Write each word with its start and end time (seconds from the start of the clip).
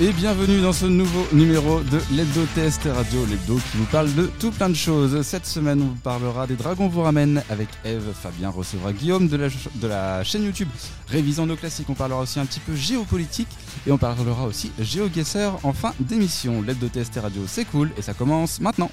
et 0.00 0.12
bienvenue 0.12 0.62
dans 0.62 0.72
ce 0.72 0.86
nouveau 0.86 1.26
numéro 1.32 1.80
de 1.80 2.00
l'Hebdo 2.12 2.46
Test 2.54 2.88
Radio, 2.90 3.26
l'Hebdo 3.26 3.56
qui 3.56 3.76
vous 3.76 3.84
parle 3.84 4.12
de 4.14 4.30
tout 4.38 4.50
plein 4.50 4.70
de 4.70 4.74
choses. 4.74 5.20
Cette 5.22 5.44
semaine, 5.44 5.82
on 5.82 5.88
vous 5.88 6.00
parlera 6.02 6.46
des 6.46 6.56
Dragons 6.56 6.88
vous 6.88 7.02
ramène 7.02 7.42
avec 7.50 7.68
Eve. 7.84 8.12
Fabien 8.14 8.48
recevra 8.48 8.94
Guillaume 8.94 9.28
de 9.28 9.36
la, 9.36 9.48
de 9.48 9.86
la 9.86 10.24
chaîne 10.24 10.44
YouTube 10.44 10.68
Révisant 11.08 11.44
nos 11.44 11.56
classiques. 11.56 11.90
On 11.90 11.94
parlera 11.94 12.22
aussi 12.22 12.40
un 12.40 12.46
petit 12.46 12.60
peu 12.60 12.74
géopolitique 12.74 13.48
et 13.86 13.92
on 13.92 13.98
parlera 13.98 14.46
aussi 14.46 14.72
GeoGuessr 14.78 15.58
en 15.64 15.74
fin 15.74 15.92
d'émission. 16.00 16.62
L'Hebdo 16.62 16.88
Test 16.88 17.18
Radio, 17.20 17.42
c'est 17.46 17.66
cool 17.66 17.90
et 17.98 18.02
ça 18.02 18.14
commence 18.14 18.58
maintenant. 18.58 18.90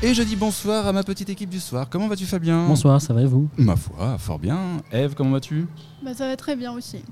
Et 0.00 0.14
je 0.14 0.22
dis 0.22 0.36
bonsoir 0.36 0.86
à 0.86 0.92
ma 0.92 1.02
petite 1.02 1.28
équipe 1.28 1.50
du 1.50 1.58
soir. 1.58 1.88
Comment 1.90 2.06
vas-tu 2.06 2.24
Fabien? 2.24 2.68
Bonsoir, 2.68 3.00
ça 3.00 3.12
va 3.12 3.22
et 3.22 3.26
vous? 3.26 3.48
Ma 3.56 3.74
foi, 3.74 4.16
fort 4.16 4.38
bien. 4.38 4.80
Eve, 4.92 5.14
comment 5.16 5.32
vas-tu? 5.32 5.66
Bah, 6.04 6.14
Ça 6.14 6.28
va 6.28 6.36
très 6.36 6.54
bien 6.54 6.72
aussi. 6.72 7.02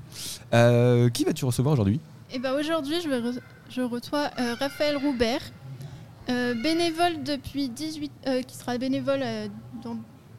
Euh, 0.53 1.09
qui 1.09 1.25
vas-tu 1.25 1.43
recevoir 1.43 1.73
aujourd'hui? 1.73 1.99
Eh 2.31 2.39
ben 2.39 2.53
aujourd'hui, 2.57 2.95
je, 3.03 3.09
vais 3.09 3.21
je 3.69 3.81
reçois 3.81 4.29
euh, 4.39 4.55
Raphaël 4.57 4.95
Roubert, 4.95 5.41
euh, 6.29 6.53
bénévole 6.63 7.23
depuis 7.23 7.67
18... 7.67 8.11
qui 8.47 8.55
sera 8.55 8.77
bénévole 8.77 9.21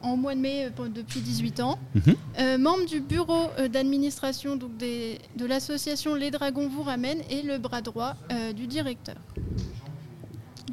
en 0.01 0.17
mois 0.17 0.33
de 0.33 0.39
mai 0.39 0.71
depuis 0.95 1.19
18 1.21 1.59
ans, 1.59 1.77
mhm. 1.93 2.57
membre 2.59 2.87
du 2.87 2.99
bureau 2.99 3.49
d'administration 3.71 4.55
donc 4.55 4.71
de 4.77 5.45
l'association 5.45 6.15
Les 6.15 6.31
Dragons 6.31 6.67
vous 6.67 6.81
ramènent 6.81 7.21
et 7.29 7.43
le 7.43 7.59
bras 7.59 7.81
droit 7.81 8.15
du 8.55 8.65
directeur. 8.65 9.17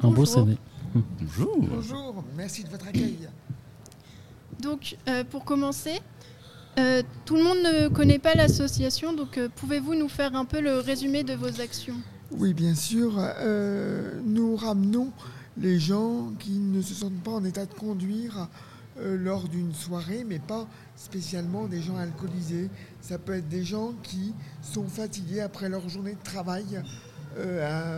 Un 0.01 0.09
beau 0.09 0.25
CV. 0.25 0.57
Bonjour. 0.93 1.57
Bonjour, 1.59 2.23
merci 2.35 2.63
de 2.63 2.69
votre 2.69 2.87
accueil. 2.87 3.27
Donc, 4.61 4.97
euh, 5.07 5.23
pour 5.23 5.45
commencer, 5.45 5.99
euh, 6.79 7.03
tout 7.25 7.35
le 7.35 7.43
monde 7.43 7.57
ne 7.57 7.87
connaît 7.89 8.19
pas 8.19 8.33
l'association, 8.33 9.13
donc 9.13 9.37
euh, 9.37 9.49
pouvez-vous 9.55 9.95
nous 9.95 10.09
faire 10.09 10.35
un 10.35 10.45
peu 10.45 10.61
le 10.61 10.79
résumé 10.79 11.23
de 11.23 11.33
vos 11.33 11.61
actions? 11.61 11.95
Oui, 12.31 12.53
bien 12.53 12.75
sûr. 12.75 13.21
nous 14.25 14.55
ramenons 14.57 15.11
les 15.57 15.79
gens 15.79 16.33
qui 16.39 16.59
ne 16.59 16.81
se 16.81 16.93
sentent 16.93 17.23
pas 17.23 17.31
en 17.31 17.43
état 17.45 17.65
de 17.65 17.73
conduire 17.73 18.49
lors 19.01 19.47
d'une 19.47 19.73
soirée, 19.73 20.25
mais 20.27 20.39
pas 20.39 20.67
spécialement 20.97 21.67
des 21.67 21.81
gens 21.81 21.95
alcoolisés. 21.95 22.69
Ça 22.99 23.17
peut 23.17 23.33
être 23.33 23.47
des 23.47 23.63
gens 23.63 23.93
qui 24.03 24.33
sont 24.61 24.87
fatigués 24.87 25.39
après 25.39 25.69
leur 25.69 25.87
journée 25.87 26.15
de 26.15 26.23
travail 26.23 26.83
à 27.37 27.93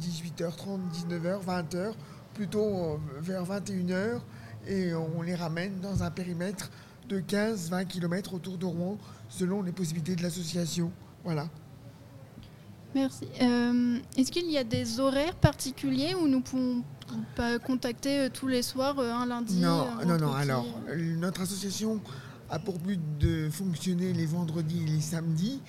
18h30, 0.00 0.80
19h, 1.08 1.44
20h, 1.44 1.92
plutôt 2.34 2.64
euh, 2.64 2.96
vers 3.20 3.44
21h, 3.44 4.20
et 4.66 4.94
on 4.94 5.22
les 5.22 5.34
ramène 5.34 5.80
dans 5.80 6.02
un 6.02 6.10
périmètre 6.10 6.70
de 7.08 7.20
15-20 7.20 7.86
km 7.86 8.34
autour 8.34 8.58
de 8.58 8.64
Rouen, 8.64 8.98
selon 9.28 9.62
les 9.62 9.72
possibilités 9.72 10.16
de 10.16 10.22
l'association. 10.22 10.90
Voilà. 11.24 11.48
Merci. 12.94 13.26
Euh, 13.42 13.98
est-ce 14.16 14.32
qu'il 14.32 14.50
y 14.50 14.58
a 14.58 14.64
des 14.64 15.00
horaires 15.00 15.34
particuliers 15.34 16.14
où 16.14 16.26
nous 16.26 16.40
pouvons 16.40 16.82
pas 17.36 17.58
contacter 17.58 18.20
euh, 18.20 18.28
tous 18.32 18.48
les 18.48 18.62
soirs, 18.62 18.98
un 18.98 19.26
lundi 19.26 19.60
Non, 19.60 19.86
non, 20.06 20.18
non. 20.18 20.32
Alors, 20.32 20.66
notre 20.96 21.42
association 21.42 22.00
a 22.50 22.58
pour 22.58 22.78
but 22.78 23.00
de 23.18 23.48
fonctionner 23.50 24.12
les 24.12 24.26
vendredis 24.26 24.82
et 24.82 24.86
les 24.86 25.00
samedis. 25.00 25.60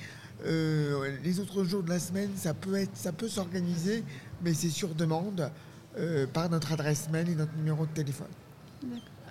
Euh, 0.47 1.11
les 1.23 1.39
autres 1.39 1.63
jours 1.63 1.83
de 1.83 1.89
la 1.89 1.99
semaine, 1.99 2.29
ça 2.35 2.53
peut 2.53 2.75
être, 2.75 2.95
ça 2.95 3.11
peut 3.11 3.27
s'organiser, 3.27 4.03
mais 4.43 4.53
c'est 4.53 4.69
sur 4.69 4.95
demande 4.95 5.51
euh, 5.97 6.25
par 6.27 6.49
notre 6.49 6.71
adresse 6.71 7.09
mail 7.11 7.29
et 7.29 7.35
notre 7.35 7.55
numéro 7.55 7.85
de 7.85 7.91
téléphone. 7.91 8.27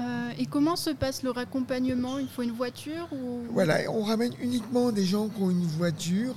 Euh, 0.01 0.31
et 0.39 0.47
comment 0.47 0.77
se 0.77 0.91
passe 0.91 1.23
le 1.23 1.31
raccompagnement? 1.31 2.19
Il 2.19 2.29
faut 2.29 2.43
une 2.43 2.53
voiture 2.53 3.09
ou... 3.13 3.43
Voilà, 3.51 3.91
on 3.91 4.03
ramène 4.03 4.33
uniquement 4.43 4.93
des 4.93 5.05
gens 5.05 5.29
qui 5.29 5.41
ont 5.41 5.51
une 5.51 5.65
voiture 5.65 6.37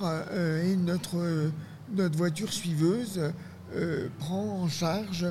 et 0.64 0.76
notre, 0.78 1.52
notre 1.94 2.18
voiture 2.18 2.54
suiveuse 2.54 3.20
prend 4.20 4.62
en 4.62 4.70
charge 4.70 5.28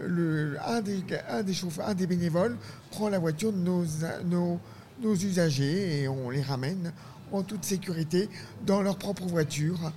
le, 0.00 0.56
un, 0.66 0.80
des, 0.80 1.04
un, 1.28 1.42
des 1.42 1.54
chauffeurs, 1.54 1.88
un 1.88 1.94
des 1.94 2.06
bénévoles 2.06 2.56
prend 2.90 3.08
la 3.08 3.18
voiture 3.18 3.52
de 3.52 3.58
nos, 3.58 3.84
nos, 4.24 4.60
nos 5.00 5.14
usagers 5.14 6.02
et 6.02 6.08
on 6.08 6.30
les 6.30 6.42
ramène 6.42 6.92
en 7.32 7.42
toute 7.42 7.64
sécurité 7.64 8.28
dans 8.66 8.82
leur 8.82 8.96
propre 8.96 9.24
voiture. 9.24 9.92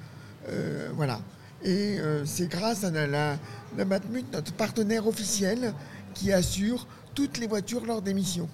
Euh, 0.50 0.90
voilà. 0.96 1.19
Et 1.64 2.00
euh, 2.00 2.25
c'est 2.25 2.47
grâce 2.50 2.84
à 2.84 2.92
la, 2.92 3.38
la, 3.78 3.86
Matmut, 3.86 4.25
notre 4.34 4.53
partenaire 4.53 5.08
officiel, 5.08 5.74
qui 6.14 6.34
assure 6.34 6.88
toutes 7.14 7.38
les 7.38 7.47
voitures 7.47 7.86
lors 7.86 8.02
des 8.02 8.14
missions. 8.14 8.50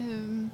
Euh, 0.00 0.44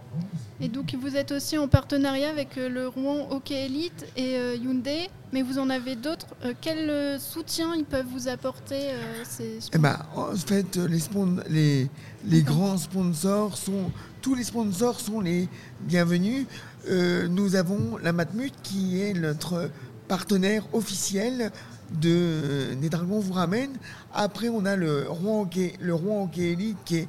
et 0.61 0.69
donc 0.69 0.97
vous 1.00 1.15
êtes 1.15 1.31
aussi 1.31 1.56
en 1.56 1.69
partenariat 1.69 2.31
avec 2.31 2.56
le 2.56 2.89
Rouen 2.89 3.28
Hockey 3.31 3.67
Elite 3.67 4.06
et 4.17 4.34
Hyundai, 4.56 5.09
mais 5.33 5.43
vous 5.43 5.61
en 5.61 5.71
avez 5.71 5.94
d'autres. 5.94 6.27
quel 6.61 7.21
soutien 7.21 7.77
ils 7.77 7.84
peuvent 7.84 8.06
vous 8.11 8.27
apporter 8.27 8.91
ces 9.23 9.61
eh 9.73 9.78
ben, 9.78 9.99
En 10.17 10.34
fait, 10.34 10.77
les, 10.77 10.99
les, 11.49 11.91
les 12.25 12.43
grands 12.43 12.77
sponsors 12.77 13.56
sont 13.56 13.93
tous 14.27 14.34
les 14.34 14.43
sponsors 14.43 14.99
sont 14.99 15.21
les 15.21 15.49
bienvenus. 15.83 16.47
Euh, 16.88 17.26
nous 17.28 17.56
avons 17.56 17.97
la 18.02 18.12
Matmut 18.12 18.52
qui 18.62 19.02
est 19.02 19.12
notre 19.12 19.70
partenaire 20.06 20.62
officiel 20.72 21.50
de 22.00 22.74
des 22.80 22.88
Dragons 22.88 23.19
vous 23.19 23.32
ramène. 23.32 23.72
Après, 24.14 24.48
on 24.48 24.64
a 24.64 24.76
le 24.76 25.06
Rouen 25.08 25.48
le 25.80 25.94
Rouen 25.94 26.30
Elite 26.36 26.78
qui 26.84 26.96
est 26.98 27.08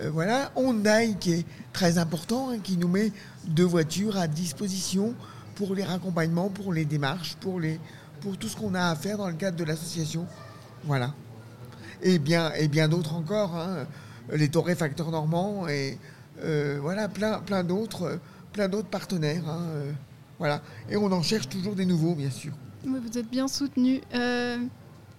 euh, 0.00 0.10
voilà, 0.10 0.50
qui 1.20 1.32
est 1.32 1.46
très 1.72 1.98
important, 1.98 2.50
hein, 2.50 2.58
qui 2.62 2.76
nous 2.76 2.88
met 2.88 3.12
deux 3.46 3.64
voitures 3.64 4.16
à 4.16 4.28
disposition 4.28 5.14
pour 5.56 5.74
les 5.74 5.84
raccompagnements, 5.84 6.48
pour 6.48 6.72
les 6.72 6.84
démarches, 6.84 7.36
pour 7.40 7.60
les 7.60 7.80
pour 8.20 8.36
tout 8.36 8.48
ce 8.48 8.56
qu'on 8.56 8.74
a 8.74 8.88
à 8.88 8.96
faire 8.96 9.18
dans 9.18 9.28
le 9.28 9.34
cadre 9.34 9.56
de 9.56 9.64
l'association. 9.64 10.26
Voilà. 10.84 11.14
Et 12.02 12.18
bien, 12.18 12.52
et 12.54 12.68
bien 12.68 12.88
d'autres 12.88 13.14
encore, 13.14 13.56
hein, 13.56 13.86
les 14.32 14.48
torréfacteurs 14.48 15.10
normands 15.10 15.68
et 15.68 15.98
euh, 16.44 16.78
voilà, 16.80 17.08
plein, 17.08 17.40
plein 17.40 17.64
d'autres, 17.64 18.02
euh, 18.04 18.16
plein 18.52 18.68
d'autres 18.68 18.88
partenaires. 18.88 19.48
Hein, 19.48 19.62
euh, 19.68 19.92
voilà. 20.38 20.62
Et 20.90 20.96
on 20.96 21.10
en 21.12 21.22
cherche 21.22 21.48
toujours 21.48 21.74
des 21.74 21.86
nouveaux, 21.86 22.14
bien 22.14 22.30
sûr. 22.30 22.52
vous 22.84 23.18
êtes 23.18 23.30
bien 23.30 23.48
soutenu. 23.48 24.00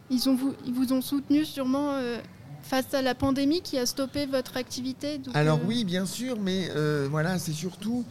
ils, 0.09 0.29
ont 0.29 0.35
vous, 0.35 0.53
ils 0.65 0.73
vous 0.73 0.93
ont 0.93 1.01
soutenu 1.01 1.45
sûrement 1.45 1.93
face 2.61 2.93
à 2.93 3.01
la 3.01 3.15
pandémie 3.15 3.61
qui 3.61 3.77
a 3.77 3.85
stoppé 3.85 4.25
votre 4.25 4.57
activité 4.57 5.21
Alors 5.33 5.59
oui, 5.65 5.83
bien 5.83 6.05
sûr, 6.05 6.39
mais 6.39 6.69
voilà, 7.09 7.37
c'est 7.37 7.53
surtout 7.53 8.05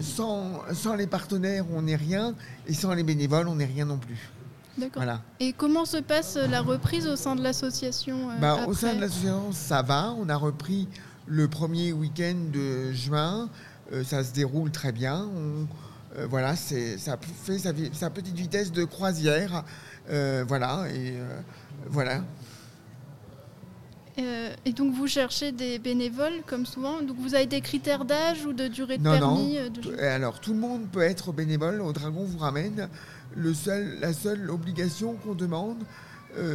sans, 0.00 0.60
sans, 0.74 0.94
les 0.94 1.06
partenaires, 1.06 1.64
on 1.72 1.82
n'est 1.82 1.96
rien, 1.96 2.34
et 2.66 2.74
sans 2.74 2.92
les 2.92 3.02
bénévoles, 3.02 3.48
on 3.48 3.56
n'est 3.56 3.64
rien 3.64 3.86
non 3.86 3.98
plus. 3.98 4.30
D'accord. 4.78 5.02
Voilà. 5.02 5.20
Et 5.40 5.52
comment 5.52 5.84
se 5.84 5.98
passe 5.98 6.36
la 6.36 6.60
reprise 6.62 7.06
au 7.06 7.16
sein 7.16 7.36
de 7.36 7.42
l'association 7.42 8.28
bah, 8.40 8.66
Au 8.66 8.74
sein 8.74 8.94
de 8.94 9.00
l'association, 9.00 9.52
ça 9.52 9.82
va. 9.82 10.14
On 10.18 10.28
a 10.28 10.36
repris 10.36 10.88
le 11.26 11.48
premier 11.48 11.92
week-end 11.92 12.36
de 12.52 12.92
juin. 12.92 13.48
Euh, 13.92 14.04
ça 14.04 14.22
se 14.24 14.32
déroule 14.32 14.70
très 14.70 14.92
bien. 14.92 15.28
Euh, 16.16 16.26
voilà, 16.28 16.56
ça 16.56 16.76
fait 17.42 17.58
sa, 17.58 18.10
petite 18.10 18.34
vitesse 18.34 18.72
de 18.72 18.84
croisière. 18.84 19.64
Euh, 20.10 20.44
voilà, 20.46 20.86
et 20.92 21.14
voilà. 21.88 22.22
et 24.64 24.72
donc 24.72 24.94
vous 24.94 25.06
cherchez 25.06 25.52
des 25.52 25.78
bénévoles 25.78 26.42
comme 26.46 26.66
souvent. 26.66 27.00
Donc 27.02 27.16
vous 27.18 27.34
avez 27.34 27.46
des 27.46 27.60
critères 27.60 28.04
d'âge 28.04 28.44
ou 28.44 28.52
de 28.52 28.68
durée 28.68 28.98
de 28.98 29.02
permis 29.02 29.56
Non. 29.56 29.98
Alors 30.00 30.40
tout 30.40 30.52
le 30.52 30.58
monde 30.58 30.86
peut 30.90 31.02
être 31.02 31.32
bénévole. 31.32 31.80
Au 31.80 31.92
Dragon 31.92 32.24
vous 32.24 32.38
ramène. 32.38 32.88
Le 33.36 33.54
seul, 33.54 33.98
la 34.00 34.12
seule 34.12 34.50
obligation 34.50 35.14
qu'on 35.14 35.34
demande, 35.34 35.78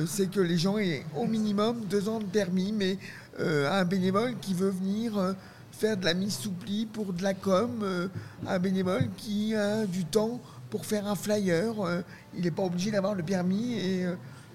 c'est 0.06 0.30
que 0.30 0.42
les 0.42 0.58
gens 0.58 0.78
aient 0.78 1.06
au 1.16 1.26
minimum 1.26 1.80
deux 1.90 2.10
ans 2.10 2.20
de 2.20 2.26
permis, 2.26 2.74
mais 2.74 2.98
euh, 3.40 3.70
un 3.70 3.84
bénévole 3.84 4.36
qui 4.42 4.54
veut 4.54 4.70
venir 4.70 5.36
faire 5.76 5.98
de 5.98 6.06
la 6.06 6.14
mise 6.14 6.38
sous 6.38 6.52
pli 6.52 6.86
pour 6.86 7.14
de 7.14 7.22
la 7.22 7.34
com, 7.34 7.82
euh, 7.84 8.08
un 8.48 8.60
bénévole 8.60 9.10
qui 9.18 9.54
a 9.56 9.86
du 9.86 10.06
temps 10.06 10.40
pour 10.70 10.86
faire 10.86 11.08
un 11.08 11.16
flyer. 11.16 11.74
il 12.36 12.44
n'est 12.44 12.52
pas 12.52 12.64
obligé 12.64 12.92
d'avoir 12.92 13.14
le 13.14 13.24
permis 13.24 13.74
et 13.76 14.06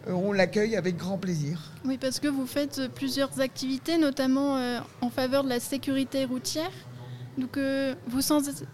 on 0.06 0.32
l'accueille 0.32 0.76
avec 0.76 0.96
grand 0.96 1.17
plaisir. 1.19 1.58
Oui, 1.84 1.99
parce 1.99 2.19
que 2.20 2.28
vous 2.28 2.46
faites 2.46 2.88
plusieurs 2.94 3.40
activités, 3.40 3.96
notamment 3.96 4.58
en 5.00 5.08
faveur 5.08 5.44
de 5.44 5.49
la 5.49 5.61
sécurité 5.61 6.25
routière. 6.26 6.72
Donc, 7.38 7.58
vous, 8.06 8.20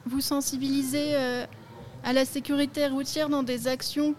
vous, 0.06 0.20
sensibilisez 0.20 1.14
à 2.02 2.12
la 2.12 2.24
sécurité 2.24 2.88
routière 2.88 3.28
dans 3.28 3.44
des 3.44 3.68
actions. 3.68 4.14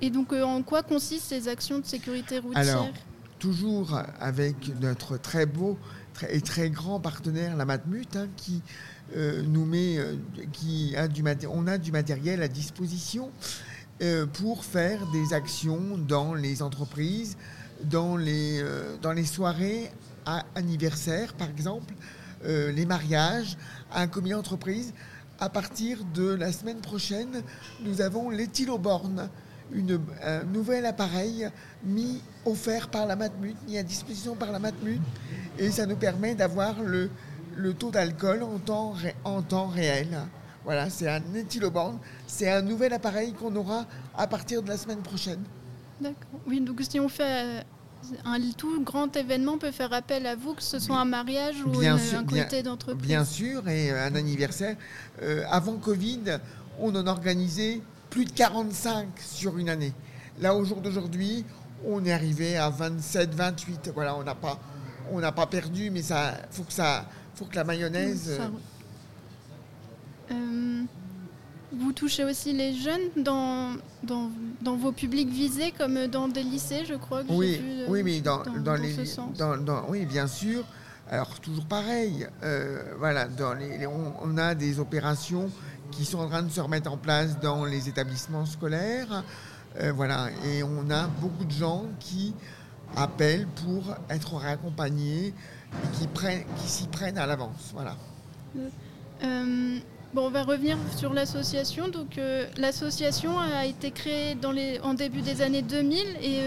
et 0.00 0.08
donc, 0.08 0.32
en 0.32 0.62
quoi 0.62 0.82
consistent 0.82 1.28
ces 1.28 1.48
actions 1.48 1.80
de 1.80 1.84
sécurité 1.84 2.38
routière? 2.38 2.90
Toujours 3.38 4.00
avec 4.20 4.56
notre 4.80 5.18
très 5.18 5.44
beau 5.44 5.76
et 6.28 6.40
très 6.40 6.70
grand 6.70 7.00
partenaire, 7.00 7.56
la 7.56 7.64
Matmut, 7.64 8.16
hein, 8.16 8.28
qui 8.36 8.62
euh, 9.16 9.42
nous 9.42 9.64
met, 9.64 9.98
euh, 9.98 10.16
qui 10.52 10.94
a 10.96 11.08
du 11.08 11.22
on 11.50 11.66
a 11.66 11.78
du 11.78 11.92
matériel 11.92 12.42
à 12.42 12.48
disposition 12.48 13.30
euh, 14.02 14.26
pour 14.26 14.64
faire 14.64 15.06
des 15.12 15.34
actions 15.34 15.98
dans 15.98 16.34
les 16.34 16.62
entreprises, 16.62 17.36
dans 17.84 18.16
les, 18.16 18.64
dans 19.02 19.12
les 19.12 19.24
soirées 19.24 19.90
à 20.24 20.44
anniversaire, 20.54 21.34
par 21.34 21.50
exemple, 21.50 21.94
les 22.44 22.86
mariages, 22.86 23.56
un 23.92 24.06
comité 24.06 24.34
d'entreprise. 24.34 24.94
À 25.40 25.48
partir 25.48 25.98
de 26.14 26.28
la 26.28 26.52
semaine 26.52 26.80
prochaine, 26.80 27.42
nous 27.84 28.00
avons 28.00 28.30
l'éthyloborne, 28.30 29.28
une, 29.72 30.00
un 30.22 30.44
nouvel 30.44 30.86
appareil 30.86 31.48
mis 31.84 32.20
offert 32.44 32.88
par 32.88 33.06
la 33.06 33.16
Matmut, 33.16 33.56
mis 33.66 33.78
à 33.78 33.82
disposition 33.82 34.34
par 34.34 34.52
la 34.52 34.58
Matmut, 34.58 35.00
et 35.58 35.70
ça 35.70 35.86
nous 35.86 35.96
permet 35.96 36.34
d'avoir 36.34 36.82
le, 36.82 37.10
le 37.56 37.72
taux 37.74 37.90
d'alcool 37.90 38.42
en 38.42 38.58
temps, 38.58 38.90
ré- 38.92 39.14
en 39.24 39.42
temps 39.42 39.66
réel. 39.68 40.08
Voilà, 40.64 40.88
c'est 40.90 41.08
un 41.08 41.22
éthyloborne, 41.34 41.98
c'est 42.26 42.50
un 42.50 42.62
nouvel 42.62 42.92
appareil 42.92 43.32
qu'on 43.32 43.54
aura 43.56 43.86
à 44.16 44.26
partir 44.26 44.62
de 44.62 44.68
la 44.68 44.76
semaine 44.78 45.00
prochaine. 45.02 45.40
D'accord. 46.00 46.40
Oui, 46.46 46.60
donc 46.60 46.80
si 46.88 46.98
on 46.98 47.08
fait 47.08 47.22
euh, 47.58 47.60
un 48.24 48.38
tout 48.56 48.82
grand 48.82 49.14
événement, 49.16 49.52
on 49.52 49.58
peut 49.58 49.70
faire 49.70 49.92
appel 49.92 50.26
à 50.26 50.36
vous, 50.36 50.54
que 50.54 50.62
ce 50.62 50.78
soit 50.78 50.98
un 50.98 51.04
mariage 51.04 51.56
ou 51.64 51.70
Bien 51.70 51.96
une- 51.96 52.02
sûr, 52.02 52.18
un 52.18 52.24
comité 52.24 52.62
d'entreprise. 52.62 53.06
Bien 53.06 53.24
sûr, 53.24 53.68
et 53.68 53.90
euh, 53.92 54.06
un 54.06 54.14
anniversaire. 54.14 54.76
Euh, 55.22 55.44
avant 55.50 55.76
Covid, 55.76 56.20
on 56.80 56.94
en 56.96 57.06
organisait 57.06 57.80
plus 58.14 58.24
de 58.26 58.30
45 58.30 59.08
sur 59.18 59.58
une 59.58 59.68
année. 59.68 59.92
Là, 60.40 60.54
au 60.54 60.64
jour 60.64 60.80
d'aujourd'hui, 60.80 61.44
on 61.84 62.04
est 62.04 62.12
arrivé 62.12 62.56
à 62.56 62.70
27, 62.70 63.34
28. 63.34 63.90
Voilà, 63.92 64.14
on 64.14 64.22
n'a 64.22 64.36
pas, 64.36 64.56
on 65.10 65.18
n'a 65.18 65.32
pas 65.32 65.46
perdu, 65.48 65.90
mais 65.90 66.00
ça, 66.00 66.34
faut 66.52 66.62
que 66.62 66.72
ça, 66.72 67.06
faut 67.34 67.44
que 67.44 67.56
la 67.56 67.64
mayonnaise. 67.64 68.36
Ça- 68.36 68.44
euh, 68.44 70.34
Euh, 70.34 70.82
vous 71.72 71.92
touchez 71.92 72.22
aussi 72.24 72.52
les 72.52 72.72
jeunes 72.76 73.10
dans, 73.16 73.72
dans, 74.04 74.30
dans 74.62 74.76
vos 74.76 74.92
publics 74.92 75.28
visés, 75.28 75.72
comme 75.76 76.06
dans 76.06 76.28
des 76.28 76.44
lycées, 76.44 76.84
je 76.88 76.94
crois. 76.94 77.24
Que 77.24 77.32
Oui, 77.32 77.56
vu, 77.58 77.64
euh, 77.80 77.86
oui, 77.88 78.02
mais 78.04 78.20
dans, 78.20 78.38
dans- 78.44 78.52
dans 78.52 78.60
dans 78.60 78.74
les, 78.76 78.94
oui, 79.88 80.06
bien 80.06 80.28
sûr. 80.28 80.64
Alors 81.10 81.38
toujours 81.40 81.66
pareil. 81.66 82.26
euh, 82.44 82.80
voilà, 82.98 83.26
dans 83.26 83.54
les, 83.54 83.76
les- 83.76 83.86
on, 83.88 84.14
on 84.22 84.38
a 84.38 84.54
des 84.54 84.78
opérations 84.78 85.50
qui 85.90 86.04
sont 86.04 86.18
en 86.18 86.28
train 86.28 86.42
de 86.42 86.50
se 86.50 86.60
remettre 86.60 86.90
en 86.90 86.96
place 86.96 87.38
dans 87.40 87.64
les 87.64 87.88
établissements 87.88 88.46
scolaires. 88.46 89.22
euh, 89.80 89.92
voilà, 89.92 90.28
et 90.46 90.62
on 90.62 90.88
a 90.90 91.06
beaucoup 91.20 91.44
de 91.44 91.50
gens 91.52 91.84
qui 92.00 92.32
appellent 92.96 93.46
pour 93.64 93.94
être 94.08 94.34
raccompagnés 94.34 95.28
et 95.28 95.98
qui 95.98 96.06
prennent, 96.06 96.44
qui 96.58 96.68
s'y 96.68 96.86
prennent 96.86 97.18
à 97.18 97.26
l'avance. 97.26 97.70
Voilà. 97.72 97.96
Euh, 99.22 99.78
bon, 100.12 100.26
on 100.26 100.30
va 100.30 100.42
revenir 100.44 100.76
sur 100.96 101.12
l'association. 101.12 101.88
Donc, 101.88 102.18
euh, 102.18 102.46
l'association 102.56 103.38
a 103.38 103.66
été 103.66 103.90
créée 103.90 104.34
dans 104.34 104.52
les, 104.52 104.78
en 104.80 104.94
début 104.94 105.22
des 105.22 105.42
années 105.42 105.62
2000. 105.62 105.98
Et 106.22 106.40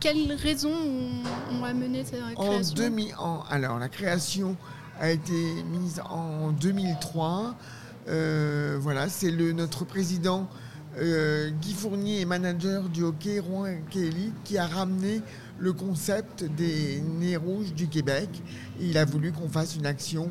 quelles 0.00 0.32
raisons 0.32 0.70
ont, 0.72 1.60
ont 1.60 1.64
amené 1.64 2.04
cette 2.04 2.22
En 2.36 2.44
création? 2.44 2.74
2000, 2.76 3.14
en- 3.18 3.42
alors 3.50 3.78
la 3.78 3.88
création 3.88 4.56
a 5.00 5.10
été 5.10 5.62
mise 5.70 6.00
en 6.08 6.50
2003. 6.52 7.54
Euh, 8.08 8.78
voilà, 8.80 9.08
c'est 9.08 9.30
le 9.30 9.52
notre 9.52 9.84
président 9.84 10.48
euh, 10.98 11.50
Guy 11.50 11.72
Fournier 11.72 12.20
et 12.20 12.24
manager 12.24 12.88
du 12.88 13.02
hockey 13.04 13.38
Rouen 13.38 13.66
Elite 13.94 14.34
qui 14.44 14.58
a 14.58 14.66
ramené 14.66 15.22
le 15.58 15.72
concept 15.72 16.42
des 16.44 17.00
nez 17.00 17.36
rouges 17.36 17.72
du 17.72 17.88
Québec. 17.88 18.28
Il 18.80 18.98
a 18.98 19.04
voulu 19.04 19.32
qu'on 19.32 19.48
fasse 19.48 19.76
une 19.76 19.86
action 19.86 20.30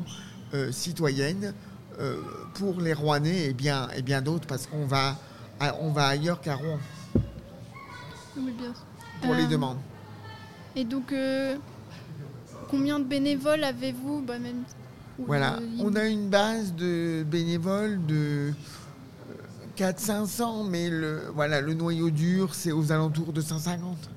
euh, 0.54 0.70
citoyenne 0.70 1.54
euh, 1.98 2.20
pour 2.54 2.80
les 2.80 2.92
Rouennais 2.92 3.46
et 3.46 3.52
bien, 3.54 3.88
et 3.96 4.02
bien 4.02 4.20
d'autres 4.20 4.46
parce 4.46 4.66
qu'on 4.66 4.84
va, 4.86 5.16
à- 5.58 5.76
on 5.80 5.90
va 5.92 6.06
ailleurs 6.08 6.40
qu'à 6.40 6.56
Rouen 6.56 6.78
Oui, 8.36 8.52
bien. 8.58 8.72
pour 9.22 9.34
les 9.34 9.46
demandes. 9.46 9.78
Et 10.76 10.84
donc, 10.84 11.12
combien 12.70 12.98
de 12.98 13.04
bénévoles 13.04 13.64
avez-vous? 13.64 14.22
Bah, 14.22 14.38
même, 14.38 14.62
Voilà, 15.18 15.58
on 15.78 15.94
a 15.94 16.06
une 16.06 16.28
base 16.28 16.74
de 16.74 17.22
bénévoles 17.22 18.04
de 18.06 18.52
400-500, 19.76 20.68
mais 20.68 20.90
le, 20.90 21.22
voilà, 21.34 21.60
le 21.60 21.74
noyau 21.74 22.10
dur, 22.10 22.54
c'est 22.54 22.72
aux 22.72 22.92
alentours 22.92 23.32
de 23.32 23.40
150. 23.40 24.10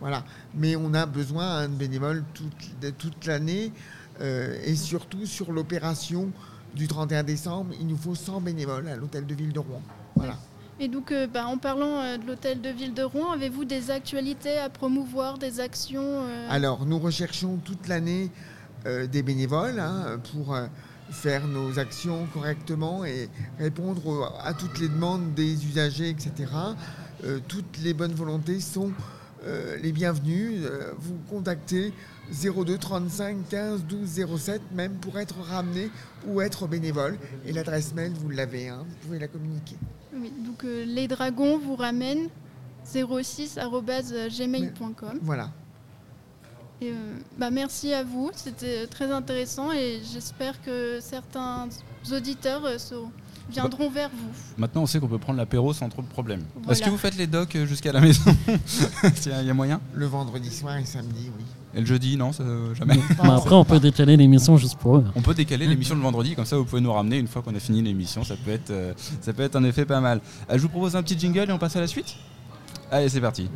Voilà. 0.00 0.24
Mais 0.54 0.76
on 0.76 0.94
a 0.94 1.06
besoin 1.06 1.68
de 1.68 1.74
bénévoles 1.74 2.24
toute, 2.34 2.96
toute 2.98 3.26
l'année 3.26 3.72
euh, 4.20 4.56
et 4.64 4.76
surtout 4.76 5.26
sur 5.26 5.52
l'opération 5.52 6.30
du 6.74 6.86
31 6.86 7.24
décembre, 7.24 7.74
il 7.80 7.86
nous 7.86 7.96
faut 7.96 8.14
100 8.14 8.40
bénévoles 8.40 8.88
à 8.88 8.96
l'hôtel 8.96 9.26
de 9.26 9.34
ville 9.34 9.52
de 9.52 9.58
Rouen. 9.58 9.82
Voilà. 10.14 10.36
Et 10.80 10.86
donc, 10.86 11.10
euh, 11.10 11.26
bah, 11.26 11.46
en 11.46 11.58
parlant 11.58 11.98
euh, 11.98 12.18
de 12.18 12.26
l'hôtel 12.26 12.60
de 12.60 12.68
ville 12.68 12.94
de 12.94 13.02
Rouen, 13.02 13.32
avez-vous 13.32 13.64
des 13.64 13.90
actualités 13.90 14.58
à 14.58 14.68
promouvoir, 14.68 15.38
des 15.38 15.58
actions 15.58 16.04
euh, 16.04 16.46
Alors, 16.50 16.86
nous 16.86 17.00
recherchons 17.00 17.56
toute 17.64 17.88
l'année 17.88 18.30
euh, 18.30 18.57
des 18.84 19.22
bénévoles 19.22 19.80
hein, 19.80 20.20
pour 20.32 20.54
euh, 20.54 20.66
faire 21.10 21.46
nos 21.46 21.78
actions 21.78 22.26
correctement 22.32 23.04
et 23.04 23.28
répondre 23.58 24.34
à 24.44 24.54
toutes 24.54 24.78
les 24.78 24.88
demandes 24.88 25.34
des 25.34 25.66
usagers, 25.66 26.08
etc. 26.10 26.32
Euh, 27.24 27.40
toutes 27.48 27.78
les 27.82 27.94
bonnes 27.94 28.14
volontés 28.14 28.60
sont 28.60 28.92
euh, 29.44 29.76
les 29.82 29.90
bienvenues. 29.92 30.64
Euh, 30.64 30.92
vous 30.98 31.16
contactez 31.28 31.92
02 32.30 32.78
35 32.78 33.48
15 33.48 33.84
12 33.84 34.26
07 34.36 34.62
même 34.72 34.94
pour 34.94 35.18
être 35.18 35.38
ramené 35.40 35.90
ou 36.26 36.40
être 36.40 36.66
bénévole. 36.66 37.18
Et 37.46 37.52
l'adresse 37.52 37.94
mail, 37.94 38.12
vous 38.12 38.30
l'avez, 38.30 38.68
hein, 38.68 38.84
vous 38.86 38.94
pouvez 39.06 39.18
la 39.18 39.28
communiquer. 39.28 39.76
Oui, 40.14 40.32
donc 40.44 40.64
euh, 40.64 40.84
les 40.84 41.08
dragons 41.08 41.58
vous 41.58 41.76
ramènent 41.76 42.28
06@gmail.com. 42.86 45.18
Voilà. 45.22 45.50
Et, 46.80 46.90
euh, 46.90 46.94
bah, 47.38 47.50
merci 47.50 47.92
à 47.92 48.04
vous, 48.04 48.30
c'était 48.34 48.86
très 48.86 49.10
intéressant 49.10 49.72
et 49.72 50.00
j'espère 50.12 50.62
que 50.62 50.98
certains 51.00 51.68
auditeurs 52.12 52.64
euh, 52.64 52.78
seront- 52.78 53.10
viendront 53.50 53.90
vers 53.90 54.10
vous. 54.10 54.30
Maintenant, 54.58 54.82
on 54.82 54.86
sait 54.86 55.00
qu'on 55.00 55.08
peut 55.08 55.18
prendre 55.18 55.38
l'apéro 55.38 55.72
sans 55.72 55.88
trop 55.88 56.02
de 56.02 56.06
problèmes. 56.06 56.42
Voilà. 56.54 56.72
Est-ce 56.72 56.82
que 56.84 56.90
vous 56.90 56.96
faites 56.98 57.16
les 57.16 57.26
docs 57.26 57.56
euh, 57.56 57.66
jusqu'à 57.66 57.90
la 57.90 58.00
maison 58.02 58.22
Il 59.26 59.46
y, 59.46 59.50
a- 59.50 59.54
moyen? 59.54 59.80
Le 59.92 60.06
vendredi 60.06 60.50
soir 60.54 60.76
et 60.76 60.84
samedi, 60.84 61.30
oui. 61.36 61.44
Et 61.74 61.80
le 61.80 61.86
jeudi, 61.86 62.16
non, 62.16 62.32
ça, 62.32 62.44
jamais. 62.74 62.94
Mais 63.24 63.30
après, 63.30 63.54
on 63.56 63.64
peut 63.64 63.80
décaler 63.80 64.16
l'émission 64.16 64.56
juste 64.56 64.78
pour 64.78 64.98
eux. 64.98 65.04
On 65.16 65.20
peut 65.20 65.34
décaler 65.34 65.66
l'émission 65.66 65.96
le 65.96 66.00
vendredi, 66.00 66.34
comme 66.36 66.44
ça 66.46 66.56
vous 66.56 66.64
pouvez 66.64 66.80
nous 66.80 66.92
ramener 66.92 67.18
une 67.18 67.26
fois 67.28 67.42
qu'on 67.42 67.54
a 67.56 67.60
fini 67.60 67.82
l'émission. 67.82 68.22
Ça 68.22 68.36
peut 68.36 68.52
être, 68.52 68.72
ça 69.20 69.32
peut 69.32 69.42
être 69.42 69.56
un 69.56 69.64
effet 69.64 69.84
pas 69.84 70.00
mal. 70.00 70.20
Je 70.50 70.58
vous 70.58 70.68
propose 70.68 70.94
un 70.94 71.02
petit 71.02 71.18
jingle 71.18 71.50
et 71.50 71.52
on 71.52 71.58
passe 71.58 71.74
à 71.76 71.80
la 71.80 71.86
suite? 71.88 72.14
Allez, 72.90 73.08
c'est 73.08 73.20
parti. 73.20 73.50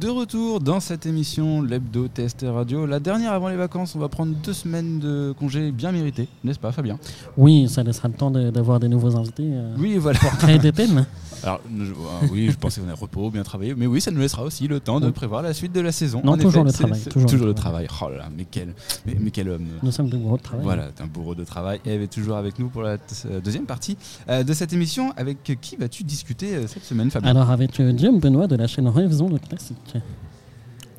De 0.00 0.08
retour 0.08 0.60
dans 0.60 0.78
cette 0.80 1.06
émission, 1.06 1.60
l'hebdo 1.62 2.06
test 2.08 2.44
radio. 2.48 2.86
La 2.86 3.00
dernière 3.00 3.32
avant 3.32 3.48
les 3.48 3.56
vacances, 3.56 3.96
on 3.96 3.98
va 3.98 4.08
prendre 4.08 4.32
deux 4.44 4.52
semaines 4.52 5.00
de 5.00 5.34
congé 5.38 5.72
bien 5.72 5.90
méritées, 5.90 6.28
n'est-ce 6.44 6.58
pas 6.58 6.70
Fabien? 6.72 6.98
Oui, 7.36 7.68
ça 7.68 7.82
laissera 7.82 8.06
le 8.08 8.14
temps 8.14 8.30
de- 8.30 8.50
d'avoir 8.50 8.78
des 8.78 8.88
nouveaux 8.88 9.16
invités 9.16 9.44
euh, 9.50 9.74
Oui, 9.78 9.96
voilà. 9.96 10.18
pour 10.20 10.30
créer 10.38 10.58
des 10.58 10.72
thèmes. 10.72 11.04
Alors, 11.44 11.60
je- 11.78 11.92
ah 11.92 12.26
oui, 12.32 12.48
je 12.50 12.56
pensais 12.56 12.80
qu'on 12.80 12.88
a 12.88 12.94
repos, 12.94 13.30
bien 13.30 13.44
travaillé, 13.44 13.74
mais 13.76 13.86
oui, 13.86 14.00
ça 14.00 14.10
nous 14.10 14.18
laissera 14.20 14.42
aussi 14.42 14.66
le 14.68 14.80
temps 14.80 14.98
de 15.00 15.08
prévoir 15.10 15.40
la 15.42 15.54
suite 15.54 15.72
de 15.72 15.80
la 15.80 15.92
saison. 15.92 16.20
Non, 16.24 16.32
En 16.32 16.36
toujours 16.36 16.64
le 16.64 16.72
travail, 16.72 17.00
toujours 17.00 17.30
le 17.40 17.46
le 17.46 17.54
travail. 17.54 17.86
Oh 18.02 18.08
là 18.10 18.16
là, 18.18 18.28
mais 18.36 18.44
quel, 18.50 18.74
mais, 19.06 19.16
mais 19.20 19.30
quel 19.30 19.48
homme. 19.48 19.64
Nous 19.82 19.92
sommes 19.92 20.08
de 20.10 20.16
gros 20.16 20.36
de 20.36 20.42
travail. 20.42 20.64
Voilà, 20.64 20.88
un 21.00 21.06
bourreau 21.06 21.34
de 21.36 21.44
travail. 21.44 21.80
Eve 21.86 22.02
est 22.02 22.12
toujours 22.12 22.36
avec 22.36 22.58
nous 22.58 22.68
pour 22.68 22.82
la 22.82 22.96
euh, 23.26 23.40
deuxième 23.40 23.66
partie 23.66 23.96
euh, 24.28 24.42
de 24.42 24.52
cette 24.52 24.72
émission. 24.72 25.12
Avec 25.16 25.38
qui 25.60 25.76
vas-tu 25.76 26.02
discuter 26.02 26.56
euh, 26.56 26.66
cette 26.66 26.84
semaine, 26.84 27.08
Fabien? 27.10 27.30
Alors, 27.30 27.50
avec 27.50 27.80
Jim 27.96 28.18
Benoît 28.20 28.48
de 28.48 28.56
la 28.56 28.66
chaîne 28.66 28.88
Révision 28.88 29.28
de 29.30 29.38
Classique. 29.38 29.76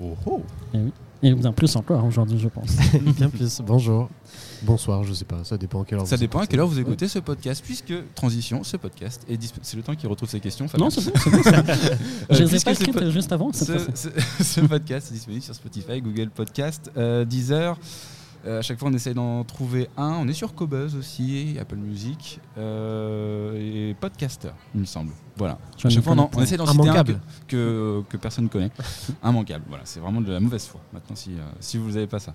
Oh, 0.02 0.16
oh. 0.26 0.42
Et 1.22 1.34
bien 1.34 1.52
plus 1.52 1.76
encore 1.76 2.06
aujourd'hui, 2.06 2.40
je 2.40 2.48
pense. 2.48 2.70
Bien 3.18 3.30
plus. 3.30 3.60
Bonjour. 3.66 4.10
Bonsoir, 4.62 5.04
je 5.04 5.12
sais 5.14 5.26
pas, 5.26 5.44
ça 5.44 5.58
dépend 5.58 5.82
à 5.82 5.86
quelle 5.86 6.00
heure 6.00 6.08
Ça 6.08 6.16
vous 6.16 6.22
dépend 6.22 6.40
à 6.40 6.44
écoutez. 6.44 6.52
quelle 6.52 6.60
heure 6.62 6.68
vous 6.68 6.80
écoutez 6.80 7.10
ce 7.10 7.20
podcast, 7.20 7.62
puisque 7.66 7.94
transition, 8.16 8.64
ce 8.64 8.78
podcast 8.78 9.26
est 9.30 9.36
disp- 9.36 9.56
C'est 9.62 9.76
le 9.76 9.84
temps 9.84 9.96
qu'il 9.96 10.08
retrouve 10.08 10.30
ses 10.30 10.40
questions, 10.40 10.70
Fabien. 10.70 10.86
non, 10.86 10.90
c'est 10.90 11.06
bon, 11.06 11.20
c'est 11.22 11.30
bon. 11.30 11.44
ça. 11.44 11.64
Euh, 12.32 12.36
Je 12.36 12.44
les 12.44 12.46
ai 12.46 12.48
puisque 12.50 12.66
pas 12.66 12.72
écrites 12.72 13.00
po- 13.00 13.12
juste 13.12 13.32
avant. 13.34 13.52
Ce, 13.54 14.62
podcast 14.62 15.12
est 15.12 15.16
disponible 15.16 15.44
sur 15.44 15.56
Spotify, 15.56 16.02
Google 16.02 16.30
Podcast, 16.30 16.90
euh, 16.96 17.26
Deezer. 17.26 17.78
Euh, 18.46 18.60
à 18.60 18.62
chaque 18.62 18.80
fois, 18.80 18.90
on 18.90 18.94
essaie 18.94 19.14
d'en 19.14 19.44
trouver 19.44 19.90
un. 19.98 20.12
On 20.22 20.28
est 20.28 20.34
sur 20.34 20.56
Cobuzz 20.56 20.96
aussi, 20.96 21.58
Apple 21.60 21.76
Music 21.76 22.40
euh, 22.58 23.90
et 23.90 23.94
Podcaster, 23.96 24.52
il 24.74 24.82
me 24.82 24.86
semble. 24.86 25.12
Voilà. 25.36 25.58
Je 25.78 25.88
à 25.88 25.90
chaque 25.90 26.04
fois, 26.04 26.14
on, 26.18 26.30
on 26.38 26.42
essaie 26.42 26.56
d'en 26.58 26.66
citer 26.66 26.90
un 26.90 27.04
que, 27.04 27.14
que, 27.48 28.04
que 28.08 28.18
personne 28.18 28.46
ne 28.46 28.50
connaît. 28.50 28.72
Immanquable. 29.24 29.66
Voilà, 29.68 29.84
c'est 29.86 30.00
vraiment 30.00 30.22
de 30.22 30.32
la 30.32 30.40
mauvaise 30.40 30.66
foi. 30.66 30.80
Maintenant, 30.94 31.16
si, 31.16 31.32
euh, 31.32 31.42
si 31.60 31.78
vous 31.78 31.92
n'avez 31.92 32.08
pas 32.08 32.20
ça. 32.20 32.34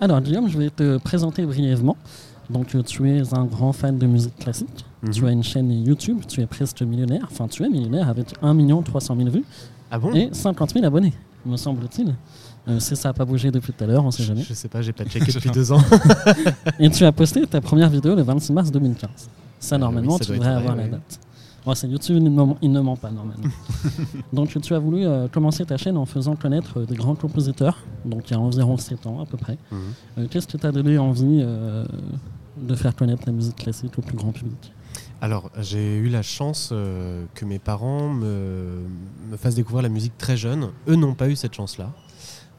Alors, 0.00 0.20
Guillaume, 0.20 0.48
je 0.48 0.58
vais 0.58 0.70
te 0.70 0.98
présenter 0.98 1.44
brièvement. 1.46 1.96
Donc, 2.50 2.74
euh, 2.74 2.82
tu 2.82 3.10
es 3.10 3.34
un 3.34 3.44
grand 3.46 3.72
fan 3.72 3.98
de 3.98 4.06
musique 4.06 4.36
classique. 4.36 4.84
Mhm. 5.02 5.10
Tu 5.10 5.26
as 5.26 5.30
une 5.32 5.42
chaîne 5.42 5.70
YouTube. 5.72 6.20
Tu 6.28 6.40
es 6.40 6.46
presque 6.46 6.82
millionnaire. 6.82 7.26
Enfin, 7.30 7.48
tu 7.48 7.64
es 7.64 7.68
millionnaire 7.68 8.08
avec 8.08 8.34
1 8.42 8.82
300 8.82 9.16
000 9.16 9.30
vues 9.30 9.44
Ah 9.90 9.98
bon? 9.98 10.12
et 10.14 10.28
50 10.32 10.74
000 10.74 10.84
abonnés. 10.84 11.12
me 11.44 11.56
semble-t-il. 11.56 12.14
Euh, 12.68 12.80
si 12.80 12.96
ça 12.96 13.10
n'a 13.10 13.12
pas 13.12 13.24
bougé 13.24 13.50
depuis 13.50 13.72
tout 13.72 13.84
à 13.84 13.86
l'heure, 13.86 14.02
on 14.02 14.06
ne 14.06 14.10
sait 14.12 14.24
jamais. 14.24 14.42
Je 14.42 14.52
sais 14.54 14.68
pas, 14.68 14.82
j'ai 14.82 14.92
pas 14.92 15.04
checké 15.04 15.32
depuis 15.32 15.50
deux 15.54 15.70
ans. 15.72 15.80
Et 16.80 16.90
tu 16.90 17.04
as 17.04 17.12
posté 17.12 17.46
ta 17.46 17.60
première 17.60 17.88
vidéo 17.90 18.14
le 18.14 18.22
26 18.22 18.52
mars 18.52 18.70
2015. 18.72 19.10
Ça, 19.60 19.76
Euh, 19.76 19.78
normalement, 19.78 20.12
oui, 20.14 20.18
ça 20.18 20.24
tu 20.24 20.32
devrais 20.32 20.48
vrai, 20.50 20.56
avoir 20.58 20.76
la 20.76 20.88
date. 20.88 21.20
Bon, 21.64 21.74
c'est 21.74 21.88
YouTube, 21.88 22.16
il 22.18 22.24
ne, 22.24 22.30
ment- 22.30 22.56
il 22.62 22.70
ne 22.72 22.80
ment 22.80 22.96
pas 22.96 23.10
normalement. 23.10 23.44
donc, 24.32 24.60
tu 24.60 24.74
as 24.74 24.78
voulu 24.78 25.04
euh, 25.06 25.26
commencer 25.28 25.64
ta 25.64 25.76
chaîne 25.76 25.96
en 25.96 26.06
faisant 26.06 26.36
connaître 26.36 26.80
euh, 26.80 26.84
des 26.86 26.94
grands 26.96 27.14
compositeurs, 27.16 27.78
donc 28.04 28.30
il 28.30 28.34
y 28.34 28.36
a 28.36 28.40
environ 28.40 28.76
7 28.76 29.06
ans 29.06 29.20
à 29.20 29.26
peu 29.26 29.36
près. 29.36 29.58
Mhm. 29.72 29.78
Euh, 30.18 30.26
Qu'est-ce 30.30 30.46
qui 30.46 30.56
t'a 30.58 30.70
donné 30.72 30.98
envie 30.98 31.40
euh, 31.42 31.84
de 32.60 32.74
faire 32.74 32.94
connaître 32.94 33.22
la 33.26 33.32
musique 33.32 33.56
classique 33.56 33.92
au 33.98 34.02
plus 34.02 34.16
grand 34.16 34.30
public? 34.32 34.72
Alors, 35.20 35.50
j'ai 35.60 35.96
eu 35.96 36.08
la 36.08 36.22
chance 36.22 36.70
euh, 36.72 37.24
que 37.34 37.44
mes 37.44 37.58
parents 37.58 38.08
me, 38.10 38.82
me 39.30 39.36
fassent 39.36 39.54
découvrir 39.54 39.82
la 39.82 39.88
musique 39.88 40.16
très 40.18 40.36
jeune. 40.36 40.68
Eux 40.88 40.94
n'ont 40.96 41.14
pas 41.14 41.28
eu 41.28 41.36
cette 41.36 41.54
chance-là. 41.54 41.90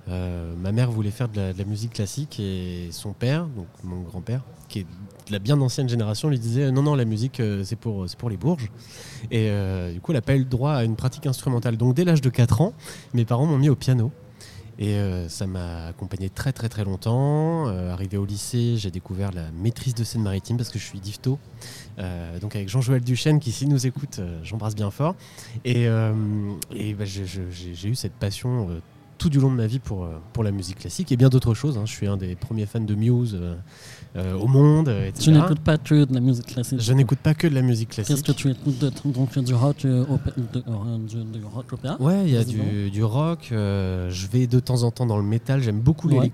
Euh, 0.09 0.53
ma 0.57 0.71
mère 0.71 0.89
voulait 0.89 1.11
faire 1.11 1.29
de 1.29 1.53
la, 1.57 1.65
musique 1.65 1.93
classique 1.93 2.39
et 2.39 2.89
son 2.91 3.13
père, 3.13 3.45
donc 3.47 3.67
mon 3.83 4.01
grand-père, 4.01 4.41
qui 4.69 4.79
est 4.79 4.83
de 5.27 5.31
la 5.31 5.39
bien 5.39 5.59
ancienne 5.59 5.89
génération, 5.89 6.29
lui 6.29 6.39
disait 6.39 6.71
non, 6.71 6.83
non, 6.83 6.95
la 6.95 7.05
musique 7.05 7.39
euh, 7.39 7.63
c'est 7.65 7.75
pour, 7.75 8.05
pour 8.17 8.29
les 8.29 8.37
bourges. 8.37 8.71
Et 9.31 9.49
euh, 9.49 9.91
du 9.91 9.99
coup, 9.99 10.11
elle 10.11 10.17
n'a 10.17 10.21
pas 10.21 10.35
eu 10.35 10.39
le 10.39 10.45
droit 10.45 10.73
à 10.73 10.83
une 10.83 10.95
pratique 10.95 11.27
instrumentale. 11.27 11.75
Donc, 11.75 11.93
dès 11.93 12.05
l'âge 12.05 12.21
de 12.21 12.29
4 12.29 12.61
ans, 12.61 12.73
mes 13.13 13.25
parents 13.25 13.45
m'ont 13.45 13.57
mis 13.57 13.69
au 13.69 13.75
piano. 13.75 14.11
Et 14.79 14.95
ça 15.27 15.47
m'a 15.47 15.87
accompagné 15.87 16.29
très 16.29 16.53
très 16.53 16.69
très 16.69 16.83
longtemps. 16.83 17.65
Arrivé 17.65 18.15
au 18.15 18.25
lycée, 18.25 18.75
j'ai 18.77 18.91
découvert 18.91 19.31
la 19.31 19.49
maîtrise 19.49 19.95
de 19.95 20.03
scène 20.03 20.21
maritime 20.21 20.55
parce 20.55 20.69
que 20.69 20.77
je 20.77 20.83
suis 20.83 20.99
difto. 20.99 21.39
Donc 22.41 22.55
avec 22.55 22.69
Jean-Joël 22.69 23.01
Duchesne 23.01 23.39
qui 23.39 23.51
s'il 23.51 23.69
nous 23.69 23.87
écoute, 23.87 24.21
j'embrasse 24.43 24.75
bien 24.75 24.91
fort. 24.91 25.15
Et, 25.65 25.87
bah, 25.89 27.05
j'ai 27.05 27.89
eu 27.89 27.95
cette 27.95 28.13
passion 28.13 28.69
tout 29.17 29.29
du 29.29 29.39
long 29.39 29.49
de 29.51 29.55
ma 29.55 29.67
vie 29.67 29.79
pour, 29.79 30.03
euh, 30.03 30.19
pour 30.33 30.43
la 30.43 30.51
musique 30.51 30.79
classique 30.79 31.11
et 31.11 31.17
bien 31.17 31.29
d'autres 31.29 31.53
choses. 31.53 31.77
hein. 31.77 31.83
Je 31.85 31.91
suis 31.91 32.07
un 32.07 32.17
des 32.17 32.35
premiers 32.35 32.65
fans 32.65 32.79
de 32.79 32.95
Muse 32.95 33.37
euh, 33.39 33.55
euh, 34.15 34.33
au 34.37 34.47
monde, 34.47 34.91
Tu 35.19 35.31
n'écoutes 35.31 35.59
pas 35.59 35.77
que 35.77 36.05
de 36.05 36.13
la 36.13 36.19
musique 36.19 36.45
classique 36.47 36.79
Je 36.79 36.93
n'écoute 36.93 37.19
pas 37.19 37.33
que 37.33 37.47
de 37.47 37.53
la 37.55 37.61
musique 37.61 37.89
Qu'est-ce 37.89 38.07
classique. 38.07 38.25
que 38.27 38.31
tu 38.31 38.49
écoutes 38.51 38.79
de, 38.79 38.91
Donc 39.11 39.37
du 39.39 39.53
rock, 39.53 39.85
euh, 39.85 40.05
opé- 40.05 40.33
de- 40.53 40.59
euh, 40.67 40.97
du, 41.07 41.39
du 41.39 41.45
rock 41.45 41.73
opéra 41.73 42.01
Ouais, 42.01 42.23
il 42.25 42.31
y 42.33 42.37
a 42.37 42.43
du, 42.43 42.89
du 42.91 43.03
rock. 43.03 43.47
je 43.51 44.27
vais 44.31 44.47
de 44.47 44.59
temps 44.59 44.83
en 44.83 44.91
temps 44.91 45.05
dans 45.05 45.17
le 45.17 45.23
métal. 45.23 45.61
J'aime 45.61 45.79
beaucoup 45.81 46.09
Ouais. 46.09 46.31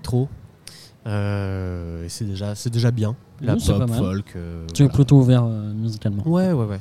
Euh, 1.06 2.06
c'est 2.08 2.24
déjà, 2.24 2.54
c'est 2.54 2.70
déjà 2.70 2.90
bien. 2.90 3.14
La 3.40 3.54
Oui, 3.54 3.64
pop, 3.66 3.90
folk. 3.90 4.32
euh, 4.36 4.66
Tu 4.72 4.84
es 4.84 4.88
plutôt 4.88 5.18
ouvert 5.18 5.44
euh, 5.44 5.72
musicalement. 5.74 6.26
Ouais, 6.26 6.52
ouais, 6.52 6.64
ouais. 6.64 6.80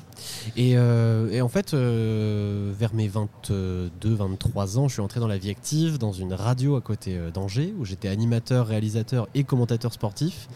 Et, 0.56 0.78
euh, 0.78 1.30
et 1.32 1.42
en 1.42 1.50
fait, 1.50 1.74
vers 1.74 2.94
mes 2.94 3.10
22-23 3.10 4.78
ans, 4.78 4.88
je 4.88 4.94
suis 4.94 5.02
entré 5.02 5.20
dans 5.20 5.28
la 5.28 5.38
vie 5.38 5.50
active, 5.50 5.98
dans 5.98 6.14
une 6.14 6.34
radio 6.34 6.76
à 6.76 6.82
côté 6.82 7.20
d'Angers, 7.34 7.74
où 7.78 7.86
j'étais 7.86 8.08
animateur, 8.08 8.68
réalisateur 8.68 9.28
et 9.34 9.44
commentateur 9.44 9.92
sportif. 9.94 10.48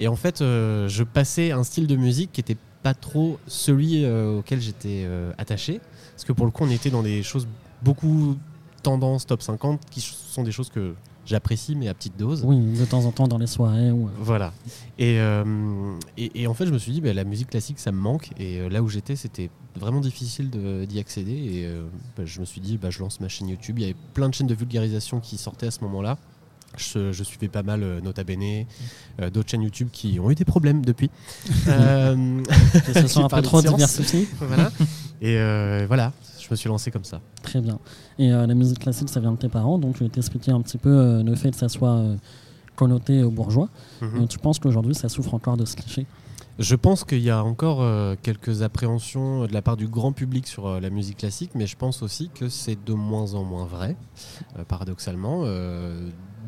Et 0.00 0.08
en 0.08 0.16
fait, 0.16 0.38
je 0.40 1.02
passais 1.04 1.52
un 1.52 1.62
style 1.64 1.86
de 1.86 1.96
musique 1.96 2.32
qui 2.32 2.40
était 2.40 2.56
pas 2.82 2.94
trop 2.94 3.38
celui 3.46 4.04
auquel 4.06 4.60
j'étais 4.60 5.06
attaché. 5.38 5.80
Parce 6.12 6.24
que 6.24 6.32
pour 6.32 6.46
le 6.46 6.50
coup, 6.52 6.64
on 6.64 6.70
était 6.70 6.90
dans 6.90 7.02
des 7.02 7.22
choses 7.22 7.46
beaucoup 7.82 8.36
tendance 8.82 9.26
top 9.26 9.42
50, 9.42 9.80
qui 9.90 10.00
sont 10.00 10.42
des 10.42 10.50
choses 10.52 10.68
que 10.70 10.94
j'apprécie, 11.26 11.74
mais 11.76 11.88
à 11.88 11.94
petite 11.94 12.16
dose. 12.18 12.42
Oui, 12.44 12.58
de 12.58 12.84
temps 12.84 13.04
en 13.04 13.12
temps 13.12 13.28
dans 13.28 13.38
les 13.38 13.46
soirées. 13.46 13.90
Ou... 13.90 14.08
Voilà. 14.18 14.52
Et, 14.98 15.18
euh, 15.20 15.94
et, 16.16 16.42
et 16.42 16.46
en 16.46 16.54
fait, 16.54 16.66
je 16.66 16.72
me 16.72 16.78
suis 16.78 16.92
dit, 16.92 17.00
bah, 17.00 17.12
la 17.12 17.24
musique 17.24 17.50
classique, 17.50 17.78
ça 17.78 17.92
me 17.92 17.98
manque. 17.98 18.30
Et 18.38 18.60
euh, 18.60 18.68
là 18.68 18.82
où 18.82 18.88
j'étais, 18.88 19.16
c'était 19.16 19.50
vraiment 19.78 20.00
difficile 20.00 20.50
d'y 20.50 20.98
accéder. 20.98 21.32
Et 21.32 21.66
euh, 21.66 21.84
bah, 22.16 22.24
je 22.26 22.40
me 22.40 22.44
suis 22.44 22.60
dit, 22.60 22.78
bah, 22.78 22.90
je 22.90 23.00
lance 23.00 23.20
ma 23.20 23.28
chaîne 23.28 23.48
YouTube. 23.48 23.78
Il 23.78 23.82
y 23.82 23.84
avait 23.84 23.96
plein 24.14 24.28
de 24.28 24.34
chaînes 24.34 24.46
de 24.46 24.54
vulgarisation 24.54 25.20
qui 25.20 25.36
sortaient 25.38 25.66
à 25.68 25.70
ce 25.70 25.80
moment-là. 25.82 26.18
Je, 26.78 27.12
je 27.12 27.22
suivais 27.22 27.48
pas 27.48 27.62
mal 27.62 27.82
euh, 27.82 28.00
Nota 28.00 28.24
Bene, 28.24 28.64
euh, 29.20 29.28
d'autres 29.28 29.50
chaînes 29.50 29.60
YouTube 29.60 29.88
qui 29.92 30.18
ont 30.18 30.30
eu 30.30 30.34
des 30.34 30.44
problèmes 30.46 30.84
depuis. 30.84 31.10
Euh, 31.68 32.42
Qui 32.86 32.92
se 32.94 33.06
sont 33.06 33.24
un 33.24 33.28
peu 33.28 33.42
trop 33.42 33.60
science. 33.60 33.74
diversifiés. 33.74 34.26
voilà. 34.40 34.72
Et 35.20 35.36
euh, 35.38 35.84
voilà, 35.86 36.12
me 36.52 36.56
suis 36.56 36.68
lancé 36.68 36.90
comme 36.90 37.04
ça. 37.04 37.20
Très 37.42 37.60
bien. 37.60 37.78
Et 38.18 38.32
euh, 38.32 38.46
la 38.46 38.54
musique 38.54 38.78
classique, 38.78 39.08
ça 39.08 39.20
vient 39.20 39.32
de 39.32 39.36
tes 39.36 39.48
parents. 39.48 39.78
Donc 39.78 39.96
je 39.96 40.04
vais 40.04 40.10
t'expliquer 40.10 40.52
un 40.52 40.60
petit 40.60 40.78
peu 40.78 40.90
euh, 40.90 41.22
le 41.22 41.34
fait 41.34 41.50
que 41.50 41.56
ça 41.56 41.68
soit 41.68 41.96
euh, 41.96 42.16
connoté 42.76 43.22
bourgeois. 43.24 43.68
Mhm. 44.00 44.22
Euh, 44.22 44.26
tu 44.26 44.38
penses 44.38 44.58
qu'aujourd'hui, 44.58 44.94
ça 44.94 45.08
souffre 45.08 45.34
encore 45.34 45.56
de 45.56 45.64
ce 45.64 45.76
cliché? 45.76 46.06
Je 46.58 46.76
pense 46.76 47.04
qu'il 47.04 47.22
y 47.22 47.30
a 47.30 47.42
encore 47.42 47.82
quelques 48.20 48.60
appréhensions 48.60 49.46
de 49.46 49.54
la 49.54 49.62
part 49.62 49.78
du 49.78 49.88
grand 49.88 50.12
public 50.12 50.46
sur 50.46 50.80
la 50.82 50.90
musique 50.90 51.16
classique, 51.16 51.52
mais 51.54 51.66
je 51.66 51.76
pense 51.76 52.02
aussi 52.02 52.28
que 52.28 52.50
c'est 52.50 52.76
de 52.84 52.92
moins 52.92 53.32
en 53.32 53.42
moins 53.42 53.64
vrai, 53.64 53.96
paradoxalement. 54.68 55.46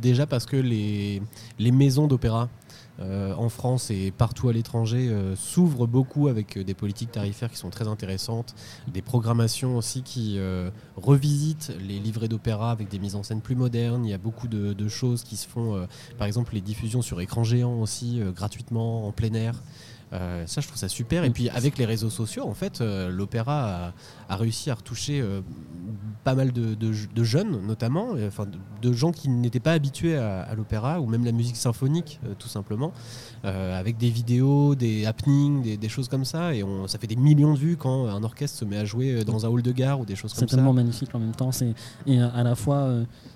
Déjà 0.02 0.26
parce 0.26 0.44
que 0.44 0.58
les, 0.58 1.22
les 1.58 1.72
maisons 1.72 2.06
d'opéra 2.06 2.50
euh, 3.00 3.34
en 3.34 3.48
France 3.48 3.90
et 3.90 4.12
partout 4.12 4.48
à 4.48 4.52
l'étranger 4.52 5.08
euh, 5.08 5.34
s'ouvrent 5.34 5.86
beaucoup 5.86 6.28
avec 6.28 6.56
euh, 6.56 6.64
des 6.64 6.74
politiques 6.74 7.10
tarifaires 7.10 7.50
qui 7.50 7.56
sont 7.56 7.70
très 7.70 7.88
intéressantes, 7.88 8.54
des 8.86 9.02
programmations 9.02 9.76
aussi 9.76 10.02
qui 10.02 10.36
euh, 10.38 10.70
revisitent 10.96 11.72
les 11.80 11.98
livrets 11.98 12.28
d'opéra 12.28 12.70
avec 12.70 12.88
des 12.88 12.98
mises 13.00 13.16
en 13.16 13.22
scène 13.22 13.40
plus 13.40 13.56
modernes. 13.56 14.04
Il 14.04 14.10
y 14.10 14.14
a 14.14 14.18
beaucoup 14.18 14.46
de, 14.46 14.88
choses 14.88 15.24
qui 15.24 15.36
se 15.36 15.48
font, 15.48 15.74
euh, 15.74 15.86
par 16.18 16.26
exemple 16.26 16.54
les 16.54 16.60
diffusions 16.60 17.02
sur 17.02 17.20
écran 17.20 17.42
géant 17.42 17.80
aussi, 17.80 18.20
gratuitement, 18.34 19.06
en 19.08 19.12
plein 19.12 19.32
air. 19.32 19.62
Euh, 20.14 20.44
ça, 20.46 20.60
je 20.60 20.68
trouve 20.68 20.78
ça 20.78 20.88
super. 20.88 21.24
Et 21.24 21.30
puis, 21.30 21.48
avec 21.50 21.76
les 21.76 21.84
réseaux 21.84 22.08
sociaux, 22.10 22.44
en 22.46 22.54
fait, 22.54 22.80
euh, 22.80 23.10
l'opéra 23.10 23.86
a, 23.88 23.92
a 24.28 24.36
réussi 24.36 24.70
à 24.70 24.74
retoucher 24.76 25.20
euh, 25.20 25.40
pas 26.22 26.34
mal 26.36 26.52
de, 26.52 26.74
de- 26.74 26.92
de 27.12 27.24
jeunes, 27.24 27.66
notamment, 27.66 28.10
enfin, 28.26 28.46
de, 28.46 28.58
de 28.88 28.92
gens 28.94 29.10
qui 29.10 29.28
n'étaient 29.28 29.58
pas 29.60 29.72
habitués 29.72 30.16
à, 30.16 30.42
à 30.42 30.54
l'opéra 30.54 31.00
ou 31.00 31.06
même 31.06 31.24
la 31.24 31.32
musique 31.32 31.56
symphonique, 31.56 32.20
tout 32.38 32.48
simplement, 32.48 32.92
avec 33.42 33.96
des 33.98 34.08
vidéos, 34.10 34.74
des 34.74 35.04
happenings, 35.04 35.62
des, 35.62 35.76
des 35.76 35.88
choses 35.88 36.08
comme 36.08 36.24
ça. 36.24 36.54
Et 36.54 36.62
on, 36.62 36.86
ça 36.86 36.98
fait 36.98 37.06
des 37.08 37.16
millions 37.16 37.54
de 37.54 37.58
vues 37.58 37.76
quand 37.76 38.06
un 38.06 38.22
orchestre 38.22 38.58
se 38.58 38.64
met 38.64 38.76
à 38.78 38.84
jouer 38.84 39.24
dans 39.24 39.44
un 39.44 39.48
hall 39.48 39.62
de 39.62 39.72
gare 39.72 40.00
ou 40.00 40.04
des 40.04 40.14
choses 40.16 40.32
C'est 40.32 40.40
comme 40.40 40.48
ça. 40.48 40.56
tellement 40.56 40.72
magnifique 40.72 41.14
en 41.14 41.18
même 41.18 41.34
temps. 41.34 41.50
C'est, 41.52 41.74
et 42.06 42.20
à 42.20 42.42
la 42.42 42.54
fois, 42.54 42.88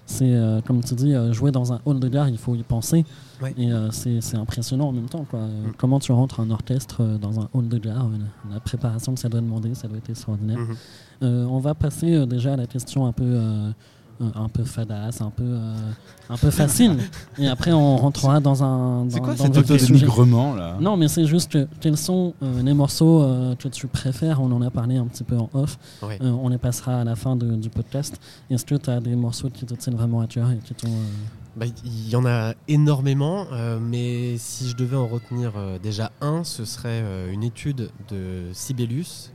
c'est 0.09 0.33
euh, 0.33 0.63
comme 0.63 0.83
tu 0.83 0.95
dis, 0.95 1.13
euh, 1.13 1.35
jouer 1.35 1.51
dans 1.51 1.71
un 1.75 1.81
hall 1.85 2.01
de 2.01 2.09
gare, 2.09 2.31
il 2.31 2.39
faut 2.39 2.55
y 2.55 2.63
penser. 2.63 3.05
Et 3.59 3.71
euh, 3.71 3.91
c'est, 3.91 4.37
impressionnant 4.37 4.89
en 4.89 4.93
même 4.93 5.09
temps. 5.09 5.27
Quoi. 5.29 5.41
Mm. 5.41 5.73
Comment 5.77 6.01
tu 6.01 6.13
rentres 6.13 6.41
un 6.41 6.51
orchestre 6.51 7.05
dans 7.21 7.41
un 7.41 7.49
hall 7.53 7.69
de 7.69 7.77
gare, 7.77 8.09
la, 8.51 8.59
préparation 8.59 9.13
que 9.13 9.21
ça 9.21 9.29
doit 9.29 9.43
demander, 9.43 9.75
ça 9.75 9.87
doit 9.87 9.99
être 9.99 10.09
extraordinaire. 10.09 10.59
Mhm. 10.59 10.77
Euh, 11.25 11.45
on 11.45 11.59
va 11.59 11.75
passer 11.75 12.27
déjà 12.27 12.55
à 12.55 12.57
la 12.57 12.67
question 12.67 13.07
un 13.07 13.13
peu, 13.13 13.39
un 14.21 14.49
peu 14.49 14.65
fadasse, 14.65 15.21
un 15.21 15.31
peu, 15.31 15.45
euh, 15.45 15.75
un 16.29 16.37
peu 16.37 16.51
facile. 16.51 16.97
et 17.39 17.47
après, 17.49 17.73
on 17.73 17.97
rentrera 17.97 18.41
dans 18.41 18.63
un. 18.65 19.07
C'est 19.11 19.21
quoi 19.21 19.35
dans 19.35 19.45
cette 19.45 19.55
le 19.57 19.63
vif 19.63 19.65
auto 19.65 19.73
du 19.75 19.79
sujet. 19.81 19.93
dénigrement 20.07 20.55
là? 20.55 20.77
Non, 20.81 20.97
mais 20.97 21.09
c'est 21.09 21.25
juste 21.27 21.53
que 21.53 21.69
quels 21.81 21.97
sont 21.97 22.35
euh, 22.43 22.63
les 22.63 22.75
morceaux 22.75 23.23
euh, 23.23 23.55
que 23.55 23.69
tu 23.69 23.87
préfères? 23.87 24.41
On 24.41 24.51
en 24.53 24.63
a 24.63 24.71
parlé 24.71 24.97
un 24.97 25.07
petit 25.07 25.25
peu 25.25 25.37
en 25.37 25.49
off. 25.55 25.79
Euh, 26.03 26.17
on 26.31 26.49
les 26.49 26.59
passera 26.59 27.01
à 27.01 27.05
la 27.05 27.17
fin 27.17 27.37
de- 27.37 27.57
du 27.57 27.69
podcast. 27.71 28.21
Est-ce 28.51 28.65
que 28.65 28.75
tu 28.75 28.91
as 28.91 29.01
des 29.01 29.15
morceaux 29.17 29.51
qui 29.51 29.65
te 29.67 29.75
tiennent 29.75 29.97
vraiment 29.97 30.21
à 30.21 30.27
cœur 30.27 30.51
et 30.51 30.59
qui 30.59 30.75
t'ont. 30.75 30.89
euh, 30.89 31.05
Bah, 31.57 31.67
Il 31.85 32.09
y 32.09 32.15
en 32.17 32.25
a 32.27 32.55
énormément, 32.69 33.47
euh, 33.53 33.79
mais 33.81 34.37
si 34.39 34.69
je 34.69 34.77
devais 34.77 34.97
en 34.97 35.07
retenir 35.09 35.53
euh, 35.57 35.79
déjà 35.83 36.13
un, 36.21 36.45
ce 36.45 36.65
serait 36.65 37.01
euh, 37.03 37.33
une 37.33 37.43
étude 37.43 37.91
de 38.11 38.45
Sibelius, 38.53 39.33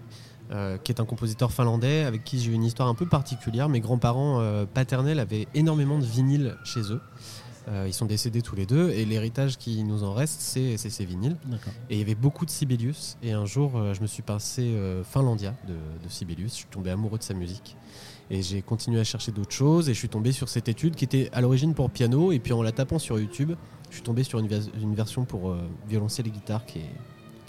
euh, 0.54 0.78
qui 0.78 0.92
est 0.92 1.02
un 1.02 1.06
compositeur 1.06 1.52
finlandais 1.52 2.04
avec 2.04 2.24
qui 2.24 2.40
j'ai 2.40 2.52
eu 2.52 2.54
une 2.54 2.64
histoire 2.64 2.88
un 2.88 2.96
peu 2.96 3.08
particulière. 3.08 3.70
Mes 3.70 3.80
grands-parents 3.80 4.40
euh, 4.40 4.66
paternels 4.66 5.20
avaient 5.20 5.48
énormément 5.54 5.98
de 6.00 6.06
vinyles 6.06 6.56
chez 6.64 6.82
eux. 6.92 7.02
Euh, 7.70 7.86
ils 7.88 7.94
sont 7.94 8.06
décédés 8.06 8.42
tous 8.42 8.56
les 8.56 8.66
deux 8.66 8.90
et 8.90 9.06
l'héritage 9.06 9.58
qui 9.58 9.84
nous 9.86 10.04
en 10.04 10.14
reste, 10.14 10.42
c'est 10.42 10.78
ces 10.78 11.06
vinyles. 11.06 11.38
Et 11.90 11.96
il 11.96 12.00
y 12.00 12.02
avait 12.02 12.14
beaucoup 12.14 12.46
de 12.46 12.50
Sibelius. 12.52 13.18
Et 13.24 13.32
un 13.32 13.46
jour, 13.46 13.72
je 13.94 14.02
me 14.02 14.08
suis 14.08 14.22
passé 14.22 14.78
Finlandia 15.06 15.56
de, 15.68 15.74
de 15.74 16.10
Sibelius. 16.10 16.52
Je 16.52 16.58
suis 16.58 16.66
tombé 16.68 16.90
amoureux 16.92 17.18
de 17.18 17.24
sa 17.24 17.34
musique. 17.34 17.78
Et 18.30 18.42
j'ai 18.42 18.62
continué 18.62 19.00
à 19.00 19.06
chercher 19.06 19.32
d'autres 19.32 19.54
choses. 19.56 19.88
Et 19.88 19.94
je 19.94 20.00
suis 20.00 20.10
tombé 20.10 20.34
sur 20.34 20.50
cette 20.50 20.68
étude 20.68 20.96
qui 20.96 21.06
était 21.06 21.30
à 21.32 21.40
l'origine 21.40 21.74
pour 21.74 21.90
piano. 21.90 22.34
Et 22.34 22.40
puis 22.40 22.52
en 22.52 22.62
la 22.62 22.74
tapant 22.74 23.00
sur 23.00 23.18
YouTube, 23.18 23.54
je 23.90 23.96
suis 23.96 24.04
tombé 24.04 24.24
sur 24.24 24.40
une, 24.40 24.48
vers- 24.48 24.68
une 24.82 24.94
version 24.94 25.24
pour 25.24 25.56
violoncelle 25.88 26.28
et 26.28 26.32
guitare 26.32 26.66
qui 26.66 26.80
est, 26.80 26.92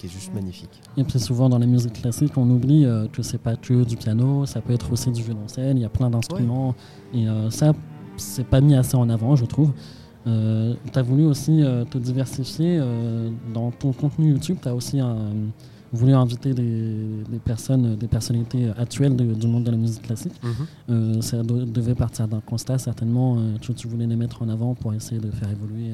qui 0.09 0.15
est 0.15 0.19
juste 0.21 0.35
magnifique. 0.35 0.71
Et 0.97 1.05
puis 1.05 1.19
souvent 1.19 1.49
dans 1.49 1.59
la 1.59 1.67
musique 1.67 1.95
classique, 1.95 2.37
on 2.37 2.49
oublie 2.51 2.85
euh, 2.85 3.07
que 3.09 3.23
c'est 3.23 3.39
pas 3.39 3.57
que 3.57 3.85
du 3.85 3.97
piano, 3.97 4.45
ça 4.47 4.61
peut 4.61 4.73
être 4.73 4.93
aussi 4.93 5.11
du 5.11 5.23
violoncelle, 5.23 5.77
il 5.77 5.83
y 5.83 5.85
a 5.85 5.89
plein 5.89 6.11
d'instruments. 6.11 6.75
Et 7.15 7.27
euh, 7.29 7.51
ça, 7.51 7.73
c'est 8.17 8.47
pas 8.47 8.61
mis 8.61 8.75
assez 8.75 8.97
en 8.97 9.09
avant, 9.09 9.35
je 9.37 9.45
trouve. 9.47 9.73
Euh, 10.27 10.75
tu 10.93 10.99
as 10.99 11.03
voulu 11.03 11.27
aussi 11.27 11.63
euh, 11.63 11.85
te 11.85 11.99
diversifier 11.99 12.79
euh, 12.81 13.31
dans 13.53 13.71
ton 13.71 13.93
contenu 13.93 14.31
YouTube. 14.31 14.57
Tu 14.63 14.69
as 14.69 14.75
aussi 14.75 15.01
euh, 15.01 15.15
voulu 15.93 16.13
inviter 16.15 16.55
des, 16.55 16.95
des 17.31 17.39
personnes, 17.39 17.95
des 17.97 18.07
personnalités 18.09 18.71
actuelles 18.77 19.17
de- 19.17 19.35
du 19.35 19.47
monde 19.47 19.65
de 19.65 19.71
la 19.71 19.77
musique 19.77 20.03
classique. 20.03 20.33
Euh, 20.91 21.21
ça 21.21 21.43
devait 21.43 21.95
partir 21.95 22.27
d'un 22.27 22.41
constat 22.41 22.79
certainement 22.79 23.37
que 23.61 23.73
tu 23.73 23.87
voulais 23.87 24.07
les 24.07 24.17
mettre 24.17 24.43
en 24.43 24.49
avant 24.49 24.75
pour 24.75 24.93
essayer 24.95 25.21
de 25.21 25.31
faire 25.31 25.51
évoluer. 25.51 25.91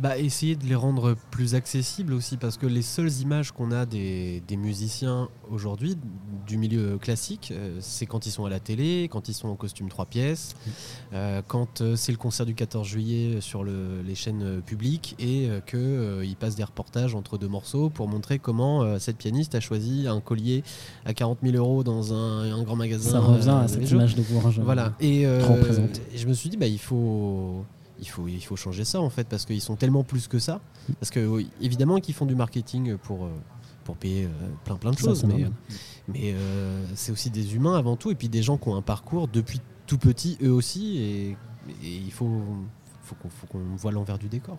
Bah, 0.00 0.18
essayer 0.18 0.56
de 0.56 0.64
les 0.66 0.74
rendre 0.74 1.14
plus 1.30 1.54
accessibles 1.54 2.12
aussi, 2.12 2.36
parce 2.36 2.56
que 2.56 2.66
les 2.66 2.82
seules 2.82 3.12
images 3.20 3.52
qu'on 3.52 3.70
a 3.72 3.86
des, 3.86 4.42
des 4.48 4.56
musiciens 4.56 5.28
aujourd'hui, 5.50 5.96
du 6.46 6.56
milieu 6.56 6.96
classique, 6.98 7.50
euh, 7.52 7.76
c'est 7.80 8.06
quand 8.06 8.26
ils 8.26 8.30
sont 8.30 8.44
à 8.44 8.50
la 8.50 8.60
télé, 8.60 9.08
quand 9.10 9.28
ils 9.28 9.34
sont 9.34 9.48
en 9.48 9.56
costume 9.56 9.88
trois 9.88 10.06
pièces, 10.06 10.54
euh, 11.12 11.42
quand 11.46 11.80
euh, 11.80 11.96
c'est 11.96 12.12
le 12.12 12.18
concert 12.18 12.46
du 12.46 12.54
14 12.54 12.86
juillet 12.88 13.40
sur 13.40 13.62
le- 13.62 14.00
les 14.06 14.14
chaînes 14.14 14.62
publiques 14.62 15.14
et 15.18 15.48
qu'ils 15.66 16.36
passent 16.38 16.56
des 16.56 16.64
reportages 16.64 17.14
entre 17.14 17.38
deux 17.38 17.48
morceaux 17.48 17.90
pour 17.90 18.08
montrer 18.08 18.38
comment 18.38 18.98
cette 18.98 19.16
pianiste 19.18 19.54
a 19.54 19.60
choisi 19.60 20.06
un 20.08 20.20
collier 20.20 20.64
à 21.04 21.12
40 21.14 21.38
000 21.42 21.56
euros 21.56 21.84
dans 21.84 22.12
un, 22.14 22.52
un 22.52 22.62
grand 22.62 22.76
magasin. 22.76 23.10
Ça 23.10 23.20
revient 23.20 23.48
à 23.50 23.68
cette 23.68 23.90
image 23.90 24.14
de 24.14 24.22
Bourges. 24.22 24.60
Voilà. 24.60 24.94
Et, 25.00 25.26
trop 25.40 25.56
présente. 25.56 26.00
et 26.14 26.18
je 26.18 26.26
me 26.26 26.32
suis 26.32 26.48
dit, 26.50 26.56
bah, 26.56 26.66
il 26.66 26.78
faut. 26.78 27.64
Il 28.00 28.08
faut, 28.08 28.26
il 28.28 28.40
faut 28.40 28.56
changer 28.56 28.84
ça 28.84 29.00
en 29.00 29.10
fait 29.10 29.28
parce 29.28 29.44
qu'ils 29.44 29.60
sont 29.60 29.76
tellement 29.76 30.04
plus 30.04 30.26
que 30.26 30.38
ça. 30.38 30.60
Parce 30.98 31.10
que 31.10 31.44
évidemment 31.60 31.98
qu'ils 32.00 32.14
font 32.14 32.26
du 32.26 32.34
marketing 32.34 32.96
pour, 32.96 33.24
euh, 33.26 33.30
pour 33.84 33.96
payer 33.96 34.24
euh, 34.24 34.28
plein 34.64 34.76
plein 34.76 34.90
de 34.90 34.96
Ça, 34.96 35.04
choses, 35.08 35.24
mais, 35.24 35.34
normal. 35.34 35.52
mais 36.08 36.32
euh, 36.34 36.84
c'est 36.94 37.12
aussi 37.12 37.30
des 37.30 37.54
humains 37.54 37.76
avant 37.76 37.96
tout 37.96 38.10
et 38.10 38.14
puis 38.14 38.28
des 38.28 38.42
gens 38.42 38.56
qui 38.56 38.68
ont 38.68 38.76
un 38.76 38.82
parcours 38.82 39.28
depuis 39.28 39.60
tout 39.86 39.98
petit 39.98 40.38
eux 40.42 40.52
aussi 40.52 40.98
et, 40.98 41.30
et 41.82 41.96
il 41.96 42.10
faut, 42.12 42.42
faut 43.02 43.14
qu'on 43.16 43.28
faut 43.28 43.46
qu'on 43.46 43.76
voit 43.76 43.92
l'envers 43.92 44.18
du 44.18 44.28
décor. 44.28 44.58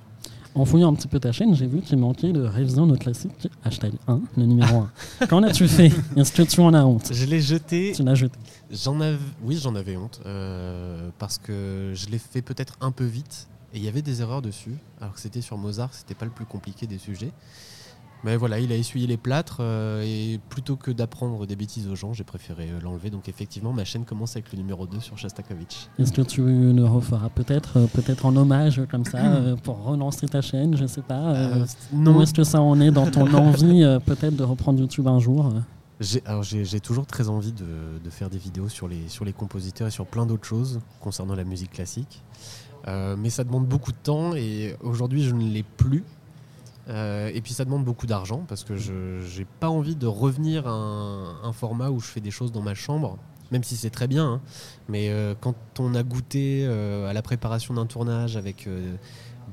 En 0.54 0.66
fouillant 0.66 0.92
un 0.92 0.96
petit 0.96 1.08
peu 1.08 1.20
ta 1.20 1.32
chaîne, 1.32 1.56
j'ai 1.56 1.66
vu 1.66 1.82
qu'il 1.82 1.98
manquait 1.98 2.34
de 2.34 2.42
révision 2.42 2.86
de 2.86 2.98
classique 2.98 3.48
hashtag 3.64 3.94
1, 4.08 4.20
le 4.36 4.46
numéro 4.46 4.86
1. 5.22 5.28
Qu'en 5.28 5.44
as-tu 5.44 5.68
fait? 5.68 5.92
Est-ce 6.18 6.34
que 6.34 6.42
tu 6.42 6.60
en 6.60 6.74
as 6.74 6.84
honte? 6.84 7.10
Je 7.14 7.26
l'ai 7.26 7.40
jeté 7.40 7.94
Tu 7.96 8.04
l'as 8.04 8.16
jeté. 8.16 8.38
J'en 8.70 9.00
avais, 9.00 9.18
oui, 9.44 9.58
j'en 9.62 9.76
avais 9.76 9.96
honte 9.96 10.20
euh, 10.26 11.10
parce 11.20 11.38
que 11.38 11.94
je 11.96 12.10
l'ai 12.10 12.20
fait 12.20 12.42
peut-être 12.42 12.76
un 12.82 12.92
peu 12.92 13.06
vite 13.06 13.48
et 13.74 13.78
il 13.78 13.84
y 13.84 13.88
avait 13.88 14.02
des 14.02 14.22
erreurs 14.22 14.42
dessus. 14.42 14.76
Alors 15.00 15.14
que 15.14 15.22
c'était 15.22 15.42
sur 15.42 15.58
Mozart, 15.58 15.94
c'était 15.94 16.16
pas 16.16 16.26
le 16.26 16.32
plus 16.32 16.46
compliqué 16.46 16.86
des 16.86 16.98
sujets. 16.98 17.32
Mais 18.24 18.38
voilà, 18.38 18.60
il 18.60 18.72
a 18.72 18.76
essuyé 18.76 19.08
les 19.08 19.18
plâtres 19.18 19.58
euh, 19.62 20.04
et 20.04 20.40
plutôt 20.50 20.76
que 20.76 20.92
d'apprendre 20.92 21.48
des 21.48 21.56
bêtises 21.56 21.88
aux 21.88 21.96
gens, 21.96 22.14
j'ai 22.14 22.24
préféré 22.24 22.70
euh, 22.70 22.80
l'enlever. 22.80 23.10
Donc 23.10 23.28
effectivement, 23.28 23.74
ma 23.74 23.84
chaîne 23.84 24.06
commence 24.06 24.36
avec 24.36 24.52
le 24.52 24.60
numéro 24.60 24.86
2 24.86 25.00
sur 25.00 25.18
Shostakovich. 25.18 25.90
Est-ce 25.98 26.12
que 26.14 26.22
tu 26.22 26.44
le 26.44 26.86
referas 26.86 27.30
peut-être 27.30 27.78
euh, 27.78 27.88
peut-être 27.88 28.26
en 28.26 28.36
hommage 28.36 28.82
comme 28.92 29.06
ça 29.06 29.20
pour 29.64 29.84
relancer 29.84 30.28
ta 30.28 30.42
chaîne 30.42 30.78
Je 30.78 30.86
sais 30.86 31.02
pas. 31.02 31.34
non, 31.94 32.18
Où 32.18 32.22
est-ce 32.22 32.34
que 32.34 32.44
ça 32.44 32.62
en 32.62 32.80
est 32.80 32.92
dans 32.92 33.10
ton 33.10 33.32
envie 33.34 33.84
peut-être 34.06 34.36
de 34.36 34.44
reprendre 34.44 34.80
YouTube 34.80 35.08
un 35.08 35.20
jour 35.20 35.52
J'ai, 36.00 36.22
alors 36.26 36.44
j'ai, 36.44 36.64
j'ai 36.64 36.80
toujours 36.80 37.08
très 37.08 37.28
envie 37.28 37.54
de, 37.54 37.66
de 38.04 38.10
faire 38.12 38.30
des 38.30 38.38
vidéos 38.38 38.70
sur 38.70 38.88
les, 38.88 39.08
sur 39.08 39.26
les 39.26 39.34
compositeurs 39.34 39.88
et 39.88 39.92
sur 39.92 40.06
plein 40.06 40.28
d'autres 40.28 40.48
choses 40.48 40.80
concernant 41.00 41.34
la 41.34 41.44
musique 41.44 41.72
classique. 41.72 42.22
Mais 42.88 43.30
ça 43.30 43.44
demande 43.44 43.66
beaucoup 43.66 43.92
de 43.92 43.98
temps 44.02 44.36
et 44.36 44.76
aujourd'hui 44.82 45.24
je 45.24 45.34
ne 45.34 45.52
l'ai 45.52 45.64
plus. 45.64 46.04
Euh, 46.90 47.30
et 47.34 47.42
puis 47.42 47.54
ça 47.54 47.64
demande 47.66 47.86
beaucoup 47.86 48.08
d'argent 48.08 48.44
parce 48.48 48.64
que 48.64 48.76
je 48.76 48.92
n'ai 48.94 49.46
pas 49.60 49.70
envie 49.70 49.96
de 49.96 50.08
revenir 50.08 50.68
à 50.68 50.72
un, 50.72 51.44
un 51.44 51.54
format 51.54 51.90
où 51.90 52.00
je 52.00 52.08
fais 52.08 52.22
des 52.22 52.32
choses 52.32 52.52
dans 52.52 52.62
ma 52.62 52.74
chambre, 52.74 53.18
même 53.52 53.64
si 53.64 53.76
c'est 53.76 53.92
très 53.92 54.08
bien. 54.08 54.26
hein. 54.26 54.42
Mais 54.90 55.10
euh, 55.10 55.36
quand 55.40 55.56
on 55.80 55.94
a 55.96 56.04
goûté 56.04 56.66
euh, 56.66 57.08
à 57.10 57.14
la 57.14 57.22
préparation 57.22 57.74
d'un 57.76 57.86
tournage 57.86 58.36
avec 58.36 58.68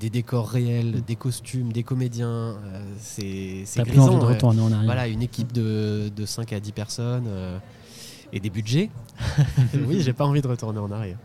des 0.01 0.11
décors 0.11 0.49
réels, 0.49 1.03
des 1.05 1.17
costumes, 1.17 1.73
des 1.73 1.83
comédiens, 1.83 2.57
c'est, 2.99 3.63
c'est 3.67 3.81
plus 3.83 4.01
envie 4.01 4.19
de 4.21 4.25
retourner 4.25 4.61
en 4.63 4.73
arrière. 4.73 4.85
Voilà, 4.85 5.09
une 5.09 5.23
équipe 5.23 5.53
de, 5.53 6.11
de 6.15 6.27
5 6.27 6.53
à 6.53 6.61
10 6.61 6.73
personnes 6.73 7.29
et 8.33 8.41
des 8.41 8.51
budgets. 8.51 8.91
oui, 9.87 10.01
j'ai 10.01 10.13
pas 10.13 10.25
envie 10.25 10.41
de 10.43 10.49
retourner 10.49 10.79
en 10.79 10.91
arrière. 10.93 11.19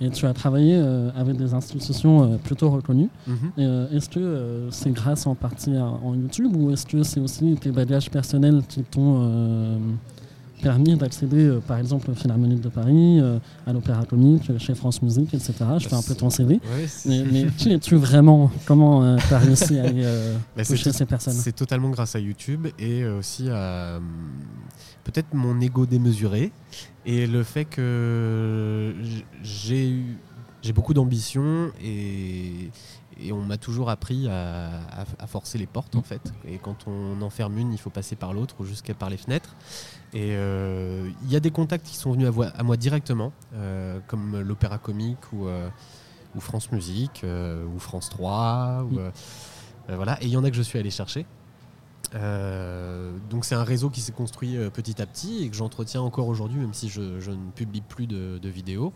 Et 0.00 0.10
tu 0.10 0.26
as 0.26 0.34
travaillé 0.34 0.76
euh, 0.76 1.10
avec 1.16 1.36
des 1.36 1.54
institutions 1.54 2.22
euh, 2.22 2.36
plutôt 2.36 2.70
reconnues. 2.70 3.08
Mhm. 3.26 3.36
Euh, 3.58 3.90
est-ce 3.90 4.08
que 4.08 4.68
c'est 4.70 4.92
grâce 4.92 5.26
en 5.26 5.34
partie 5.34 5.74
à, 5.74 5.84
en 5.84 6.14
YouTube 6.14 6.54
ou 6.54 6.70
est-ce 6.70 6.86
que 6.86 7.02
c'est 7.02 7.20
aussi 7.20 7.56
tes 7.60 7.70
bagages 7.70 8.10
personnels 8.10 8.62
qui 8.68 8.82
t'ont 8.82 9.78
permis 10.66 10.96
d'accéder, 10.96 11.44
euh, 11.46 11.60
par 11.60 11.78
exemple, 11.78 12.10
au 12.10 12.14
Philharmonique 12.14 12.60
de 12.60 12.68
Paris, 12.68 13.20
euh, 13.20 13.38
à 13.66 13.72
l'Opéra 13.72 14.04
Comique, 14.04 14.50
euh, 14.50 14.58
chez 14.58 14.74
France 14.74 15.00
Musique, 15.02 15.32
etc. 15.32 15.52
Je 15.78 15.88
fais 15.88 15.94
un 15.94 16.02
peu 16.02 16.14
ton 16.14 16.28
CV. 16.30 16.54
Ouais, 16.54 16.86
Mais, 17.04 17.24
mais 17.30 17.46
qui 17.56 17.72
es-tu 17.72 17.94
vraiment 17.96 18.50
Comment 18.66 19.16
tu 19.16 19.32
as 19.34 19.38
réussi 19.38 19.78
à 19.78 19.84
aller 19.84 20.02
euh, 20.04 20.36
Bah, 20.56 20.64
toucher 20.64 20.92
ces 20.92 21.06
personnes? 21.06 21.34
C'est 21.34 21.54
totalement 21.54 21.90
grâce 21.90 22.16
à 22.16 22.18
YouTube 22.20 22.66
et 22.78 23.02
euh, 23.04 23.18
aussi 23.20 23.48
à 23.50 23.98
hum, 23.98 24.04
peut-être 25.04 25.32
mon 25.34 25.60
ego 25.60 25.86
démesuré 25.86 26.50
et 27.04 27.26
le 27.28 27.44
fait 27.44 27.64
que 27.64 28.94
j'ai 29.42 29.88
eu 29.90 30.16
j'ai 30.62 30.72
beaucoup 30.72 30.94
d'ambition 30.94 31.70
et, 31.80 32.70
et 33.22 33.30
on 33.32 33.40
m'a 33.42 33.56
toujours 33.56 33.88
appris 33.88 34.26
à, 34.26 34.66
à- 34.90 35.04
à 35.20 35.26
forcer 35.28 35.58
les 35.58 35.66
portes 35.66 35.94
en 35.94 36.02
fait. 36.02 36.32
Et 36.48 36.58
quand 36.58 36.86
on 36.88 37.22
en 37.22 37.30
ferme 37.30 37.56
une, 37.58 37.72
il 37.72 37.78
faut 37.78 37.90
passer 37.90 38.16
par 38.16 38.32
l'autre 38.32 38.56
ou 38.58 38.64
jusqu'à 38.64 38.92
par 38.94 39.08
les 39.08 39.16
fenêtres. 39.16 39.54
Et 40.16 40.30
euh, 40.34 41.10
il 41.24 41.30
y 41.30 41.36
a 41.36 41.40
des 41.40 41.50
contacts 41.50 41.84
qui 41.84 41.94
sont 41.94 42.10
venus 42.10 42.26
à, 42.54 42.62
moi 42.62 42.78
directement, 42.78 43.34
euh, 43.54 43.98
comme 44.06 44.40
l'Opéra 44.40 44.78
Comique 44.78 45.30
ou, 45.34 45.46
euh, 45.46 45.68
ou 46.34 46.40
France 46.40 46.72
Musique 46.72 47.22
ou 47.22 47.78
France 47.78 48.08
3. 48.08 48.86
Ou, 48.90 48.94
Mm. 48.94 49.94
voilà. 49.94 50.16
Et 50.22 50.24
il 50.24 50.30
y 50.30 50.36
en 50.38 50.44
a 50.44 50.48
que 50.50 50.56
je 50.56 50.62
suis 50.62 50.78
allé 50.78 50.90
chercher. 50.90 51.26
Donc 52.14 53.44
c'est 53.44 53.54
un 53.56 53.62
réseau 53.62 53.90
qui 53.90 54.00
s'est 54.00 54.12
construit 54.12 54.56
petit 54.72 55.02
à 55.02 55.06
petit 55.06 55.44
et 55.44 55.50
que 55.50 55.54
j'entretiens 55.54 56.00
encore 56.00 56.28
aujourd'hui, 56.28 56.58
même 56.58 56.72
si 56.72 56.88
je, 56.88 57.20
je 57.20 57.30
ne 57.30 57.50
publie 57.54 57.82
plus 57.82 58.06
de, 58.06 58.38
de 58.38 58.48
vidéos, 58.48 58.94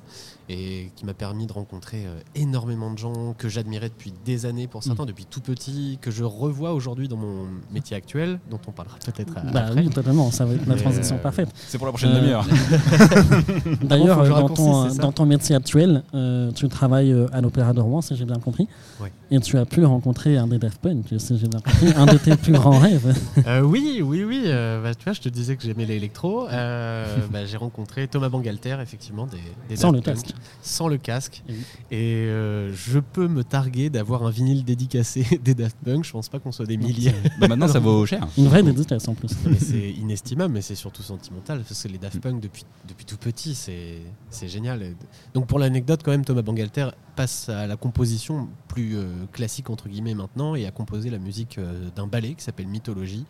et 0.53 0.91
qui 0.97 1.07
m'a 1.07 1.15
permis 1.15 1.47
de 1.47 1.53
rencontrer 1.53 2.05
euh, 2.07 2.19
énormément 2.35 2.93
de 2.93 2.99
gens 2.99 3.35
que 3.39 3.49
j'admirais 3.49 3.89
depuis 3.89 4.13
des 4.25 4.47
années 4.47 4.67
pour 4.67 4.83
certains, 4.83 5.07
depuis 5.07 5.25
tout 5.25 5.41
petit, 5.41 5.99
que 6.03 6.11
je 6.11 6.25
revois 6.25 6.73
aujourd'hui 6.75 7.07
dans 7.07 7.17
mon 7.17 7.47
métier 7.73 7.97
actuel, 7.97 8.41
dont 8.51 8.59
on 8.67 8.73
parlera 8.73 8.97
peut-être 8.99 9.37
à- 9.39 9.43
Bah 9.43 9.67
après. 9.69 9.83
oui, 9.83 9.91
totalement, 9.91 10.31
ça 10.33 10.45
va 10.45 10.55
être 10.55 10.67
la 10.67 10.75
Mais, 10.75 10.81
transition 10.81 11.15
euh, 11.15 11.19
parfaite. 11.23 11.49
C'est 11.69 11.79
pour 11.79 11.87
la 11.87 11.93
prochaine 11.93 12.11
Euh, 12.11 12.21
demi-heure. 12.21 12.45
D'ailleurs, 13.83 14.19
euh, 14.21 14.29
dans, 14.29 14.49
ton, 14.49 14.89
dans 15.13 15.27
métier 15.27 15.55
actuel, 15.55 16.03
euh, 16.15 16.51
tu 16.53 16.69
travailles 16.69 17.13
euh, 17.13 17.27
à 17.33 17.41
l'Opéra 17.41 17.73
de 17.73 17.81
Rouen, 17.81 18.01
si 18.03 18.17
j'ai 18.17 18.25
bien 18.25 18.39
compris. 18.41 18.67
Ouais. 19.01 19.13
Et 19.31 19.39
tu 19.39 19.57
as 19.57 19.65
pu 19.65 19.85
rencontrer 19.85 20.37
un 20.37 20.49
des 20.49 20.59
Daft 20.59 20.79
Punk, 20.81 21.05
si 21.19 21.39
j'ai 21.39 21.47
bien 21.47 21.61
compris, 21.61 21.93
un 21.97 22.07
de 22.07 22.17
tes 22.19 22.37
plus 22.37 22.53
grands 22.53 22.79
rêves. 22.79 23.15
Euh, 23.47 23.61
oui, 23.63 24.01
oui, 24.05 24.25
oui. 24.25 24.43
euh, 24.47 24.83
bah, 24.83 24.95
tu 24.95 25.05
vois, 25.05 25.13
je 25.13 25.21
te 25.21 25.29
disais 25.29 25.55
que 25.57 25.63
j'aimais 25.63 25.87
l'électro. 25.87 26.49
Euh, 26.49 27.07
bah, 27.33 27.45
j'ai 27.47 27.57
rencontré 27.57 28.09
Thomas 28.09 28.29
Bangalter, 28.29 28.77
effectivement, 28.83 29.27
des, 29.27 29.39
des 29.69 29.77
Sans 29.77 29.93
Daft 29.93 30.07
le 30.07 30.13
Punk. 30.13 30.23
casque. 30.25 30.35
Sans 30.63 30.89
le 30.89 30.99
casque. 30.99 31.43
Et 31.49 31.53
oui. 31.53 31.65
Et 31.91 31.97
euh, 32.27 32.73
je 32.75 32.99
peux 32.99 33.29
me 33.29 33.45
targuer 33.45 33.91
d'avoir 33.91 34.25
un 34.25 34.31
vinyle 34.31 34.65
dédicacé 34.65 35.41
des 35.45 35.55
Daft 35.55 35.77
Punk. 35.85 36.05
Je 36.05 36.13
pense 36.13 36.29
pas 36.29 36.39
qu'on 36.39 36.53
soit 36.53 36.67
des 36.67 36.77
milliers. 36.77 37.15
Bah, 37.39 37.49
maintenant, 37.49 37.69
ça 37.69 37.79
vaut 37.79 38.05
cher. 38.07 38.27
Une 38.37 38.47
vraie 38.47 38.63
dédicace 38.63 39.09
en 39.09 39.15
plus. 39.15 39.31
C'est 39.59 39.91
inestimable, 39.91 40.55
mais 40.55 40.63
c'est 40.63 40.75
surtout 40.75 41.03
sentimental. 41.03 41.63
Parce 41.67 41.83
que 41.83 41.89
les 41.89 41.99
Daft 41.99 42.21
Punk, 42.21 42.41
depuis, 42.41 42.65
depuis 42.89 43.05
tout 43.05 43.17
petit, 43.17 43.55
c'est 43.55 43.99
c'est 44.31 44.49
génial. 44.49 44.95
Donc 45.35 45.47
pour 45.47 45.59
l'anecdote, 45.59 46.01
quand 46.05 46.11
même, 46.11 46.25
Thomas 46.25 46.43
Bangalter 46.43 46.91
passe 47.17 47.49
à 47.49 47.67
la 47.67 47.77
composition 47.77 48.49
plus 48.69 48.97
euh, 48.97 49.27
classique, 49.33 49.71
entre 49.71 49.89
guillemets, 49.89 50.15
maintenant, 50.15 50.55
et 50.55 50.67
a 50.67 50.71
composé 50.71 51.11
la 51.11 51.19
musique 51.19 51.59
euh, 51.59 51.91
d'un 51.95 52.07
ballet 52.07 52.35
qui 52.35 52.45
s'appelle 52.45 52.69
Mythologie, 52.69 53.27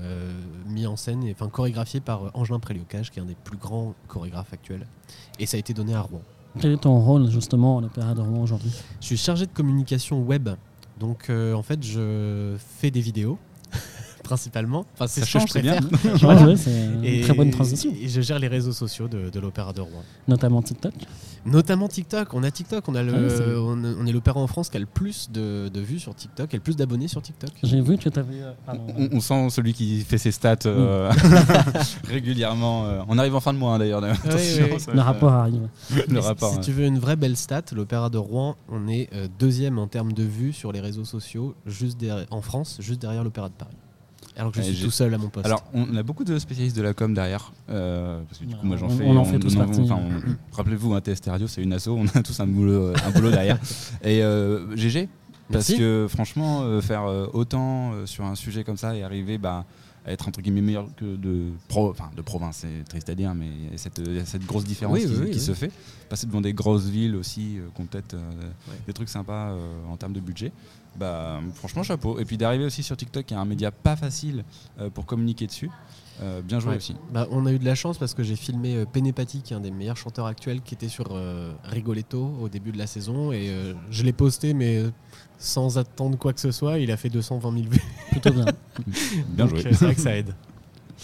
euh, 0.00 0.32
mis 0.66 0.86
en 0.86 0.96
scène, 0.96 1.24
et 1.24 1.32
enfin 1.32 1.48
chorégraphié 1.48 2.00
par 2.00 2.30
Angelin 2.36 2.60
Préliocage, 2.60 3.10
qui 3.10 3.18
est 3.18 3.22
un 3.22 3.26
des 3.26 3.34
plus 3.34 3.56
grands 3.56 3.94
chorégraphes 4.08 4.52
actuels. 4.52 4.86
Et 5.38 5.46
ça 5.46 5.56
a 5.56 5.60
été 5.60 5.74
donné 5.74 5.94
à 5.94 6.02
Rouen. 6.02 6.22
Quel 6.60 6.72
est 6.72 6.82
ton 6.82 6.98
rôle 6.98 7.30
justement 7.30 7.78
à 7.78 7.80
l'Opéra 7.80 8.14
de 8.14 8.20
Rouen 8.20 8.42
aujourd'hui? 8.42 8.72
Je 9.00 9.06
suis 9.06 9.16
chargé 9.16 9.46
de 9.46 9.52
communication 9.52 10.20
web. 10.22 10.50
Donc 11.00 11.30
euh, 11.30 11.54
en 11.54 11.62
fait, 11.62 11.82
je 11.82 12.56
fais 12.58 12.90
des 12.90 13.00
vidéos, 13.00 13.38
principalement. 14.22 14.84
Enfin, 14.94 15.06
c'est 15.06 15.20
Ça 15.20 15.26
ce 15.26 15.32
que 15.32 15.38
je 15.38 15.38
change, 15.40 15.50
c'est 15.50 15.62
bien. 15.62 15.80
préfère. 15.80 16.16
Voilà. 16.18 16.46
ouais, 16.46 16.56
C'est 16.56 16.70
une 17.02 17.20
très 17.22 17.34
bonne 17.34 17.50
transition. 17.50 17.92
Et 18.00 18.08
je 18.08 18.20
gère 18.20 18.38
les 18.38 18.48
réseaux 18.48 18.72
sociaux 18.72 19.08
de, 19.08 19.30
de 19.30 19.40
l'Opéra 19.40 19.72
de 19.72 19.80
Rouen. 19.80 20.02
Notamment 20.28 20.62
TikTok. 20.62 20.92
Notamment 21.44 21.88
TikTok. 21.88 22.32
On 22.34 22.42
a 22.44 22.50
TikTok. 22.50 22.88
On, 22.88 22.94
a 22.94 23.02
le, 23.02 23.12
Ah 23.14 23.18
oui, 23.20 23.28
c'est- 23.28 23.54
on, 23.56 23.82
on 24.00 24.06
est 24.06 24.12
l'opéra 24.12 24.38
en 24.40 24.46
France 24.46 24.68
qui 24.70 24.76
a 24.76 24.80
le 24.80 24.86
plus 24.86 25.28
de, 25.30 25.68
de 25.68 25.80
vues 25.80 25.98
sur 25.98 26.14
TikTok 26.14 26.54
et 26.54 26.56
le 26.56 26.62
plus 26.62 26.76
d'abonnés 26.76 27.08
sur 27.08 27.20
TikTok. 27.20 27.50
J'ai 27.62 27.80
vu 27.80 27.98
que 27.98 28.08
tu 28.08 28.18
avais. 28.18 28.42
euh, 28.42 28.52
On, 28.96 29.08
on 29.16 29.20
sent 29.20 29.50
celui 29.50 29.72
qui 29.74 30.00
fait 30.02 30.18
ses 30.18 30.30
stats 30.30 30.56
euh, 30.66 31.10
régulièrement. 32.04 32.86
euh. 32.86 33.02
On 33.08 33.18
arrive 33.18 33.34
en 33.34 33.40
fin 33.40 33.52
de 33.52 33.58
mois 33.58 33.74
hein, 33.74 33.78
d'ailleurs. 33.78 34.02
Oui. 34.02 34.58
le 34.94 35.00
rapport 35.00 35.32
arrive. 35.32 35.68
le 36.08 36.16
Et 36.16 36.20
rapport. 36.20 36.50
si 36.52 36.56
ouais. 36.58 36.62
tu 36.64 36.72
veux 36.72 36.84
une 36.84 36.98
vraie 36.98 37.16
belle 37.16 37.36
stat, 37.36 37.62
l'Opéra 37.74 38.08
de 38.10 38.18
Rouen, 38.18 38.56
on 38.68 38.86
est 38.88 39.08
euh, 39.14 39.26
deuxième 39.38 39.78
en 39.78 39.86
termes 39.88 40.12
de 40.12 40.22
vues 40.22 40.52
sur 40.52 40.72
les 40.72 40.80
réseaux 40.80 41.04
sociaux 41.04 41.54
juste 41.66 41.98
derrière- 41.98 42.26
en 42.30 42.40
France, 42.42 42.76
juste 42.80 43.00
derrière 43.00 43.24
l'Opéra 43.24 43.48
de 43.48 43.54
Paris. 43.54 43.76
Alors 44.36 44.50
que 44.52 44.62
je 44.62 44.70
suis 44.70 44.84
tout 44.84 44.90
seul 44.90 45.12
à 45.14 45.18
mon 45.18 45.28
poste. 45.28 45.46
Alors, 45.46 45.62
on 45.74 45.94
a 45.96 46.02
beaucoup 46.02 46.24
de 46.24 46.38
spécialistes 46.38 46.76
de 46.76 46.82
la 46.82 46.94
com 46.94 47.12
derrière. 47.14 47.52
euh, 47.68 48.20
parce 48.28 48.38
que 48.40 48.44
du 48.44 48.54
coup, 48.56 48.66
moi, 48.66 48.76
j'en 48.76 48.88
fais. 48.88 49.04
on 49.04 49.16
en 49.16 49.24
fait 49.24 49.38
tous 49.38 49.54
partie. 49.56 49.80
on- 49.80 50.10
Rappelez-vous, 50.56 50.94
un 50.94 51.00
TST 51.00 51.26
Radio, 51.28 51.46
c'est 51.46 51.62
une 51.62 51.72
asso. 51.72 51.88
On 51.88 52.06
a 52.14 52.22
tous 52.22 52.38
un 52.40 52.46
boulot, 52.46 52.92
un 53.04 53.10
boulot 53.10 53.30
derrière. 53.30 53.58
Et 54.02 54.22
euh, 54.22 54.74
GG, 54.76 55.08
parce 55.50 55.68
Merci. 55.68 55.78
que 55.78 56.06
franchement, 56.08 56.62
euh, 56.62 56.80
faire 56.80 57.04
euh, 57.04 57.26
autant 57.34 57.92
euh, 57.92 58.06
sur 58.06 58.24
un 58.24 58.34
sujet 58.34 58.64
comme 58.64 58.76
ça 58.78 58.96
et 58.96 59.02
arriver 59.02 59.36
bah, 59.38 59.66
à 60.06 60.12
être 60.12 60.26
entre 60.28 60.40
guillemets 60.40 60.62
meilleur 60.62 60.88
que 60.96 61.14
de, 61.16 61.50
pro, 61.68 61.90
enfin, 61.90 62.10
de 62.16 62.22
province, 62.22 62.58
c'est 62.62 62.88
triste 62.88 63.08
à 63.10 63.14
dire, 63.14 63.34
mais 63.34 63.46
il 63.46 63.70
y 63.70 63.74
a 63.74 63.78
cette, 63.78 64.00
cette 64.26 64.46
grosse 64.46 64.64
différence 64.64 64.94
Oui, 64.98 65.02
qui, 65.04 65.12
oui, 65.12 65.16
oui, 65.24 65.30
qui 65.30 65.38
oui. 65.38 65.44
se 65.44 65.52
fait. 65.52 65.70
Passer 66.12 66.26
devant 66.26 66.42
des 66.42 66.52
grosses 66.52 66.84
villes 66.90 67.16
aussi, 67.16 67.56
euh, 67.56 67.68
qui 67.74 67.80
ont 67.80 67.86
peut-être 67.86 68.12
euh, 68.12 68.18
Ouais. 68.68 68.76
des 68.86 68.92
trucs 68.92 69.08
sympas 69.08 69.52
euh, 69.52 69.82
en 69.90 69.96
termes 69.96 70.12
de 70.12 70.20
budget. 70.20 70.52
Bah, 70.98 71.40
franchement, 71.54 71.82
chapeau. 71.82 72.18
Et 72.18 72.26
puis 72.26 72.36
d'arriver 72.36 72.66
aussi 72.66 72.82
sur 72.82 72.98
TikTok, 72.98 73.24
qui 73.24 73.32
est 73.32 73.36
un 73.38 73.46
média 73.46 73.70
pas 73.70 73.96
facile 73.96 74.44
euh, 74.78 74.90
pour 74.90 75.06
communiquer 75.06 75.46
dessus. 75.46 75.70
Euh, 76.20 76.42
bien 76.42 76.60
joué 76.60 76.72
Ouais. 76.72 76.76
aussi. 76.76 76.94
Bah, 77.14 77.26
on 77.30 77.46
a 77.46 77.52
eu 77.52 77.58
de 77.58 77.64
la 77.64 77.74
chance 77.74 77.96
parce 77.96 78.12
que 78.12 78.22
j'ai 78.22 78.36
filmé 78.36 78.76
euh, 78.76 78.84
Penepati, 78.84 79.40
qui 79.40 79.54
est 79.54 79.56
un 79.56 79.60
des 79.60 79.70
meilleurs 79.70 79.96
chanteurs 79.96 80.26
actuels, 80.26 80.60
qui 80.60 80.74
était 80.74 80.88
sur 80.90 81.06
euh, 81.12 81.54
Rigoletto 81.64 82.22
au 82.42 82.50
début 82.50 82.72
de 82.72 82.78
la 82.78 82.86
saison. 82.86 83.32
Et 83.32 83.48
euh, 83.48 83.72
je 83.90 84.02
l'ai 84.02 84.12
posté, 84.12 84.52
mais 84.52 84.82
sans 85.38 85.78
attendre 85.78 86.18
quoi 86.18 86.34
que 86.34 86.40
ce 86.40 86.50
soit. 86.52 86.78
Il 86.78 86.90
a 86.90 86.98
fait 86.98 87.08
220 87.08 87.52
000 87.56 87.70
vues. 87.70 87.80
Plutôt 88.10 88.34
bien. 88.34 88.44
Bien 89.28 89.46
Donc, 89.46 89.48
joué. 89.56 89.62
C'est 89.72 89.86
vrai 89.86 89.94
que 89.94 90.00
ça 90.02 90.14
aide. 90.14 90.34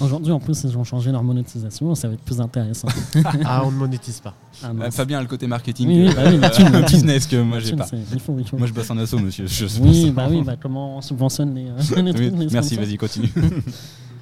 Aujourd'hui, 0.01 0.33
en 0.33 0.39
plus, 0.39 0.63
ils 0.65 0.79
ont 0.79 0.85
changé 0.85 1.11
leur 1.11 1.23
monétisation, 1.25 1.95
ça 1.95 2.09
va 2.09 2.15
être 2.15 2.23
plus 2.23 2.41
intéressant. 2.41 2.89
Ah, 3.45 3.63
on 3.65 3.71
ne 3.71 3.77
monétise 3.77 4.21
pas. 4.21 4.35
Ah, 4.63 4.69
Euh. 4.81 4.91
Fabien 4.91 5.19
a 5.19 5.23
le 5.23 5.27
côté 5.29 5.47
marketing, 5.47 5.89
Oui, 5.89 6.07
oui, 6.09 6.15
bah 6.15 6.23
oui, 6.27 6.51
thune, 6.53 6.75
euh, 6.75 6.83
business 6.83 7.27
que 7.27 7.41
moi 7.43 7.59
j'ai 7.61 7.75
pas. 7.75 7.87
il 8.13 8.21
faut, 8.21 8.37
il 8.39 8.47
faut. 8.47 8.57
Moi 8.59 8.67
je 8.67 8.73
bosse 8.73 8.91
en 8.91 8.99
asso, 8.99 9.15
monsieur. 9.15 9.47
Je 9.47 9.67
oui, 9.81 10.11
bah 10.11 10.27
oui, 10.31 10.43
bah 10.45 10.55
comment 10.61 10.99
on 10.99 11.01
subventionne 11.03 11.55
les, 11.55 11.67
euh, 11.67 11.77
les 11.97 12.03
Oui, 12.03 12.15
trucs, 12.31 12.39
les 12.39 12.47
Merci, 12.53 12.77
vas-y, 12.77 12.97
continue. 12.97 13.33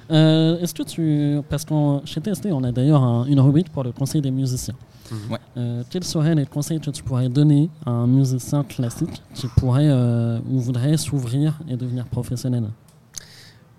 Euh, 0.09 0.59
Est-ce 0.61 0.73
que 0.73 0.83
tu. 0.83 1.41
Parce 1.49 1.65
que 1.65 1.73
chez 2.05 2.21
TST, 2.21 2.47
on 2.51 2.63
a 2.63 2.71
d'ailleurs 2.71 3.03
un- 3.03 3.25
une 3.25 3.39
rubrique 3.41 3.69
pour 3.69 3.83
le 3.83 3.91
conseil 3.91 4.21
des 4.21 4.31
musiciens. 4.31 4.75
Mhm. 5.11 5.17
Ouais. 5.31 5.37
Euh, 5.57 5.83
quels 5.89 6.03
seraient 6.05 6.35
les 6.35 6.45
conseils 6.45 6.79
que 6.79 6.89
tu 6.91 7.03
pourrais 7.03 7.27
donner 7.29 7.69
à 7.85 7.91
un 7.91 8.07
musicien 8.07 8.63
classique 8.63 9.21
qui 9.33 9.47
pourrait 9.57 9.87
euh, 9.89 10.39
ou 10.49 10.59
voudrait 10.59 10.95
s'ouvrir 10.97 11.59
et 11.69 11.75
devenir 11.75 12.05
professionnel? 12.05 12.65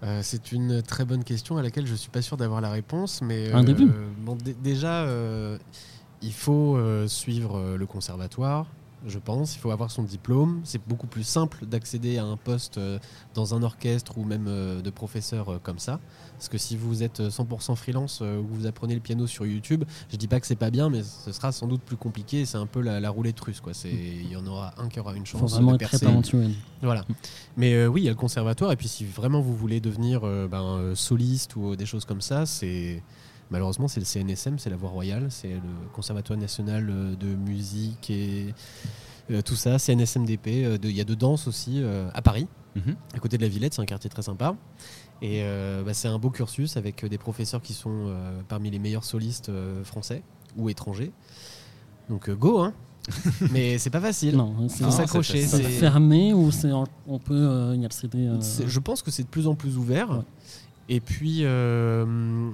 Euh, 0.05 0.21
c'est 0.23 0.53
une 0.53 0.81
très 0.83 1.05
bonne 1.05 1.25
question 1.25 1.57
à 1.59 1.63
laquelle 1.63 1.87
je 1.87 1.95
suis 1.95 2.11
pas 2.11 2.23
sûr 2.23 2.37
d'avoir 2.37 2.61
la 2.61 2.71
réponse, 2.71 3.21
mais 3.23 3.51
Un 3.53 3.63
euh, 3.63 3.65
début. 3.65 3.89
bon, 4.21 4.37
dé- 4.37 4.55
déjà, 4.63 5.03
euh, 5.03 5.59
il 6.23 6.33
faut 6.33 6.79
suivre 7.09 7.77
le 7.77 7.87
conservatoire, 7.87 8.67
je 9.07 9.19
pense. 9.19 9.55
Il 9.55 9.59
faut 9.59 9.71
avoir 9.71 9.91
son 9.91 10.03
diplôme. 10.03 10.61
C'est 10.65 10.81
beaucoup 10.87 11.07
plus 11.07 11.23
simple 11.23 11.67
d'accéder 11.67 12.19
à 12.19 12.25
un 12.25 12.37
poste 12.37 12.79
euh, 12.79 12.99
dans 13.35 13.55
un 13.55 13.63
orchestre 13.63 14.19
ou 14.19 14.25
même 14.25 14.47
euh, 14.49 14.81
de 14.81 14.91
professeur 14.91 15.49
euh, 15.49 15.59
comme 15.63 15.79
ça. 15.79 16.01
Parce 16.37 16.49
que 16.49 16.59
si 16.59 16.77
vous 16.77 17.03
êtes 17.03 17.21
100% 17.21 17.75
freelance 17.75 18.21
ou 18.21 18.47
vous 18.49 18.67
apprenez 18.67 18.95
le 18.95 19.01
piano 19.01 19.27
sur 19.27 19.45
YouTube, 19.45 19.83
je 20.09 20.17
dis 20.17 20.29
pas 20.29 20.39
que 20.39 20.47
c'est 20.47 20.55
pas 20.55 20.71
bien, 20.71 20.89
mais 20.89 21.03
ce 21.03 21.33
sera 21.33 21.51
sans 21.51 21.67
doute 21.67 21.83
plus 21.83 21.97
compliqué. 21.97 22.45
C'est 22.45 22.59
un 22.59 22.67
peu 22.67 22.81
la, 22.81 23.01
la 23.01 23.11
roulette 23.11 23.41
russe, 23.41 23.61
quoi. 23.61 23.75
C'est 23.75 23.91
il 23.91 24.31
y 24.31 24.37
en 24.37 24.47
aura 24.47 24.73
un 24.79 24.89
qui 24.89 25.01
aura 25.01 25.15
une 25.15 25.23
Il 25.23 25.27
faut 25.27 25.39
chance 25.39 25.55
vraiment 25.55 25.73
de 25.73 25.83
être 25.83 25.89
très 25.89 25.99
percer. 25.99 26.55
Voilà. 26.81 27.05
Mais 27.57 27.75
euh, 27.75 27.89
oui, 27.89 28.03
il 28.03 28.05
y 28.05 28.09
a 28.09 28.13
le 28.13 28.17
conservatoire. 28.17 28.71
Et 28.71 28.77
puis 28.77 28.87
si 28.89 29.05
vraiment 29.05 29.41
vous 29.41 29.57
voulez 29.57 29.81
devenir 29.81 30.21
euh, 30.23 30.47
ben, 30.47 30.95
soliste 30.95 31.57
ou 31.57 31.75
des 31.75 31.87
choses 31.87 32.05
comme 32.05 32.21
ça, 32.21 32.47
c'est 32.47 33.03
malheureusement 33.51 33.89
c'est 33.89 34.01
le 34.01 34.07
CNSM, 34.07 34.59
c'est 34.59 34.71
la 34.71 34.77
voie 34.77 34.91
royale, 34.91 35.27
c'est 35.31 35.49
le 35.55 35.61
Conservatoire 35.93 36.39
national 36.39 36.89
euh, 36.91 37.17
de 37.17 37.27
musique 37.35 38.11
et 38.11 38.55
euh, 39.31 39.43
tout 39.43 39.57
ça, 39.57 39.79
CNSMDP. 39.79 40.65
euh, 40.65 40.79
Il 40.83 40.91
y 40.97 41.01
a 41.01 41.05
de 41.05 41.15
danse 41.15 41.47
aussi 41.49 41.83
euh, 41.83 42.09
à 42.15 42.23
Paris, 42.23 42.47
Mhm. 42.77 42.95
à 43.15 43.19
côté 43.19 43.39
de 43.39 43.43
la 43.43 43.49
Villette, 43.49 43.75
c'est 43.75 43.83
un 43.83 43.87
quartier 43.87 44.09
très 44.11 44.23
sympa. 44.23 44.55
Et 45.21 45.43
bah, 45.85 45.95
c'est 45.95 46.07
un 46.07 46.19
beau 46.21 46.31
cursus 46.31 46.77
avec 46.77 47.05
des 47.05 47.19
professeurs 47.19 47.61
qui 47.61 47.73
sont 47.73 48.15
parmi 48.47 48.71
les 48.71 48.79
meilleurs 48.79 49.03
solistes 49.05 49.51
français 49.83 50.23
ou 50.57 50.69
étrangers. 50.69 51.11
Donc 52.09 52.31
go, 52.31 52.61
hein 52.61 52.73
Mais 53.51 53.79
c'est 53.79 53.91
pas 53.91 54.01
facile. 54.01 54.37
Non, 54.37 54.69
c'est 54.69 54.89
s'accrocher. 54.91 55.45
c'est 55.47 55.63
fermé 55.63 56.33
ou 56.33 56.51
c'est 56.51 56.71
on 56.73 57.19
peut 57.19 57.35
euh, 57.35 57.75
y 57.77 57.85
accéder 57.85 58.29
euh, 58.29 58.39
Je 58.41 58.79
pense 58.79 59.03
que 59.03 59.11
c'est 59.11 59.23
de 59.25 59.29
plus 59.29 59.47
en 59.49 59.55
plus 59.55 59.77
ouvert. 59.77 60.11
Ouais. 60.11 60.23
Et 60.89 61.01
puis, 61.01 61.41
euh, 61.43 62.51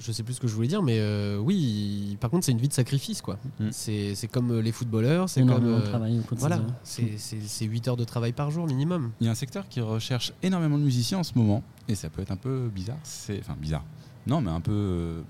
je 0.00 0.10
sais 0.12 0.22
plus 0.24 0.34
ce 0.34 0.40
que 0.40 0.48
je 0.48 0.54
voulais 0.54 0.66
dire, 0.66 0.82
mais 0.82 0.98
euh, 0.98 1.38
oui, 1.38 2.16
par 2.20 2.30
contre, 2.30 2.44
c'est 2.44 2.52
une 2.52 2.58
vie 2.58 2.66
de 2.68 2.72
sacrifice, 2.72 3.20
quoi. 3.22 3.38
Mm. 3.60 3.68
C'est 3.70 4.14
c'est 4.16 4.26
comme 4.26 4.50
euh, 4.50 4.60
les 4.62 4.72
footballeurs, 4.72 5.28
c'est 5.28 5.44
comme. 5.46 5.64
euh, 5.66 5.80
travail 5.82 6.18
au 6.18 6.22
quotidien. 6.22 6.48
voilà, 6.48 6.62
c'est 6.82 7.18
c'est- 7.18 7.40
c'est 7.46 7.66
8 7.66 7.86
heures 7.88 7.96
de 7.96 8.04
travail 8.04 8.32
par 8.32 8.50
jour 8.50 8.66
minimum. 8.66 9.12
Il 9.20 9.26
y 9.26 9.28
a 9.28 9.32
un 9.32 9.36
secteur 9.36 9.68
qui 9.68 9.80
recherche 9.80 10.32
énormément 10.42 10.78
de 10.78 10.82
musiciens 10.84 11.18
en 11.18 11.22
ce 11.24 11.32
moment, 11.36 11.62
et 11.86 11.94
ça 11.94 12.08
peut 12.10 12.22
être 12.22 12.32
un 12.32 12.36
peu 12.36 12.68
bizarre. 12.74 12.98
C'est 13.04 13.38
enfin 13.40 13.56
bizarre. 13.60 13.84
Non, 14.26 14.40
mais 14.40 14.50
un 14.50 14.60
peu 14.60 14.72
euh, 14.72 15.22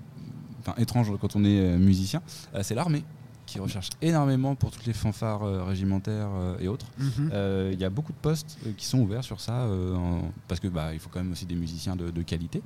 enfin 0.61 0.73
étrange 0.77 1.11
quand 1.19 1.35
on 1.35 1.43
est 1.43 1.77
musicien. 1.77 2.21
C'est 2.61 2.75
l'armée 2.75 3.03
qui 3.51 3.59
recherche 3.59 3.89
énormément 4.01 4.55
pour 4.55 4.71
toutes 4.71 4.85
les 4.85 4.93
fanfares 4.93 5.43
euh, 5.43 5.63
régimentaires 5.63 6.29
euh, 6.33 6.57
et 6.59 6.67
autres. 6.69 6.85
Euh, 7.33 7.69
Il 7.73 7.79
y 7.79 7.83
a 7.83 7.89
beaucoup 7.89 8.13
de 8.13 8.17
postes 8.17 8.57
euh, 8.65 8.71
qui 8.77 8.85
sont 8.85 8.99
ouverts 8.99 9.23
sur 9.25 9.41
ça, 9.41 9.63
euh, 9.63 9.95
en- 9.95 10.31
parce 10.47 10.59
que 10.61 10.67
bah 10.69 10.93
il 10.93 10.99
faut 10.99 11.09
quand 11.11 11.19
même 11.21 11.33
aussi 11.33 11.45
des 11.45 11.55
musiciens 11.55 11.95
de, 11.97 12.11
de 12.11 12.21
qualité. 12.21 12.61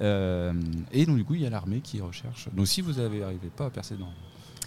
Euh, 0.00 0.52
et 0.92 1.06
donc 1.06 1.16
du 1.16 1.24
coup 1.24 1.34
il 1.34 1.40
y 1.42 1.46
a 1.46 1.50
l'armée 1.50 1.80
qui 1.80 2.00
recherche. 2.02 2.48
Donc 2.54 2.66
si 2.68 2.82
vous 2.82 2.98
avez 2.98 3.22
arrivé 3.22 3.48
pas 3.56 3.66
à 3.66 3.70
percer 3.70 3.94
dans, 3.96 4.10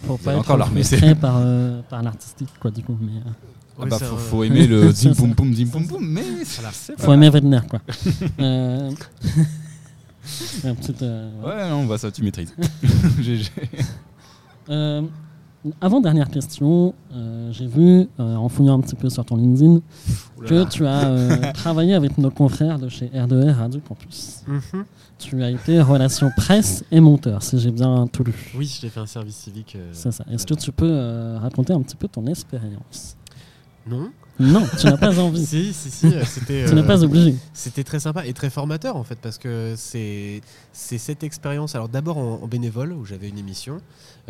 Faut 0.06 0.16
pas 0.16 0.32
être 0.32 0.40
encore 0.40 0.56
l'armée, 0.56 0.82
c'est- 0.82 1.14
par, 1.20 1.36
euh, 1.36 1.82
par 1.88 2.02
l'artistique, 2.02 2.48
quoi, 2.60 2.70
du 2.72 2.82
coup. 2.82 2.96
Mais, 3.00 3.18
euh, 3.18 3.30
ah 3.78 3.82
Ouais, 3.84 3.88
bah, 3.88 3.98
faut, 3.98 4.42
aimer 4.44 4.66
le 4.66 4.90
zim 5.00 5.14
poum 5.14 5.34
poum 5.34 5.54
zim 5.54 5.68
poum 5.68 5.86
poum, 5.86 6.04
mais 6.06 6.22
faut 6.44 7.06
pas- 7.06 7.14
aimer 7.14 7.30
Wedner, 7.30 7.60
quoi. 7.68 7.80
euh, 8.40 8.90
euh, 10.64 11.42
ouais. 11.42 11.68
Non, 11.70 11.76
on 11.76 11.86
voit 11.86 11.98
ça, 11.98 12.10
tu 12.10 12.22
maîtrises. 12.22 12.54
GG. 13.20 13.50
Euh, 14.68 15.02
avant-dernière 15.80 16.30
question, 16.30 16.94
euh, 17.12 17.52
j'ai 17.52 17.66
vu, 17.66 18.08
euh, 18.18 18.34
en 18.36 18.48
fouillant 18.48 18.78
un 18.78 18.80
petit 18.80 18.94
peu 18.94 19.10
sur 19.10 19.24
ton 19.24 19.36
LinkedIn, 19.36 19.80
que 20.46 20.64
tu 20.64 20.86
as 20.86 21.06
euh, 21.06 21.52
travaillé 21.54 21.94
avec 21.94 22.16
nos 22.18 22.30
confrères 22.30 22.78
de 22.78 22.88
chez 22.88 23.06
R2R 23.08 23.54
Radio 23.54 23.80
Campus. 23.86 24.42
Mhm. 24.46 24.84
Tu 25.18 25.42
as 25.42 25.50
été 25.50 25.82
relation 25.82 26.30
presse 26.34 26.82
et 26.90 27.00
monteur, 27.00 27.42
si 27.42 27.58
j'ai 27.58 27.70
bien 27.70 28.06
tout 28.06 28.24
lu. 28.24 28.34
Oui, 28.56 28.78
j'ai 28.80 28.88
fait 28.88 29.00
un 29.00 29.06
service 29.06 29.36
civique. 29.36 29.76
C'est 29.92 30.12
ça. 30.12 30.24
Est-ce 30.32 30.46
que 30.46 30.54
tu 30.54 30.72
peux 30.72 31.36
raconter 31.36 31.74
un 31.74 31.82
petit 31.82 31.96
peu 31.96 32.08
ton 32.08 32.26
expérience? 32.26 33.16
Non 33.86 34.10
Non, 34.38 34.66
tu 34.78 34.86
n'as 34.86 34.96
pas 34.96 35.18
envie. 35.18 35.44
Si, 35.44 35.74
si, 35.74 35.90
si. 35.90 36.10
C'était. 36.24 36.64
Tu 36.66 36.74
n'es 36.74 36.82
pas 36.82 37.04
obligé. 37.04 37.34
C'était 37.52 37.84
très 37.84 38.00
sympa 38.00 38.26
et 38.26 38.32
très 38.32 38.48
formateur 38.48 38.96
en 38.96 39.04
fait 39.04 39.18
parce 39.20 39.36
que 39.36 39.74
c'est 39.76 40.40
c'est 40.72 40.98
cette 40.98 41.22
expérience. 41.22 41.74
Alors 41.74 41.90
d'abord 41.90 42.16
en, 42.16 42.40
en 42.42 42.46
bénévole 42.46 42.94
où 42.94 43.04
j'avais 43.04 43.28
une 43.28 43.38
émission, 43.38 43.78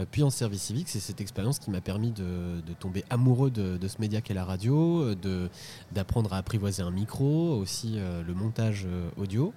puis 0.06 0.22
en 0.22 0.30
service 0.30 0.62
civique, 0.62 0.88
c'est 0.88 1.00
cette 1.00 1.20
expérience 1.20 1.58
qui 1.58 1.70
m'a 1.70 1.80
permis 1.80 2.10
de, 2.10 2.60
tomber 2.78 3.04
amoureux 3.10 3.50
de, 3.50 3.88
ce 3.88 4.00
média 4.00 4.20
qu'est 4.20 4.34
la 4.34 4.44
radio, 4.44 5.02
euh, 5.02 5.48
d'apprendre 5.92 6.32
à 6.32 6.36
apprivoiser 6.38 6.82
un 6.82 6.90
micro, 6.90 7.56
aussi 7.56 7.94
euh, 7.96 8.22
le 8.22 8.34
montage 8.34 8.86
euh, 8.86 9.08
audio. 9.16 9.52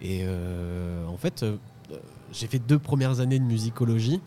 Et 0.00 0.22
euh, 0.24 1.06
en 1.06 1.16
fait, 1.16 1.42
euh, 1.42 1.56
euh, 1.90 1.96
j'ai 2.32 2.46
fait 2.46 2.58
deux 2.58 2.78
premières 2.78 3.20
années 3.20 3.38
de 3.38 3.44
musicologie. 3.44 4.20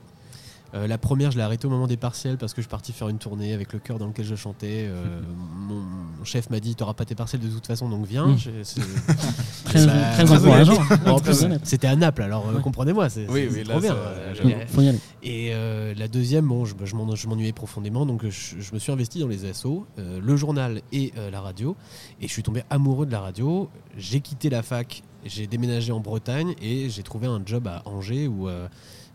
Euh, 0.76 0.86
la 0.88 0.98
première, 0.98 1.32
je 1.32 1.38
l'ai 1.38 1.44
arrêtée 1.44 1.66
au 1.68 1.70
moment 1.70 1.88
des 1.88 1.98
partiels 1.98 2.38
parce 2.38 2.54
que 2.54 2.62
je 2.62 2.66
suis 2.68 2.70
parti 2.70 2.94
faire 2.94 3.10
une 3.10 3.18
tournée 3.18 3.54
avec 3.54 3.74
le 3.74 3.80
chœur 3.80 3.98
dans 3.98 4.08
lequel 4.08 4.26
je 4.26 4.36
chantais. 4.36 4.86
Euh, 4.88 5.22
mon, 5.56 5.80
mon 5.80 6.24
chef 6.24 6.50
m'a 6.50 6.60
dit 6.60 6.76
Tu 6.76 6.84
n'auras 6.84 6.94
pas 6.94 7.06
tes 7.06 7.16
partiels 7.16 7.42
de 7.42 7.48
toute 7.50 7.66
façon, 7.66 7.90
donc 7.90 8.06
viens. 8.06 8.36
J'ai- 8.38 8.64
c'est- 8.64 8.82
Très, 9.66 9.86
Bah, 9.86 9.94
très 10.14 10.24
très 10.26 10.36
encourageant. 10.38 10.74
Bon, 11.06 11.12
en 11.12 11.20
Très 11.20 11.32
plus, 11.32 11.44
honnête. 11.44 11.62
c'était 11.64 11.88
à 11.88 11.96
Naples, 11.96 12.24
alors 12.24 12.48
euh, 12.50 12.56
Ouais. 12.56 12.62
comprenez-moi, 12.62 13.10
c'est 13.10 13.28
Oui, 13.30 13.48
oui, 13.52 13.64
trop 13.64 13.80
bien. 13.80 13.94
Euh, 13.96 14.34
faut 14.68 14.82
y 14.82 14.88
aller. 14.90 15.00
Et 15.24 15.50
euh, 15.54 15.94
la 15.96 16.08
deuxième, 16.08 16.48
bon, 16.48 16.66
je, 16.66 16.74
je 16.84 16.96
m'en- 16.96 17.16
je 17.16 17.28
m'ennuyais 17.28 17.52
profondément, 17.54 18.06
donc 18.06 18.24
je, 18.28 18.56
je 18.60 18.74
me 18.74 18.80
suis 18.80 18.92
investi 18.92 19.20
dans 19.20 19.28
les 19.28 19.46
assos, 19.46 19.86
euh, 20.00 20.20
le 20.24 20.36
journal 20.38 20.82
et 20.92 21.14
euh, 21.18 21.30
la 21.30 21.42
radio, 21.42 21.76
et 22.22 22.28
je 22.28 22.32
suis 22.34 22.44
tombé 22.44 22.64
amoureux 22.70 23.06
de 23.06 23.12
la 23.12 23.20
radio. 23.20 23.70
J'ai 23.98 24.22
quitté 24.22 24.50
la 24.50 24.64
fac, 24.64 25.04
j'ai 25.26 25.46
déménagé 25.48 25.92
en 25.92 26.00
Bretagne 26.00 26.54
et 26.62 26.90
j'ai 26.90 27.04
trouvé 27.04 27.28
un 27.28 27.42
job 27.46 27.68
à 27.68 27.82
Angers 27.86 28.28
où 28.28 28.48
euh, 28.48 28.68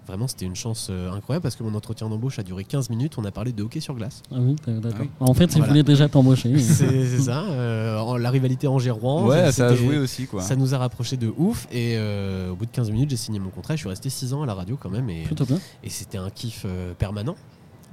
vraiment 0.06 0.28
c'était 0.28 0.44
une 0.46 0.54
chance 0.56 0.88
euh, 0.90 1.10
incroyable 1.12 1.42
parce 1.42 1.56
que 1.56 1.62
mon 1.62 1.74
entretien 1.74 2.08
d'embauche 2.08 2.38
a 2.38 2.42
duré 2.42 2.64
15 2.64 2.90
minutes. 2.90 3.14
On 3.18 3.24
a 3.24 3.30
parlé 3.30 3.52
de 3.52 3.62
hockey 3.62 3.80
sur 3.80 3.94
glace. 3.94 4.22
Ah 4.30 4.36
oui, 4.38 4.56
d'accord. 4.66 4.90
Ah 4.94 5.02
oui. 5.02 5.08
En 5.20 5.34
fait, 5.34 5.44
il 5.46 5.50
Voilà. 5.58 5.68
voulait 5.68 5.82
déjà 5.82 6.08
t'embaucher. 6.08 6.56
C'est 6.58 7.06
c'est 7.06 7.20
ça. 7.20 7.42
euh, 7.44 8.18
la 8.18 8.30
rivalité 8.30 8.66
Angers-Rouen. 8.66 9.26
Ouais, 9.26 9.50
ça 9.52 9.66
a 9.66 9.70
c'était- 9.70 9.76
joué 9.76 9.98
aussi 9.98 10.26
quoi. 10.26 10.42
Ça 10.42 10.56
nous 10.56 10.74
a 10.74 10.78
rapprochés 10.78 11.16
de 11.16 11.32
ouf 11.36 11.66
et 11.72 11.94
euh, 11.96 12.50
au 12.50 12.56
bout 12.56 12.66
de 12.66 12.70
15 12.70 12.90
minutes 12.90 13.10
j'ai 13.10 13.16
signé 13.16 13.38
mon 13.38 13.50
contrat, 13.50 13.74
je 13.76 13.80
suis 13.80 13.88
resté 13.88 14.10
6 14.10 14.32
ans 14.34 14.42
à 14.42 14.46
la 14.46 14.54
radio 14.54 14.76
quand 14.80 14.90
même 14.90 15.08
et, 15.10 15.22
Plutôt 15.22 15.44
bien. 15.44 15.58
et 15.82 15.90
c'était 15.90 16.18
un 16.18 16.30
kiff 16.30 16.62
euh, 16.66 16.92
permanent. 16.94 17.34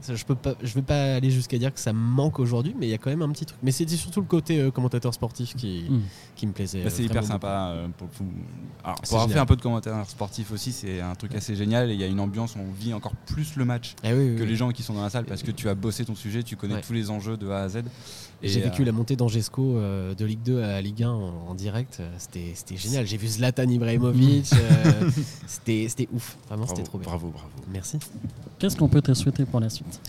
Je 0.07 0.25
peux 0.25 0.35
pas, 0.35 0.53
je 0.63 0.73
vais 0.73 0.81
pas 0.81 1.15
aller 1.15 1.29
jusqu'à 1.31 1.57
dire 1.57 1.73
que 1.73 1.79
ça 1.79 1.93
me 1.93 1.99
manque 1.99 2.39
aujourd'hui, 2.39 2.75
mais 2.79 2.87
il 2.87 2.89
y 2.89 2.93
a 2.93 2.97
quand 2.97 3.09
même 3.09 3.21
un 3.21 3.29
petit 3.29 3.45
truc. 3.45 3.59
Mais 3.61 3.71
c'était 3.71 3.95
surtout 3.95 4.21
le 4.21 4.25
côté 4.27 4.59
euh, 4.59 4.71
commentateur 4.71 5.13
sportif 5.13 5.55
qui, 5.55 5.85
Mm. 5.89 6.01
qui 6.35 6.47
me 6.47 6.51
plaisait. 6.53 6.83
Bah, 6.83 6.89
c'est 6.89 7.03
euh, 7.03 7.05
hyper 7.05 7.23
sympa. 7.23 7.69
euh, 7.75 7.87
pour, 7.97 8.07
pour- 8.09 8.25
Alors, 8.83 8.97
C'est 9.03 9.09
pour 9.09 9.17
avoir 9.17 9.27
génial. 9.27 9.33
fait 9.37 9.39
un 9.41 9.45
peu 9.45 9.55
de 9.55 9.61
commentaire 9.61 10.05
sportif 10.09 10.51
aussi, 10.51 10.71
c'est 10.71 11.01
un 11.01 11.15
truc 11.15 11.35
assez 11.35 11.55
génial. 11.55 11.89
Et 11.89 11.93
il 11.93 11.99
y 11.99 12.03
a 12.03 12.07
une 12.07 12.19
ambiance, 12.19 12.55
on 12.55 12.71
vit 12.71 12.93
encore 12.93 13.15
plus 13.15 13.55
le 13.55 13.65
match 13.65 13.95
oui, 14.03 14.09
oui, 14.11 14.35
que 14.35 14.41
oui. 14.43 14.47
les 14.49 14.55
gens 14.55 14.71
qui 14.71 14.83
sont 14.83 14.93
dans 14.93 15.03
la 15.03 15.09
salle 15.09 15.25
parce 15.25 15.43
que 15.43 15.51
tu 15.51 15.69
as 15.69 15.75
bossé 15.75 16.03
ton 16.05 16.15
sujet, 16.15 16.43
tu 16.43 16.55
connais 16.55 16.75
Ouais. 16.75 16.81
tous 16.81 16.93
les 16.93 17.09
enjeux 17.09 17.37
de 17.37 17.49
A 17.49 17.61
à 17.63 17.69
Z. 17.69 17.83
J'ai 18.43 18.61
euh, 18.61 18.65
vécu 18.65 18.83
la 18.83 18.91
montée 18.91 19.15
d'Angesco 19.15 19.75
euh, 19.77 20.15
de 20.15 20.25
Ligue 20.25 20.41
2 20.43 20.61
à 20.63 20.81
Ligue 20.81 21.03
1 21.03 21.09
en, 21.11 21.33
en 21.49 21.55
direct. 21.55 21.97
euh, 21.99 22.09
C'était 22.17 22.51
c'était 22.55 22.77
génial. 22.77 23.05
J'ai 23.05 23.17
vu 23.17 23.27
Zlatan 23.27 23.69
Ibrahimovic. 23.69 24.51
euh, 24.53 25.09
C'était 25.47 25.85
c'était 25.89 26.07
ouf. 26.13 26.37
Vraiment, 26.47 26.63
Bravo, 26.65 26.75
c'était 26.75 26.87
trop 26.87 26.97
bien. 26.97 27.05
bravo, 27.07 27.29
bravo. 27.29 27.47
Merci. 27.71 27.99
Qu'est-ce 28.59 28.75
qu'on 28.77 28.87
peut 28.89 29.01
te 29.01 29.13
souhaiter 29.13 29.45
pour 29.45 29.59
la 29.59 29.69
suite? 29.69 30.01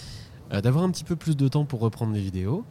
Euh, 0.53 0.61
D'avoir 0.61 0.85
un 0.85 0.91
petit 0.91 1.05
peu 1.05 1.17
plus 1.17 1.37
de 1.37 1.49
temps 1.49 1.65
pour 1.65 1.81
reprendre 1.81 2.13
les 2.13 2.21
vidéos. 2.23 2.65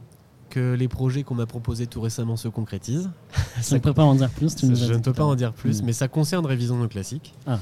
Que 0.50 0.74
les 0.74 0.89
projets 0.89 1.24
qu'on 1.24 1.36
m'a 1.36 1.45
proposés 1.45 1.88
tout 1.88 2.02
récemment 2.02 2.36
se 2.36 2.50
concrétisent. 2.50 3.10
Je 3.69 3.76
ne 3.76 3.80
peux 3.80 3.93
pas 3.93 4.04
en 4.04 4.15
dire 4.15 4.30
plus. 4.30 4.54
Tu 4.56 4.65
nous 4.65 4.84
as 4.84 4.88
je 4.88 4.93
ne 4.93 4.97
peux 5.00 5.13
pas 5.13 5.24
en 5.24 5.36
dire 5.36 5.54
plus, 5.54 5.82
Mm. 5.82 5.86
mais 5.86 5.93
ça 5.93 6.10
concerne 6.10 6.45
Révision 6.45 6.76
nos 6.76 6.89
classiques. 6.89 7.34
Ah. 7.47 7.60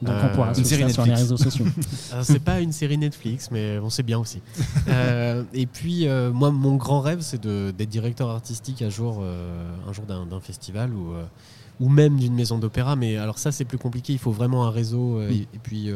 Donc 0.00 0.14
on 0.22 0.28
pourra 0.34 0.48
une 0.56 0.64
série 0.64 0.92
sur 0.92 1.02
les 1.04 1.10
Netflix. 1.10 1.20
réseaux 1.20 1.36
sociaux. 1.36 1.66
Alors, 2.12 2.24
c'est 2.24 2.38
pas 2.38 2.60
une 2.60 2.72
série 2.72 2.96
Netflix, 2.98 3.50
mais 3.50 3.78
on 3.80 3.90
sait 3.90 4.02
bien 4.04 4.18
aussi. 4.18 4.40
Euh, 4.88 5.42
et 5.52 5.66
puis, 5.66 6.06
euh, 6.06 6.30
moi, 6.32 6.50
mon 6.50 6.76
grand 6.76 7.00
rêve, 7.00 7.18
c'est 7.20 7.40
d'être 7.44 7.88
directeur 7.88 8.30
artistique 8.30 8.82
un 8.82 8.90
jour, 8.90 9.18
euh, 9.22 9.68
un 9.88 9.92
jour 9.92 10.04
d'un 10.06 10.40
festival 10.40 10.92
ou, 10.94 11.14
euh, 11.14 11.24
ou 11.80 11.88
même 11.88 12.16
d'une 12.16 12.34
maison 12.34 12.58
d'opéra. 12.58 12.94
Mais 12.96 13.16
alors, 13.16 13.38
ça, 13.38 13.50
c'est 13.50 13.64
plus 13.64 13.78
compliqué. 13.78 14.12
Il 14.12 14.18
faut 14.18 14.30
vraiment 14.32 14.66
un 14.66 14.70
réseau. 14.70 15.18
euh, 15.18 15.30
et, 15.30 15.42
et 15.54 15.58
puis. 15.62 15.90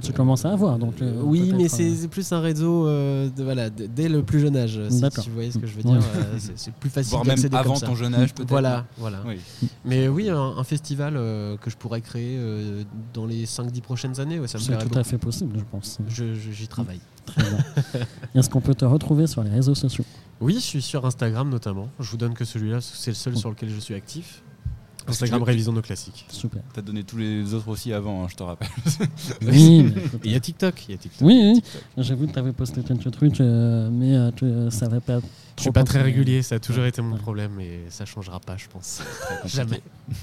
Que 0.00 0.06
tu 0.06 0.12
commences 0.12 0.44
à 0.44 0.52
avoir. 0.52 0.78
Donc, 0.78 1.00
euh, 1.02 1.20
oui, 1.22 1.52
mais 1.56 1.66
euh, 1.66 1.68
c'est 1.68 2.08
plus 2.08 2.32
un 2.32 2.40
réseau 2.40 2.86
euh, 2.86 3.28
de, 3.30 3.42
voilà, 3.44 3.68
dès 3.70 4.08
le 4.08 4.22
plus 4.22 4.40
jeune 4.40 4.56
âge. 4.56 4.80
Si, 4.90 5.00
vous 5.28 5.34
voyez 5.34 5.50
ce 5.50 5.58
que 5.58 5.66
je 5.66 5.74
veux 5.76 5.82
dire, 5.82 6.00
euh, 6.16 6.38
c'est 6.56 6.72
plus 6.74 6.90
facile 6.90 7.10
Voire 7.10 7.24
même 7.24 7.34
d'accéder 7.36 7.56
avant 7.56 7.70
comme 7.72 7.80
ça. 7.80 7.86
ton 7.86 7.94
jeune 7.94 8.14
âge, 8.14 8.32
peut-être. 8.34 8.48
Voilà, 8.48 8.86
voilà. 8.98 9.18
Oui. 9.26 9.38
Mais 9.84 10.08
oui, 10.08 10.28
un, 10.30 10.38
un 10.40 10.64
festival 10.64 11.14
euh, 11.16 11.56
que 11.56 11.70
je 11.70 11.76
pourrais 11.76 12.00
créer 12.00 12.36
euh, 12.38 12.82
dans 13.12 13.26
les 13.26 13.44
5-10 13.46 13.80
prochaines 13.82 14.18
années, 14.20 14.38
ouais, 14.40 14.48
ça 14.48 14.58
me 14.58 14.62
C'est 14.62 14.78
tout 14.78 14.98
à 14.98 15.04
fait 15.04 15.18
possible, 15.18 15.56
je 15.58 15.64
pense. 15.70 15.98
Je- 16.08 16.34
je- 16.34 16.50
J'y 16.50 16.68
travaille. 16.68 17.00
Très 17.26 17.42
bien. 17.42 17.58
Est-ce 18.34 18.50
qu'on 18.50 18.60
peut 18.60 18.74
te 18.74 18.84
retrouver 18.84 19.26
sur 19.26 19.42
les 19.44 19.50
réseaux 19.50 19.74
sociaux? 19.74 20.04
Oui, 20.40 20.54
je 20.54 20.58
suis 20.60 20.82
sur 20.82 21.04
Instagram 21.06 21.48
notamment. 21.50 21.88
Je 22.00 22.10
vous 22.10 22.16
donne 22.16 22.34
que 22.34 22.44
celui-là, 22.44 22.78
c'est 22.80 23.10
le 23.12 23.14
seul 23.16 23.36
sur 23.36 23.48
lequel 23.50 23.68
je 23.70 23.78
suis 23.78 23.94
actif. 23.94 24.42
Instagram 25.06 25.42
Révision 25.42 25.72
nos 25.72 25.82
classiques. 25.82 26.24
Super. 26.28 26.62
T'as 26.74 26.82
donné 26.82 27.04
tous 27.04 27.16
les 27.18 27.54
autres 27.54 27.68
aussi 27.68 27.92
avant, 27.92 28.24
hein, 28.24 28.28
je 28.30 28.36
te 28.36 28.42
rappelle. 28.42 28.68
Oui, 29.42 29.92
Il 30.24 30.32
y 30.32 30.34
a 30.34 30.40
TikTok. 30.40 30.84
Il 30.88 30.92
y 30.92 30.94
a 30.94 30.98
TikTok. 30.98 31.26
oui, 31.26 31.52
oui. 31.54 31.62
j'ai 31.98 32.14
vu 32.14 32.26
que 32.26 32.32
tu 32.32 32.38
avais 32.38 32.52
posté 32.52 32.82
quelques 32.82 33.10
trucs, 33.10 33.40
euh, 33.40 33.88
mais 33.90 34.14
euh, 34.16 34.30
tu 34.34 34.44
ne 34.44 34.70
savais 34.70 35.00
pas 35.00 35.18
trop. 35.20 35.28
Je 35.58 35.62
suis 35.62 35.70
pas 35.72 35.84
très 35.84 36.00
régulier, 36.02 36.42
ça 36.42 36.54
a 36.54 36.58
toujours 36.58 36.82
Ouais, 36.82 36.88
été 36.88 37.02
mon 37.02 37.14
ouais. 37.14 37.20
problème 37.20 37.60
et 37.60 37.80
ça 37.90 38.04
changera 38.06 38.40
pas, 38.40 38.56
je 38.56 38.66
pense. 38.68 39.02
Jamais. 39.44 39.80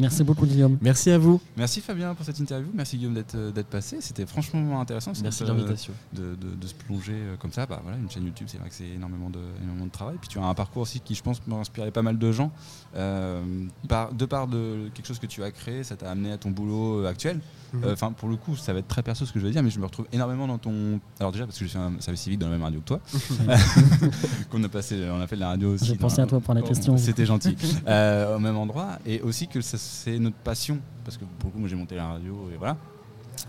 Merci 0.00 0.24
beaucoup, 0.24 0.46
Guillaume. 0.46 0.78
Merci 0.80 1.10
à 1.10 1.18
vous. 1.18 1.40
Merci 1.56 1.80
Fabien 1.80 2.14
pour 2.14 2.24
cette 2.24 2.38
interview. 2.40 2.68
Merci 2.74 2.96
Guillaume 2.96 3.14
d'être 3.14 3.34
euh, 3.36 3.62
passé. 3.70 3.98
C'était 4.00 4.26
franchement 4.26 4.80
intéressant. 4.80 5.12
Merci 5.22 5.44
de 5.44 5.50
Euh, 5.50 5.52
l'invitation. 5.54 5.92
de, 6.12 6.34
de- 6.34 6.54
de 6.60 6.66
se 6.66 6.74
plonger 6.74 7.12
euh, 7.14 7.36
comme 7.36 7.52
ça. 7.52 7.66
Bah, 7.66 7.80
voilà, 7.82 7.98
une 7.98 8.10
chaîne 8.10 8.24
YouTube, 8.24 8.46
c'est 8.50 8.58
vrai 8.58 8.68
que 8.68 8.74
c'est 8.74 8.88
énormément 8.88 9.30
de, 9.30 9.38
énormément 9.62 9.86
de 9.86 9.90
travail. 9.92 10.16
Puis 10.20 10.28
tu 10.28 10.38
as 10.38 10.44
un 10.44 10.54
parcours 10.54 10.82
aussi 10.82 11.00
qui, 11.00 11.14
je 11.14 11.22
pense, 11.22 11.40
m'a 11.46 11.56
inspiré 11.56 11.90
pas 11.90 12.02
mal 12.02 12.18
de 12.18 12.32
gens. 12.32 12.50
Euh, 12.96 13.42
par, 13.88 14.12
de 14.12 14.24
part 14.24 14.46
de 14.48 14.88
quelque 14.94 15.06
chose 15.06 15.18
que 15.18 15.26
tu 15.26 15.42
as 15.44 15.50
créé, 15.50 15.84
ça 15.84 15.96
t'a 15.96 16.10
amené 16.10 16.32
à 16.32 16.38
ton 16.38 16.50
boulot 16.50 17.04
actuel. 17.06 17.38
Mhm. 17.72 17.84
Euh, 17.84 17.92
Enfin, 17.92 18.10
pour 18.12 18.28
le 18.28 18.36
coup, 18.36 18.56
ça 18.56 18.72
va 18.72 18.78
être 18.80 18.88
très 18.88 19.02
perso 19.02 19.26
ce 19.26 19.32
que 19.32 19.38
je 19.38 19.44
vais 19.46 19.52
dire, 19.52 19.62
mais 19.62 19.70
je 19.70 19.78
me 19.78 19.84
retrouve 19.84 20.06
énormément 20.12 20.46
dans 20.48 20.58
ton. 20.58 20.98
Alors 21.20 21.30
déjà 21.32 21.44
parce 21.46 21.58
que 21.58 21.64
je 21.64 21.70
suis 21.70 21.78
un 21.78 21.92
service 22.00 22.22
civique 22.22 22.38
dans 22.40 22.46
la 22.48 22.52
même 22.52 22.62
radio 22.64 22.80
que 22.80 22.86
toi, 22.86 23.00
qu'on 24.50 24.62
a 24.64 24.68
passé, 24.68 24.96
on 25.12 25.20
a 25.20 25.26
fait 25.26 25.36
de 25.36 25.40
la 25.40 25.48
radio 25.48 25.74
aussi. 25.74 25.84
J'ai 25.86 25.96
pensé 25.96 26.20
à 26.20 26.26
toi 26.26 26.40
pour 26.40 26.54
la 26.54 26.60
Oh, 26.62 26.66
question. 26.66 26.96
C'était 26.96 27.26
gentil. 27.26 27.56
Euh, 27.86 28.36
au 28.36 28.38
même 28.38 28.56
endroit. 28.56 28.98
Et 29.06 29.20
aussi 29.22 29.48
que 29.48 29.60
ça, 29.60 29.76
c'est 29.90 30.18
notre 30.18 30.36
passion. 30.36 30.78
Parce 31.04 31.16
que 31.16 31.24
pour 31.24 31.48
le 31.48 31.52
coup, 31.52 31.58
moi 31.58 31.68
j'ai 31.68 31.76
monté 31.76 31.96
la 31.96 32.06
radio 32.06 32.48
et 32.52 32.56
voilà. 32.56 32.76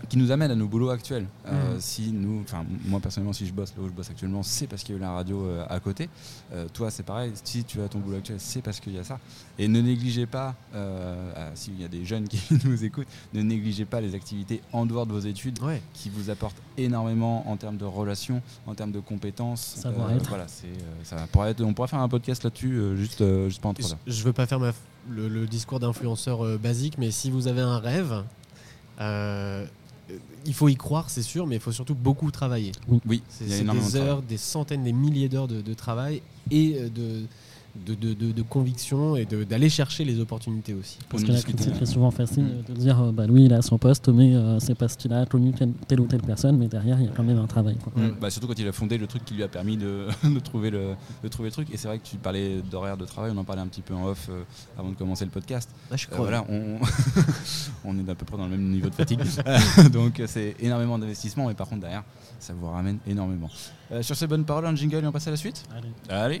Qui 0.08 0.18
nous 0.18 0.30
amène 0.30 0.50
à 0.50 0.54
nos 0.54 0.66
boulots 0.66 0.90
actuels. 0.90 1.26
Euh. 1.72 1.80
Si 1.80 2.12
nous, 2.12 2.40
enfin 2.42 2.64
moi 2.86 3.00
personnellement, 3.00 3.32
si 3.32 3.46
je 3.46 3.52
bosse 3.52 3.72
là 3.76 3.82
où 3.82 3.86
je 3.88 3.92
bosse 3.92 4.10
actuellement, 4.10 4.42
c'est 4.42 4.66
parce 4.66 4.82
qu'il 4.82 4.94
y 4.94 4.96
a 4.96 4.98
eu 4.98 5.02
la 5.02 5.12
radio 5.12 5.44
euh, 5.46 5.64
à 5.68 5.80
côté. 5.80 6.08
Euh, 6.52 6.66
toi, 6.72 6.90
c'est 6.90 7.02
pareil. 7.02 7.32
Si 7.44 7.64
tu 7.64 7.80
as 7.80 7.88
ton 7.88 7.98
boulot 7.98 8.18
actuel, 8.18 8.36
c'est 8.38 8.62
parce 8.62 8.80
qu'il 8.80 8.94
y 8.94 8.98
a 8.98 9.04
ça. 9.04 9.18
Et 9.58 9.68
ne 9.68 9.80
négligez 9.80 10.26
pas, 10.26 10.54
ah, 10.74 11.50
s'il 11.54 11.80
y 11.80 11.84
a 11.84 11.88
des 11.88 12.04
jeunes 12.04 12.26
qui 12.28 12.40
nous 12.64 12.84
écoutent, 12.84 13.06
ne 13.34 13.42
négligez 13.42 13.84
pas 13.84 14.00
les 14.00 14.14
activités 14.14 14.60
en 14.72 14.86
dehors 14.86 15.06
de 15.06 15.12
vos 15.12 15.20
études 15.20 15.60
Ouais. 15.62 15.82
qui 15.94 16.08
vous 16.10 16.30
apportent 16.30 16.56
énormément 16.78 17.48
en 17.50 17.56
termes 17.56 17.76
de 17.76 17.84
relations, 17.84 18.40
en 18.66 18.74
termes 18.74 18.92
de 18.92 19.00
compétences. 19.00 19.74
Euh, 19.78 19.82
Savoir-être. 19.82 20.28
voilà, 20.28 20.48
c'est 20.48 20.66
euh, 20.66 21.04
ça 21.04 21.16
pourrait 21.30 21.50
être- 21.50 21.62
on 21.62 21.74
pourrait 21.74 21.88
faire 21.88 22.00
un 22.00 22.08
podcast 22.08 22.42
là-dessus, 22.44 22.96
juste, 22.96 23.22
juste 23.48 23.60
pendant 23.60 23.74
trois 23.74 23.92
heures. 23.92 23.98
Je 24.06 24.12
je 24.12 24.24
veux 24.24 24.32
pas 24.32 24.46
faire 24.46 24.60
ma- 24.60 24.72
le, 25.10 25.28
le 25.28 25.46
discours 25.46 25.80
d'influenceur 25.80 26.44
euh, 26.44 26.56
basique, 26.58 26.96
mais 26.98 27.10
si 27.10 27.30
vous 27.30 27.48
avez 27.48 27.60
un 27.60 27.78
rêve, 27.78 28.22
euh, 29.00 29.66
il 30.46 30.54
faut 30.54 30.68
y 30.68 30.76
croire, 30.76 31.10
c'est 31.10 31.22
sûr, 31.22 31.46
mais 31.46 31.56
il 31.56 31.60
faut 31.60 31.72
surtout 31.72 31.94
beaucoup 31.94 32.30
travailler. 32.30 32.72
Oui, 33.06 33.22
C'est 33.28 33.46
des 33.64 33.96
heures, 33.96 34.22
des 34.22 34.36
centaines, 34.36 34.84
des 34.84 34.92
milliers 34.92 35.28
d'heures 35.28 35.48
de, 35.48 35.60
de 35.60 35.74
travail 35.74 36.22
et 36.50 36.76
euh, 36.78 36.88
de, 36.88 37.26
de, 37.74 37.94
de, 37.94 38.12
de- 38.12 38.32
de 38.32 38.42
conviction 38.42 39.16
et 39.16 39.24
de- 39.24 39.44
d'aller 39.44 39.70
chercher 39.70 40.04
les 40.04 40.20
opportunités 40.20 40.74
aussi. 40.74 40.98
Parce 41.08 41.24
que 41.24 41.32
la 41.32 41.40
critique 41.40 41.80
est 41.80 41.86
souvent 41.86 42.10
facile 42.10 42.62
de 42.68 42.74
dire 42.74 43.00
euh, 43.00 43.12
bah, 43.12 43.26
lui 43.26 43.46
il 43.46 43.54
a 43.54 43.62
son 43.62 43.78
poste, 43.78 44.08
mais 44.08 44.34
euh, 44.36 44.58
c'est 44.60 44.74
parce 44.74 44.94
qu'il 44.96 45.12
a 45.12 45.24
connu 45.24 45.52
telle, 45.52 45.72
telle 45.88 46.00
ou 46.00 46.06
telle 46.06 46.20
personne, 46.22 46.58
mais 46.58 46.68
derrière 46.68 47.00
il 47.00 47.06
y 47.06 47.08
a 47.08 47.12
quand 47.12 47.22
même 47.22 47.38
un 47.38 47.46
travail. 47.46 47.76
quoi. 47.76 47.92
Mm. 47.96 48.16
Bah, 48.20 48.28
surtout 48.30 48.46
quand 48.46 48.58
il 48.58 48.68
a 48.68 48.72
fondé 48.72 48.98
le 48.98 49.06
truc 49.06 49.24
qui 49.24 49.34
lui 49.34 49.42
a 49.42 49.48
permis 49.48 49.76
de, 49.78 50.06
de 50.24 50.38
trouver, 50.38 50.70
le, 50.70 50.94
de 51.22 51.28
trouver 51.28 51.48
le 51.48 51.52
truc. 51.52 51.68
Et 51.72 51.76
c'est 51.78 51.88
vrai 51.88 51.98
que 51.98 52.04
tu 52.06 52.16
parlais 52.16 52.60
d'horaire 52.70 52.96
de 52.98 53.06
travail, 53.06 53.32
on 53.34 53.38
en 53.38 53.44
parlait 53.44 53.62
un 53.62 53.68
petit 53.68 53.82
peu 53.82 53.94
en 53.94 54.04
off 54.06 54.28
euh, 54.30 54.42
avant 54.78 54.90
de 54.90 54.94
commencer 54.96 55.24
le 55.24 55.30
podcast. 55.30 55.70
Ah, 55.90 55.96
je 55.96 56.06
Euh, 56.06 56.10
crois. 56.10 56.24
voilà, 56.26 56.44
on, 56.50 56.78
on 57.84 57.98
est 57.98 58.08
à 58.10 58.14
peu 58.14 58.24
près 58.26 58.36
dans 58.36 58.44
le 58.44 58.50
même 58.50 58.68
niveau 58.70 58.90
de 58.90 58.94
fatigue. 58.94 59.20
Donc 59.92 60.20
euh, 60.20 60.26
c'est 60.28 60.56
énormément 60.60 60.98
d'investissement, 60.98 61.48
mais 61.48 61.54
par 61.54 61.68
contre 61.68 61.80
derrière, 61.82 62.04
ça 62.38 62.52
vous 62.52 62.66
ramène 62.68 62.98
énormément. 63.06 63.48
Euh, 63.92 64.02
sur 64.02 64.14
ces 64.16 64.26
bonnes 64.26 64.44
paroles, 64.44 64.66
un 64.66 64.74
jingle 64.76 65.02
et 65.04 65.06
on 65.06 65.12
passe 65.12 65.28
à 65.28 65.30
la 65.30 65.36
suite? 65.36 65.64
Allez. 65.74 65.88
Allez 66.08 66.40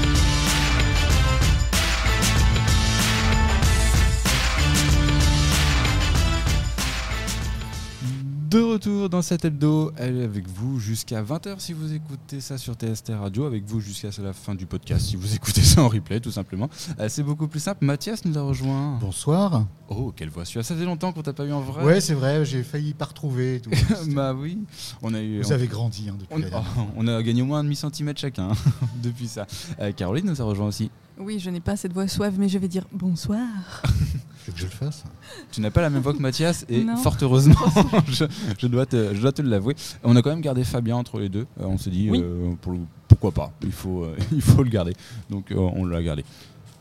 De 8.51 8.59
retour 8.59 9.07
dans 9.07 9.21
cet 9.21 9.45
hebdo, 9.45 9.93
elle 9.95 10.17
est 10.17 10.23
avec 10.25 10.45
vous 10.45 10.77
jusqu'à 10.77 11.23
20h 11.23 11.59
si 11.59 11.71
vous 11.71 11.93
écoutez 11.93 12.41
ça 12.41 12.57
sur 12.57 12.73
TST 12.73 13.13
Radio, 13.17 13.45
avec 13.45 13.63
vous 13.63 13.79
jusqu'à 13.79 14.09
la 14.21 14.33
fin 14.33 14.55
du 14.55 14.65
podcast 14.65 15.05
si 15.05 15.15
vous 15.15 15.33
écoutez 15.35 15.61
ça 15.61 15.81
en 15.81 15.87
replay 15.87 16.19
tout 16.19 16.31
simplement. 16.31 16.69
Euh, 16.99 17.07
c'est 17.07 17.23
beaucoup 17.23 17.47
plus 17.47 17.61
simple. 17.61 17.85
Mathias 17.85 18.25
nous 18.25 18.37
a 18.37 18.41
rejoint. 18.41 18.97
Bonsoir. 18.99 19.67
Oh, 19.87 20.11
quelle 20.13 20.27
voix 20.27 20.43
suave. 20.43 20.65
Ça 20.65 20.73
faisait 20.73 20.83
longtemps 20.85 21.13
qu'on 21.13 21.21
t'a 21.21 21.31
pas 21.31 21.45
eu 21.45 21.53
en 21.53 21.61
vrai. 21.61 21.85
Ouais, 21.85 22.01
c'est 22.01 22.13
vrai, 22.13 22.43
j'ai 22.43 22.61
failli 22.61 22.93
pas 22.93 23.05
retrouver. 23.05 23.61
tout. 23.61 23.69
bah 24.13 24.33
oui. 24.33 24.57
On 25.01 25.13
a 25.13 25.21
eu. 25.21 25.41
Vous 25.41 25.53
avez 25.53 25.67
grandi 25.67 26.09
hein, 26.09 26.17
depuis 26.19 26.43
on, 26.53 26.57
oh, 26.57 26.87
on 26.97 27.07
a 27.07 27.23
gagné 27.23 27.43
au 27.43 27.45
moins 27.45 27.59
un 27.59 27.63
demi-centimètre 27.63 28.19
chacun 28.19 28.49
hein, 28.49 28.55
depuis 29.01 29.29
ça. 29.29 29.47
Euh, 29.79 29.93
Caroline 29.93 30.25
nous 30.25 30.41
a 30.41 30.43
rejoint 30.43 30.67
aussi. 30.67 30.91
Oui, 31.17 31.39
je 31.39 31.49
n'ai 31.49 31.61
pas 31.61 31.77
cette 31.77 31.93
voix 31.93 32.09
suave, 32.09 32.33
mais 32.37 32.49
je 32.49 32.57
vais 32.57 32.67
dire 32.67 32.83
bonsoir. 32.91 33.47
Tu 34.43 34.51
veux 34.51 34.53
que 34.53 34.59
je 34.59 34.65
le 34.65 34.71
fasse 34.71 35.03
Tu 35.51 35.61
n'as 35.61 35.69
pas 35.71 35.81
la 35.81 35.89
même 35.89 36.01
voix 36.01 36.13
que 36.13 36.19
Mathias 36.21 36.65
et 36.69 36.83
Non. 36.83 36.97
fort 36.97 37.15
heureusement, 37.21 37.55
je, 38.07 38.25
je 38.57 38.67
dois 38.67 38.85
te, 38.85 39.13
je 39.13 39.21
dois 39.21 39.31
te 39.31 39.41
l'avouer. 39.41 39.75
On 40.03 40.15
a 40.15 40.21
quand 40.21 40.29
même 40.31 40.41
gardé 40.41 40.63
Fabien 40.63 40.95
entre 40.95 41.19
les 41.19 41.29
deux. 41.29 41.45
Euh, 41.59 41.65
on 41.65 41.77
s'est 41.77 41.89
dit, 41.91 42.09
Oui. 42.09 42.21
euh, 42.23 42.53
pour 42.61 42.71
le- 42.73 42.79
pourquoi 43.07 43.31
pas 43.31 43.51
Il 43.63 43.71
faut, 43.71 44.03
euh, 44.03 44.15
il 44.31 44.41
faut 44.41 44.63
le 44.63 44.69
garder. 44.69 44.93
Donc 45.29 45.51
euh, 45.51 45.55
on 45.57 45.85
l'a 45.85 46.01
gardé. 46.01 46.23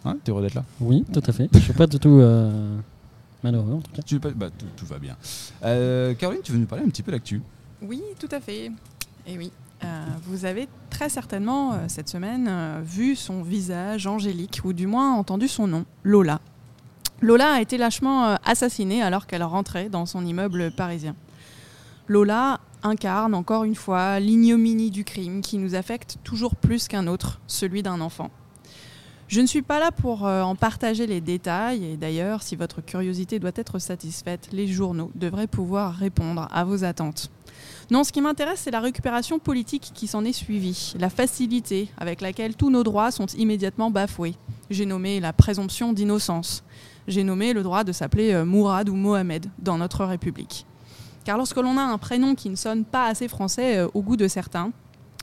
Hein, 0.05 0.16
T'es 0.25 0.31
heureux 0.33 0.42
d'être 0.42 0.55
là? 0.55 0.64
Oui, 0.81 1.05
tout 1.12 1.23
à 1.27 1.33
fait. 1.33 1.49
Je 1.53 1.59
suis 1.59 1.73
pas 1.75 1.87
du 1.87 1.99
tout 1.99 2.18
euh, 2.20 2.79
malheureux 3.44 3.75
en 3.75 3.81
tout 3.81 3.92
cas. 3.92 4.01
tu, 4.03 4.14
veux 4.14 4.20
pas- 4.20 4.31
bah, 4.31 4.49
tout, 4.57 4.66
tout 4.77 4.87
va 4.87 4.99
bien. 4.99 5.16
Euh, 5.64 6.14
Caroline, 6.14 6.40
tu 6.42 6.53
veux 6.53 6.59
nous 6.59 6.66
parler 6.66 6.85
un 6.85 6.88
petit 6.88 7.03
peu 7.03 7.12
d'actu 7.12 7.42
Oui, 7.83 8.01
tout 8.18 8.29
à 8.31 8.40
fait. 8.40 8.70
Et 9.27 9.37
oui, 9.37 9.53
euh, 9.85 10.05
vous 10.25 10.46
avez 10.46 10.68
très 10.88 11.11
certainement 11.11 11.75
euh, 11.75 11.77
cette 11.88 12.09
semaine 12.09 12.46
euh, 12.49 12.81
vu 12.83 13.14
son 13.16 13.42
visage 13.42 14.07
angélique, 14.07 14.62
ou 14.64 14.73
du 14.73 14.87
moins 14.87 15.14
entendu 15.14 15.49
son 15.49 15.66
nom, 15.66 15.85
Lola. 16.03 16.40
Lola 17.23 17.53
a 17.53 17.61
été 17.61 17.77
lâchement 17.77 18.25
euh, 18.25 18.37
assassinée 18.45 19.03
alors 19.03 19.27
qu'elle 19.27 19.43
rentrait 19.43 19.91
dans 19.91 20.07
son 20.07 20.25
immeuble 20.25 20.71
parisien. 20.71 21.15
Lola 22.09 22.61
incarne 22.83 23.35
encore 23.35 23.65
une 23.65 23.75
fois 23.75 24.21
l'ignominie 24.21 24.91
du 24.91 25.05
crime 25.05 25.43
qui 25.43 25.59
nous 25.59 25.75
affecte 25.75 26.17
toujours 26.25 26.57
plus 26.57 26.89
qu'un 26.89 27.07
autre, 27.07 27.41
celui 27.47 27.83
d'un 27.83 28.01
enfant. 28.01 28.31
Je 29.29 29.43
ne 29.43 29.47
suis 29.47 29.61
pas 29.61 29.79
là 29.79 29.93
pour 29.93 30.27
euh, 30.27 30.43
en 30.43 30.57
partager 30.57 31.07
les 31.07 31.21
détails 31.21 31.85
et 31.85 31.97
d'ailleurs, 31.99 32.43
si 32.43 32.57
votre 32.57 32.81
curiosité 32.81 33.39
doit 33.39 33.53
être 33.55 33.79
satisfaite, 33.79 34.49
les 34.51 34.67
journaux 34.67 35.11
devraient 35.15 35.47
pouvoir 35.47 35.95
répondre 35.95 36.49
à 36.51 36.65
vos 36.65 36.85
attentes. 36.85 37.31
Non, 37.91 38.03
ce 38.03 38.13
qui 38.13 38.23
m'intéresse, 38.23 38.63
c'est 38.65 38.71
la 38.71 38.81
récupération 38.81 39.39
politique 39.39 39.91
qui 39.95 40.07
s'en 40.07 40.25
est 40.25 40.33
suivie, 40.33 40.95
la 40.99 41.11
facilité 41.11 41.91
avec 41.99 42.23
laquelle 42.23 42.57
tous 42.57 42.71
nos 42.71 42.83
droits 42.83 43.11
sont 43.11 43.27
immédiatement 43.27 43.91
bafoués. 43.91 44.37
J'ai 44.71 44.87
nommé 44.87 45.21
la 45.21 45.33
présomption 45.33 45.93
d'innocence. 45.93 46.65
J'ai 47.11 47.25
nommé 47.25 47.53
le 47.53 47.64
droit 47.64 47.83
de 47.83 47.90
s'appeler 47.90 48.33
euh, 48.33 48.44
Mourad 48.44 48.88
ou 48.88 48.94
Mohamed 48.94 49.46
dans 49.59 49.79
notre 49.79 50.05
République. 50.05 50.64
Car 51.25 51.37
lorsque 51.37 51.57
l'on 51.57 51.77
a 51.77 51.83
un 51.83 51.99
prénom 51.99 52.37
qui 52.37 52.49
ne 52.49 52.55
sonne 52.55 52.85
pas 52.85 53.07
assez 53.07 53.27
français 53.27 53.79
euh, 53.79 53.88
au 53.94 54.03
goût 54.03 54.16
de 54.16 54.29
certains, 54.29 54.70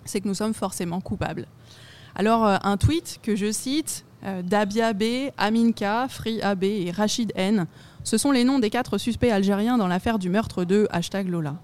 c'est 0.04 0.20
que 0.20 0.28
nous 0.28 0.34
sommes 0.34 0.54
forcément 0.54 1.00
coupables. 1.00 1.48
Alors, 2.14 2.46
euh, 2.46 2.58
un 2.62 2.76
tweet 2.76 3.20
que 3.24 3.38
je 3.38 3.52
cite, 3.54 4.04
Dabia 4.44 4.92
B, 4.92 5.32
Amin 5.38 5.72
K, 5.72 6.10
Free 6.10 6.42
AB 6.42 6.64
et 6.66 6.92
Rachid 6.92 7.32
N, 7.36 7.68
ce 8.04 8.18
sont 8.18 8.32
les 8.32 8.44
noms 8.44 8.60
des 8.60 8.70
quatre 8.70 8.98
suspects 8.98 9.32
algériens 9.32 9.78
dans 9.78 9.88
l'affaire 9.88 10.20
du 10.20 10.30
meurtre 10.30 10.66
de 10.66 10.88
hashtag 10.90 11.30
Lola. 11.30 11.56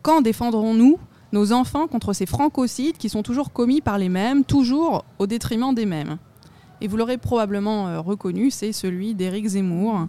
Quand 0.00 0.22
défendrons-nous 0.22 0.98
nos 1.32 1.52
enfants 1.52 1.86
contre 1.86 2.14
ces 2.14 2.24
francocides 2.24 2.96
qui 2.96 3.10
sont 3.10 3.22
toujours 3.22 3.52
commis 3.52 3.82
par 3.82 3.98
les 3.98 4.08
mêmes, 4.08 4.44
toujours 4.44 5.04
au 5.18 5.26
détriment 5.26 5.74
des 5.74 5.84
mêmes? 5.84 6.16
Et 6.80 6.88
vous 6.88 6.96
l'aurez 6.96 7.18
probablement 7.18 7.88
euh, 7.88 8.00
reconnu, 8.00 8.50
c'est 8.50 8.72
celui 8.72 9.14
d'Éric 9.14 9.46
Zemmour, 9.46 10.08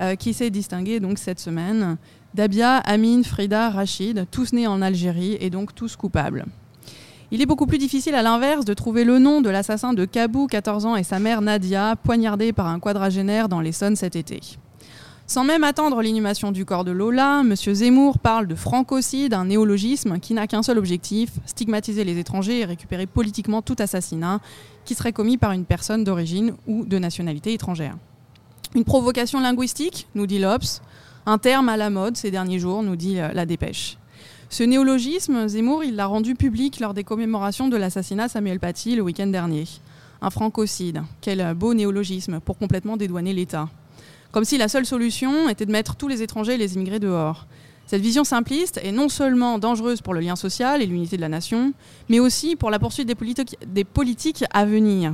euh, 0.00 0.14
qui 0.14 0.34
s'est 0.34 0.50
distingué 0.50 1.00
donc 1.00 1.18
cette 1.18 1.40
semaine. 1.40 1.96
Dabia, 2.34 2.76
Amin, 2.78 3.22
Frida, 3.22 3.70
Rachid, 3.70 4.26
tous 4.30 4.52
nés 4.52 4.66
en 4.66 4.82
Algérie 4.82 5.36
et 5.40 5.48
donc 5.48 5.74
tous 5.74 5.96
coupables. 5.96 6.44
Il 7.30 7.40
est 7.40 7.46
beaucoup 7.46 7.66
plus 7.66 7.78
difficile 7.78 8.14
à 8.14 8.22
l'inverse 8.22 8.64
de 8.64 8.74
trouver 8.74 9.04
le 9.04 9.18
nom 9.18 9.40
de 9.40 9.50
l'assassin 9.50 9.94
de 9.94 10.04
Kabou, 10.04 10.46
14 10.46 10.86
ans, 10.86 10.96
et 10.96 11.02
sa 11.02 11.18
mère 11.18 11.40
Nadia, 11.40 11.96
poignardés 11.96 12.52
par 12.52 12.66
un 12.66 12.78
quadragénaire 12.78 13.48
dans 13.48 13.60
l'Essonne 13.60 13.96
cet 13.96 14.14
été. 14.14 14.40
Sans 15.28 15.42
même 15.42 15.64
attendre 15.64 16.02
l'inhumation 16.02 16.52
du 16.52 16.64
corps 16.64 16.84
de 16.84 16.92
Lola, 16.92 17.40
M. 17.40 17.56
Zemmour 17.56 18.20
parle 18.20 18.46
de 18.46 18.54
francocide, 18.54 19.34
un 19.34 19.46
néologisme 19.46 20.20
qui 20.20 20.34
n'a 20.34 20.46
qu'un 20.46 20.62
seul 20.62 20.78
objectif, 20.78 21.30
stigmatiser 21.46 22.04
les 22.04 22.16
étrangers 22.18 22.60
et 22.60 22.64
récupérer 22.64 23.06
politiquement 23.06 23.60
tout 23.60 23.74
assassinat 23.80 24.38
qui 24.84 24.94
serait 24.94 25.12
commis 25.12 25.36
par 25.36 25.50
une 25.50 25.64
personne 25.64 26.04
d'origine 26.04 26.54
ou 26.68 26.84
de 26.84 26.98
nationalité 26.98 27.52
étrangère. 27.52 27.96
Une 28.76 28.84
provocation 28.84 29.40
linguistique, 29.40 30.06
nous 30.14 30.28
dit 30.28 30.38
l'Obs, 30.38 30.80
un 31.26 31.38
terme 31.38 31.68
à 31.68 31.76
la 31.76 31.90
mode 31.90 32.16
ces 32.16 32.30
derniers 32.30 32.60
jours, 32.60 32.84
nous 32.84 32.94
dit 32.94 33.18
euh, 33.18 33.32
la 33.32 33.46
dépêche. 33.46 33.98
Ce 34.48 34.62
néologisme, 34.62 35.48
Zemmour, 35.48 35.82
il 35.82 35.96
l'a 35.96 36.06
rendu 36.06 36.36
public 36.36 36.78
lors 36.78 36.94
des 36.94 37.02
commémorations 37.02 37.66
de 37.66 37.76
l'assassinat 37.76 38.28
Samuel 38.28 38.60
Paty 38.60 38.94
le 38.94 39.02
week-end 39.02 39.26
dernier. 39.26 39.64
Un 40.22 40.30
francocide, 40.30 41.02
quel 41.20 41.52
beau 41.54 41.74
néologisme 41.74 42.38
pour 42.38 42.56
complètement 42.56 42.96
dédouaner 42.96 43.32
l'État. 43.32 43.68
Comme 44.32 44.44
si 44.44 44.58
la 44.58 44.68
seule 44.68 44.86
solution 44.86 45.48
était 45.48 45.66
de 45.66 45.72
mettre 45.72 45.96
tous 45.96 46.08
les 46.08 46.22
étrangers 46.22 46.54
et 46.54 46.58
les 46.58 46.74
immigrés 46.74 47.00
dehors. 47.00 47.46
Cette 47.86 48.02
vision 48.02 48.24
simpliste 48.24 48.80
est 48.82 48.90
non 48.90 49.08
seulement 49.08 49.58
dangereuse 49.58 50.00
pour 50.00 50.12
le 50.12 50.20
lien 50.20 50.34
social 50.34 50.82
et 50.82 50.86
l'unité 50.86 51.16
de 51.16 51.20
la 51.20 51.28
nation, 51.28 51.72
mais 52.08 52.18
aussi 52.18 52.56
pour 52.56 52.70
la 52.70 52.80
poursuite 52.80 53.06
des, 53.06 53.84
politiques, 53.84 54.44
à 54.52 54.64
venir. 54.64 55.12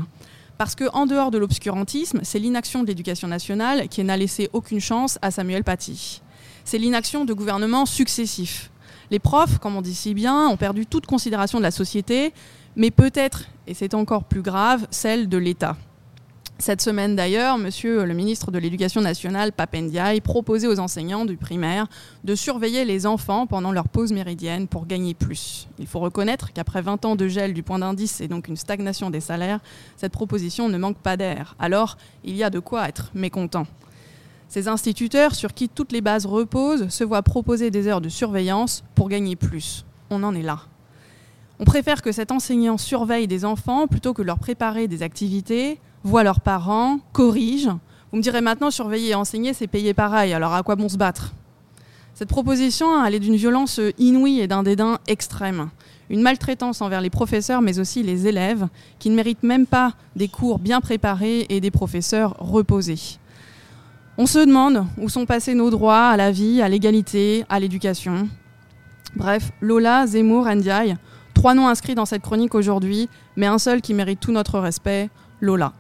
Parce 0.57 0.75
qu'en 0.75 1.05
dehors 1.05 1.31
de 1.31 1.37
l'obscurantisme, 1.37 2.20
c'est 2.22 2.38
l'inaction 2.38 2.83
de 2.83 2.87
l'éducation 2.87 3.29
nationale 3.29 3.88
qui 3.88 4.03
n'a 4.03 4.16
laissé 4.16 4.48
aucune 4.55 4.81
chance 4.81 5.18
à 5.20 5.31
Samuel 5.31 5.64
Paty. 5.64 6.22
C'est 6.64 6.79
l'inaction 6.79 7.27
de 7.27 7.35
gouvernements 7.35 7.85
successifs. 7.85 8.70
Les 9.11 9.18
profs, 9.18 9.59
comme 9.59 9.77
on 9.77 9.83
dit 9.83 9.94
si 9.94 10.14
bien, 10.14 10.48
ont 10.48 10.57
perdu 10.57 10.87
toute 10.87 11.05
considération 11.05 11.59
de 11.59 11.64
la 11.64 11.70
société, 11.70 12.33
mais 12.75 12.90
peut-être, 12.90 13.44
et 13.66 13.75
c'est 13.75 13.92
encore 13.92 14.25
plus 14.25 14.40
grave, 14.40 14.87
celle 14.90 15.29
de 15.29 15.37
l'État. 15.37 15.77
Cette 16.62 16.81
semaine 16.81 17.16
d'ailleurs, 17.16 17.59
monsieur 17.59 18.05
le 18.05 18.14
ministre 18.14 18.53
de 18.53 18.59
l'Éducation 18.61 19.01
nationale, 19.01 19.51
Papendiaï, 19.51 20.20
proposait 20.20 20.68
aux 20.68 20.79
enseignants 20.79 21.25
du 21.25 21.37
primaire 21.37 21.88
de 22.22 22.37
surveiller 22.37 22.85
les 22.85 23.05
enfants 23.05 23.48
pendant 23.48 23.72
leur 23.72 23.88
pause 23.88 24.12
méridienne 24.12 24.68
pour 24.68 24.87
gagner 24.87 25.12
plus. 25.12 25.66
Il 25.81 25.88
faut 25.88 25.98
reconnaître 25.98 26.53
qu'après 26.53 26.81
20 26.81 27.05
ans 27.05 27.16
de 27.16 27.27
gel 27.27 27.53
du 27.53 27.64
point 27.64 27.81
d'indice 27.81 28.20
et 28.20 28.29
donc 28.29 28.46
une 28.46 28.55
stagnation 28.55 29.11
des 29.11 29.18
salaires, 29.18 29.59
cette 29.96 30.12
proposition 30.12 30.68
ne 30.68 30.79
manque 30.79 30.98
pas 30.98 31.16
d'air. 31.16 31.57
Alors, 31.59 31.96
il 32.22 32.37
y 32.37 32.44
a 32.44 32.51
de 32.51 32.61
quoi 32.61 32.88
être 32.88 33.11
mécontent. 33.12 33.66
Ces 34.46 34.68
instituteurs, 34.68 35.35
sur 35.35 35.55
qui 35.55 35.68
toutes 35.68 35.90
les 35.90 36.01
bases 36.01 36.27
reposent, 36.27 36.90
se 36.90 37.03
voient 37.03 37.22
proposer 37.22 37.72
des 37.72 37.88
heures 37.88 38.01
de 38.01 38.09
surveillance 38.09 38.85
pour 38.94 39.09
gagner 39.09 39.35
plus. 39.35 39.85
On 40.11 40.22
en 40.22 40.33
est 40.33 40.42
là. 40.42 40.61
On 41.59 41.64
préfère 41.64 42.03
que 42.03 42.12
cet 42.12 42.31
enseignant 42.31 42.79
surveille 42.79 43.27
des 43.27 43.44
enfants 43.44 43.88
plutôt 43.88 44.14
que 44.14 44.22
leur 44.22 44.38
préparer 44.38 44.87
des 44.87 45.03
activités, 45.03 45.81
voit 46.05 46.23
leurs 46.25 46.41
parents, 46.41 46.99
corrige. 47.12 47.69
Vous 48.11 48.19
me 48.19 48.23
direz 48.23 48.41
maintenant, 48.41 48.71
surveiller 48.71 49.11
et 49.11 49.15
enseigner, 49.15 49.55
c'est 49.55 49.67
payer 49.67 49.95
pareil, 49.95 50.33
alors 50.33 50.55
à 50.55 50.62
quoi 50.62 50.77
bon 50.77 50.88
se 50.88 50.97
battre? 50.97 51.33
Cette 52.15 52.29
proposition, 52.29 53.05
elle 53.05 53.15
est 53.15 53.21
d'une 53.21 53.37
violence 53.37 53.81
inouïe 53.99 54.41
et 54.41 54.47
d'un 54.47 54.62
dédain 54.62 54.99
extrême. 55.07 55.71
Une 56.11 56.21
maltraitance 56.21 56.83
envers 56.83 57.01
les 57.01 57.09
professeurs, 57.09 57.62
mais 57.62 57.79
aussi 57.79 58.03
les 58.03 58.27
élèves, 58.27 58.69
qui 58.99 59.09
ne 59.09 59.15
méritent 59.15 59.43
même 59.43 59.67
pas 59.67 59.95
des 60.15 60.29
cours 60.29 60.59
bien 60.59 60.83
préparés 60.83 61.47
et 61.49 61.61
des 61.61 61.71
professeurs 61.71 62.37
reposés. 62.38 63.19
On 64.19 64.27
se 64.27 64.41
demande 64.41 64.85
où 64.99 65.09
sont 65.09 65.25
passés 65.25 65.55
nos 65.55 65.71
droits 65.71 66.09
à 66.09 66.19
la 66.19 66.31
vie, 66.31 66.61
à 66.61 66.69
l'égalité, 66.69 67.47
à 67.49 67.59
l'éducation. 67.59 68.29
Bref, 69.17 69.53
Lola, 69.62 70.07
Zemmour, 70.07 70.47
Ndiaye, 70.47 70.97
trois 71.33 71.55
noms 71.55 71.69
inscrits 71.69 71.95
dans 71.95 72.05
cette 72.05 72.23
chronique 72.23 72.55
aujourd'hui, 72.55 73.09
mais 73.37 73.47
un 73.47 73.59
seul 73.59 73.81
qui 73.81 73.95
mérite 73.95 74.21
tout 74.21 74.33
notre 74.33 74.59
respect, 74.59 75.09
Lola. 75.41 75.73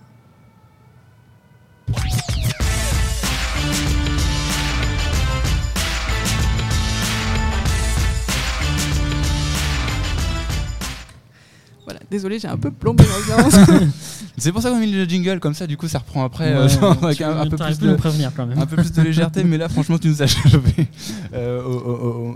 Désolé, 12.12 12.38
j'ai 12.38 12.46
un 12.48 12.56
peu 12.56 12.70
plombé 12.70 13.04
l'ambiance. 13.04 13.54
C'est 14.38 14.52
pour 14.52 14.62
ça 14.62 14.70
qu'on 14.70 14.76
a 14.76 14.80
mis 14.80 14.90
le 14.90 15.04
jingle 15.04 15.40
comme 15.40 15.54
ça, 15.54 15.66
du 15.66 15.76
coup 15.76 15.88
ça 15.88 15.98
reprend 15.98 16.24
après 16.24 16.52
Ouais, 16.52 16.58
euh, 16.60 16.68
genre, 16.68 16.96
avec 17.04 17.20
un, 17.20 17.38
un 17.40 17.46
peu 17.46 17.56
plus 17.56 17.78
de, 17.78 17.94
prévenir 17.94 18.30
quand 18.34 18.46
même. 18.46 18.58
un 18.58 18.66
peu 18.66 18.76
plus 18.76 18.92
de 18.92 19.02
légèreté, 19.02 19.44
mais 19.44 19.58
là 19.58 19.68
franchement 19.68 19.98
tu 19.98 20.08
nous 20.08 20.22
as 20.22 20.26
chauffé. 20.26 20.88
Euh, 21.34 21.62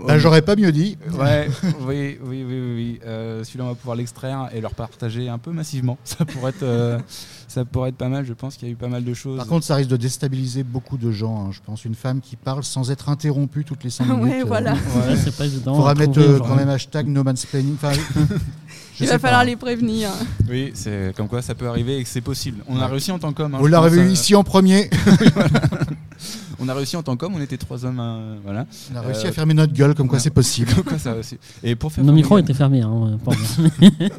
Bah, 0.07 0.17
J'aurais 0.19 0.41
pas 0.41 0.55
mieux 0.55 0.71
dit. 0.71 0.97
Ouais, 1.17 1.47
oui, 1.81 2.17
oui, 2.23 2.43
oui, 2.43 2.43
oui. 2.45 2.73
oui. 2.75 2.99
Euh, 3.05 3.43
Celui-là, 3.43 3.65
on 3.65 3.69
va 3.69 3.75
pouvoir 3.75 3.95
l'extraire 3.95 4.49
et 4.53 4.61
le 4.61 4.67
repartager 4.67 5.29
un 5.29 5.37
peu 5.37 5.51
massivement. 5.51 5.97
Ça 6.03 6.25
pourrait 6.25 6.51
être, 6.51 6.63
euh, 6.63 6.99
ça 7.47 7.65
pourrait 7.65 7.89
être 7.89 7.97
pas 7.97 8.09
mal. 8.09 8.25
Je 8.25 8.33
pense 8.33 8.55
qu'il 8.57 8.67
y 8.67 8.71
a 8.71 8.73
eu 8.73 8.77
pas 8.77 8.87
mal 8.87 9.03
de 9.03 9.13
choses. 9.13 9.37
Par 9.37 9.47
contre, 9.47 9.65
ça 9.65 9.75
risque 9.75 9.89
de 9.89 9.97
déstabiliser 9.97 10.63
beaucoup 10.63 10.97
de 10.97 11.11
gens. 11.11 11.47
hein. 11.47 11.51
Je 11.51 11.59
pense 11.65 11.85
une 11.85 11.95
femme 11.95 12.21
qui 12.21 12.35
parle 12.35 12.63
sans 12.63 12.91
être 12.91 13.09
interrompue 13.09 13.63
toutes 13.65 13.83
les 13.83 13.89
5 13.89 14.05
minutes. 14.05 14.23
Ouais, 14.23 14.43
voilà. 14.43 14.73
Ouais, 14.73 15.15
c'est 15.15 15.35
pas 15.35 15.45
évident. 15.45 15.75
faudra 15.75 15.95
mettre 15.95 16.13
trouver 16.13 16.27
euh, 16.27 16.39
quand 16.39 16.55
même 16.55 16.69
hashtag 16.69 17.07
no 17.07 17.23
mansplaining. 17.23 17.75
Enfin, 17.75 17.93
je 18.97 19.03
Il 19.03 19.07
va 19.09 19.19
falloir 19.19 19.41
pas. 19.41 19.45
les 19.45 19.55
prévenir. 19.55 20.09
oui, 20.49 20.71
c'est 20.73 21.13
comme 21.15 21.27
quoi 21.27 21.41
ça 21.41 21.55
peut 21.55 21.67
arriver 21.67 21.97
et 21.99 22.03
que 22.03 22.09
c'est 22.09 22.21
possible. 22.21 22.63
On 22.67 22.79
a 22.79 22.87
réussi 22.87 23.11
en 23.11 23.19
tant 23.19 23.31
qu'homme. 23.33 23.55
hein, 23.55 23.59
l'avez 23.69 23.89
pense, 23.89 23.97
vu 23.97 23.99
euh, 24.07 24.11
ici 24.11 24.35
en 24.35 24.43
premier. 24.43 24.89
On 26.59 26.67
a 26.69 26.73
réussi 26.73 26.95
en 26.97 27.03
tant 27.03 27.15
qu'homme. 27.15 27.35
On 27.35 27.39
était 27.41 27.57
trois 27.57 27.85
hommes. 27.85 27.99
euh, 27.99 28.35
voilà. 28.43 28.65
On 28.91 28.95
a 28.97 29.01
réussi 29.01 29.27
Euh, 29.27 29.29
à 29.29 29.31
fermer 29.31 29.53
notre 29.53 29.73
gueule, 29.73 29.93
comme 29.93 30.07
quoi 30.07 30.17
c'est 30.17 30.31
possible. 30.31 30.73
Comme 30.75 30.83
quoi, 30.85 30.97
ça. 30.97 31.13
Et 31.63 31.75
pour 31.75 31.91
faire 31.91 32.03
Nos 32.03 32.11
micros 32.13 32.39
étaient 32.39 32.55
fermés. 32.55 32.81
Hein, 32.81 33.19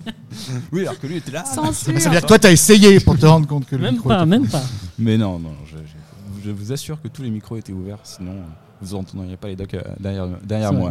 Oui, 0.72 0.82
alors 0.82 1.00
que 1.00 1.06
lui 1.08 1.16
était 1.16 1.32
là. 1.32 1.44
Censure. 1.44 1.74
Ça 1.86 1.92
veut 1.92 2.10
dire 2.10 2.20
que 2.22 2.26
toi, 2.26 2.38
t'as 2.38 2.52
essayé 2.52 3.00
pour 3.00 3.18
te 3.18 3.26
rendre 3.26 3.48
compte 3.48 3.66
que 3.66 3.74
le 3.74 3.82
même 3.82 3.94
micro 3.94 4.08
pas, 4.08 4.18
était- 4.18 4.26
même 4.26 4.46
pas. 4.46 4.62
Mais 5.00 5.18
non, 5.18 5.40
non. 5.40 5.50
Je, 5.66 5.76
je- 5.78 6.44
je 6.46 6.50
vous 6.52 6.70
assure 6.72 7.02
que 7.02 7.08
tous 7.08 7.22
les 7.22 7.30
micros 7.30 7.56
étaient 7.56 7.72
ouverts. 7.72 7.98
Sinon, 8.04 8.30
euh, 8.30 8.42
vous 8.80 8.94
entendriez 8.94 9.36
pas 9.36 9.48
les 9.48 9.56
docs 9.56 9.74
euh, 9.74 9.82
derrière, 10.00 10.72
moi. 10.72 10.90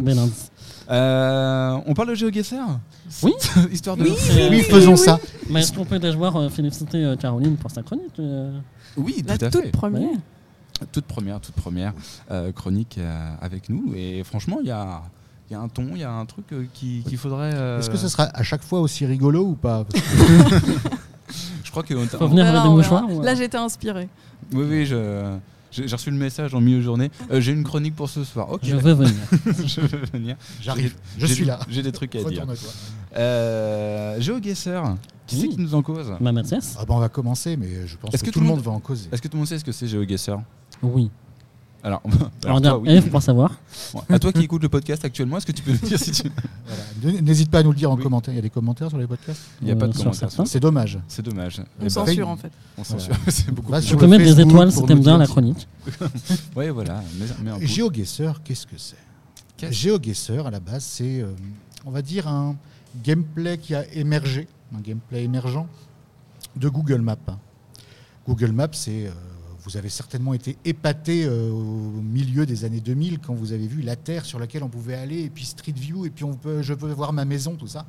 Euh, 0.90 1.78
on 1.86 1.94
parle 1.94 2.08
de 2.10 2.14
GeoGuessr 2.14 2.54
Oui. 3.22 3.32
Histoire 3.72 3.96
de. 3.96 4.04
Oui, 4.04 4.10
Oui, 4.50 4.62
faisons 4.62 4.96
ça. 4.96 5.18
Mais 5.50 5.60
est-ce 5.60 5.72
qu'on 5.72 5.84
peut 5.84 5.98
déjà 5.98 6.16
voir 6.16 6.36
euh, 6.36 6.48
féliciter 6.48 7.04
euh, 7.04 7.16
Caroline 7.16 7.56
pour 7.56 7.70
sa 7.70 7.82
chronique 7.82 8.18
euh, 8.18 8.50
Oui, 8.96 9.22
La 9.26 9.36
tout 9.38 9.44
à 9.46 9.50
toute 9.50 9.62
fait. 9.64 9.70
première. 9.70 10.02
ouais. 10.02 10.16
toute 10.92 11.04
première, 11.06 11.40
toute 11.40 11.54
première 11.56 11.92
euh, 12.30 12.52
chronique 12.52 12.96
euh, 12.98 13.30
avec 13.42 13.68
nous. 13.68 13.92
Et 13.96 14.22
franchement, 14.24 14.58
il 14.62 14.68
y 14.68 14.70
a, 14.70 15.02
il 15.50 15.52
y 15.52 15.56
a 15.56 15.60
un 15.60 15.68
ton, 15.68 15.88
il 15.92 15.98
y 16.00 16.04
a 16.04 16.10
un 16.12 16.24
truc 16.24 16.46
euh, 16.52 16.64
qui- 16.72 17.02
qu'il 17.06 17.18
faudrait. 17.18 17.52
euh, 17.54 17.78
Est-ce 17.80 17.90
que 17.90 17.96
ce 17.98 18.08
sera 18.08 18.24
à 18.34 18.42
chaque 18.42 18.62
fois 18.62 18.80
aussi 18.80 19.04
rigolo 19.04 19.44
ou 19.44 19.54
pas? 19.54 19.84
Je 21.64 21.70
crois 21.70 21.82
que. 21.82 21.94
Faut 22.06 22.28
venir 22.28 22.44
On 22.46 22.48
avec 22.48 22.62
des 22.62 22.68
mouchoirs 22.70 23.06
Là, 23.22 23.34
j'étais 23.34 23.58
inspirée. 23.58 24.08
Oui, 24.54 24.64
oui, 24.68 24.86
je. 24.86 25.36
J'ai 25.70 25.84
reçu 25.86 26.10
le 26.10 26.16
message 26.16 26.54
en 26.54 26.60
milieu 26.60 26.78
de 26.78 26.82
journée. 26.82 27.10
Euh, 27.30 27.40
j'ai 27.40 27.52
une 27.52 27.62
chronique 27.64 27.94
pour 27.94 28.08
ce 28.08 28.24
soir. 28.24 28.50
Ok, 28.50 28.60
Je 28.62 28.74
veux 28.76 28.92
venir. 28.94 29.12
je 29.66 29.80
veux 29.82 30.04
venir. 30.12 30.36
J'arrive, 30.60 30.94
je 31.18 31.26
J'ai- 31.26 31.34
suis 31.34 31.44
là. 31.44 31.58
J'ai 31.68 31.82
des 31.82 31.92
trucs 31.92 32.14
à 32.16 32.24
dire. 32.24 32.46
Euh, 33.16 34.20
GeoGuessr, 34.20 34.96
qui 35.26 35.36
Oui. 35.36 35.42
c'est 35.42 35.48
qui 35.48 35.60
nous 35.60 35.74
en 35.74 35.82
cause? 35.82 36.12
Ma 36.20 36.32
Mathias 36.32 36.76
Ah 36.78 36.84
bah 36.86 36.94
on 36.94 36.98
va 37.00 37.08
commencer, 37.08 37.56
mais 37.56 37.86
je 37.86 37.96
pense 37.96 38.14
Est-ce 38.14 38.22
que, 38.22 38.28
que 38.28 38.34
tout 38.34 38.40
le 38.40 38.46
monde 38.46 38.60
va 38.60 38.70
en 38.72 38.80
causer. 38.80 39.08
Est-ce 39.12 39.20
que 39.22 39.28
tout 39.28 39.36
le 39.36 39.40
monde 39.40 39.48
sait 39.48 39.58
ce 39.58 39.64
que 39.64 39.72
c'est 39.72 39.86
GeoGuessr 39.86 40.38
Oui. 40.82 41.10
Alors, 41.84 42.02
Alors, 42.04 42.30
alors 42.44 42.60
toi, 42.60 42.78
oui. 42.78 43.00
Pour 43.02 43.22
savoir. 43.22 43.52
Bon, 43.94 44.02
à 44.10 44.18
toi 44.18 44.32
qui 44.32 44.40
écoutes 44.42 44.62
le 44.62 44.68
podcast 44.68 45.04
actuellement, 45.04 45.36
est-ce 45.38 45.46
que 45.46 45.52
tu 45.52 45.62
peux 45.62 45.70
nous 45.70 45.78
dire 45.78 45.98
si 45.98 46.10
tu. 46.10 46.22
Voilà. 47.02 47.20
N'hésite 47.22 47.50
pas 47.50 47.60
à 47.60 47.62
nous 47.62 47.70
le 47.70 47.76
dire 47.76 47.90
en 47.90 47.96
Oui. 47.96 48.02
commentaire. 48.02 48.34
Il 48.34 48.36
y 48.36 48.40
a 48.40 48.42
des 48.42 48.50
commentaires 48.50 48.88
sur 48.88 48.98
les 48.98 49.06
podcasts 49.06 49.40
Il 49.62 49.66
n'y 49.66 49.70
a 49.70 49.76
pas 49.76 49.86
de 49.86 49.92
Euh, 49.92 49.94
sur 49.94 50.10
commentaires. 50.10 50.46
C'est 50.46 50.58
dommage. 50.60 50.98
C'est 51.06 51.22
dommage. 51.24 51.60
On 51.60 51.64
Eh 51.78 51.82
ben, 51.84 51.88
censure 51.90 52.28
en 52.28 52.36
fait. 52.36 52.50
on 52.76 52.82
censure. 52.84 53.14
c'est 53.28 53.52
beaucoup 53.52 53.70
plus 53.72 53.80
Tu 53.86 53.96
peux 53.96 54.08
mettre 54.08 54.24
des 54.24 54.40
étoiles 54.40 54.72
si 54.72 54.82
t'aimes 54.84 55.00
bien 55.00 55.18
la 55.18 55.26
chronique. 55.28 55.68
Ouais, 56.56 56.70
voilà. 56.70 57.00
GeoGuessr, 57.60 58.42
qu'est-ce 58.44 58.66
que 58.66 58.76
c'est 58.76 59.70
GeoGuessr, 59.70 60.46
à 60.46 60.50
la 60.50 60.60
base, 60.60 60.84
c'est, 60.84 61.20
euh, 61.20 61.32
on 61.86 61.90
va 61.92 62.02
dire, 62.02 62.26
un 62.28 62.56
gameplay 63.04 63.56
qui 63.58 63.74
a 63.74 63.86
émergé, 63.94 64.48
un 64.76 64.80
gameplay 64.80 65.22
émergent 65.24 65.66
de 66.56 66.68
Google 66.68 67.00
Maps. 67.02 67.16
Google 68.26 68.52
Maps, 68.52 68.68
c'est, 68.72 69.06
euh, 69.06 69.10
vous 69.68 69.76
avez 69.76 69.90
certainement 69.90 70.32
été 70.32 70.56
épaté 70.64 71.26
euh, 71.26 71.50
au 71.50 72.00
milieu 72.00 72.46
des 72.46 72.64
années 72.64 72.80
2000 72.80 73.18
quand 73.18 73.34
vous 73.34 73.52
avez 73.52 73.66
vu 73.66 73.82
la 73.82 73.96
terre 73.96 74.24
sur 74.24 74.38
laquelle 74.38 74.62
on 74.62 74.70
pouvait 74.70 74.94
aller, 74.94 75.20
et 75.24 75.28
puis 75.28 75.44
Street 75.44 75.74
View, 75.76 76.06
et 76.06 76.10
puis 76.10 76.24
on 76.24 76.38
je 76.62 76.72
peux 76.72 76.90
voir 76.90 77.12
ma 77.12 77.26
maison, 77.26 77.54
tout 77.54 77.66
ça. 77.66 77.84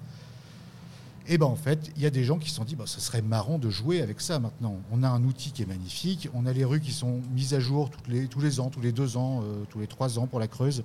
Et 1.26 1.38
ben 1.38 1.46
en 1.46 1.56
fait, 1.56 1.90
il 1.96 2.02
y 2.02 2.06
a 2.06 2.10
des 2.10 2.26
gens 2.26 2.38
qui 2.38 2.50
se 2.50 2.58
sont 2.58 2.66
dit, 2.66 2.76
bah, 2.76 2.84
ce 2.86 3.00
serait 3.00 3.22
marrant 3.22 3.60
de 3.60 3.70
jouer 3.70 4.02
avec 4.02 4.20
ça 4.20 4.40
maintenant. 4.40 4.76
On 4.92 5.04
a 5.04 5.08
un 5.08 5.24
outil 5.24 5.54
qui 5.54 5.62
est 5.62 5.66
magnifique, 5.66 6.28
on 6.34 6.46
a 6.46 6.52
les 6.52 6.66
rues 6.66 6.82
qui 6.82 6.92
sont 6.92 7.22
mises 7.34 7.54
à 7.54 7.62
jour 7.62 7.90
tous 8.30 8.42
les 8.42 8.60
ans, 8.60 8.70
tous 8.70 8.82
les 8.82 8.92
deux 8.92 9.16
ans, 9.16 9.42
euh, 9.42 9.64
tous 9.70 9.80
les 9.80 9.88
trois 9.88 10.20
ans 10.20 10.28
pour 10.28 10.42
la 10.42 10.50
Creuse. 10.50 10.84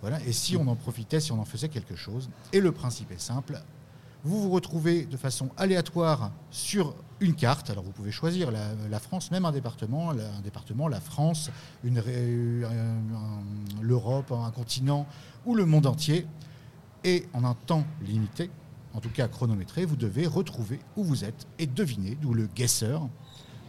Voilà. 0.00 0.18
Et 0.26 0.32
si 0.32 0.56
on 0.56 0.66
en 0.66 0.74
profitait, 0.74 1.20
si 1.20 1.30
on 1.30 1.38
en 1.38 1.44
faisait 1.44 1.68
quelque 1.68 1.94
chose. 1.94 2.30
Et 2.52 2.58
le 2.58 2.72
principe 2.72 3.12
est 3.12 3.20
simple. 3.20 3.62
Vous 4.24 4.42
vous 4.42 4.50
retrouvez 4.50 5.04
de 5.04 5.16
façon 5.16 5.50
aléatoire 5.56 6.32
sur 6.50 6.96
une 7.22 7.34
carte. 7.34 7.70
Alors 7.70 7.84
vous 7.84 7.92
pouvez 7.92 8.10
choisir 8.12 8.50
la, 8.50 8.74
la 8.90 8.98
France, 8.98 9.30
même 9.30 9.44
un 9.44 9.52
département, 9.52 10.12
la- 10.12 10.34
un 10.36 10.40
département, 10.42 10.88
la 10.88 11.00
France, 11.00 11.50
une 11.84 11.98
ré- 11.98 12.64
un- 12.64 13.14
un- 13.16 13.82
l'Europe, 13.82 14.32
un 14.32 14.50
continent 14.50 15.06
ou 15.46 15.54
le 15.54 15.64
monde 15.64 15.86
entier. 15.86 16.26
Et 17.04 17.26
en 17.32 17.44
un 17.44 17.54
temps 17.54 17.84
limité, 18.06 18.50
en 18.94 19.00
tout 19.00 19.08
cas 19.10 19.26
chronométré, 19.28 19.84
vous 19.86 19.96
devez 19.96 20.26
retrouver 20.26 20.78
où 20.96 21.02
vous 21.04 21.24
êtes 21.24 21.46
et 21.58 21.66
deviner, 21.66 22.16
d'où 22.20 22.34
le 22.34 22.46
guesseur, 22.46 23.08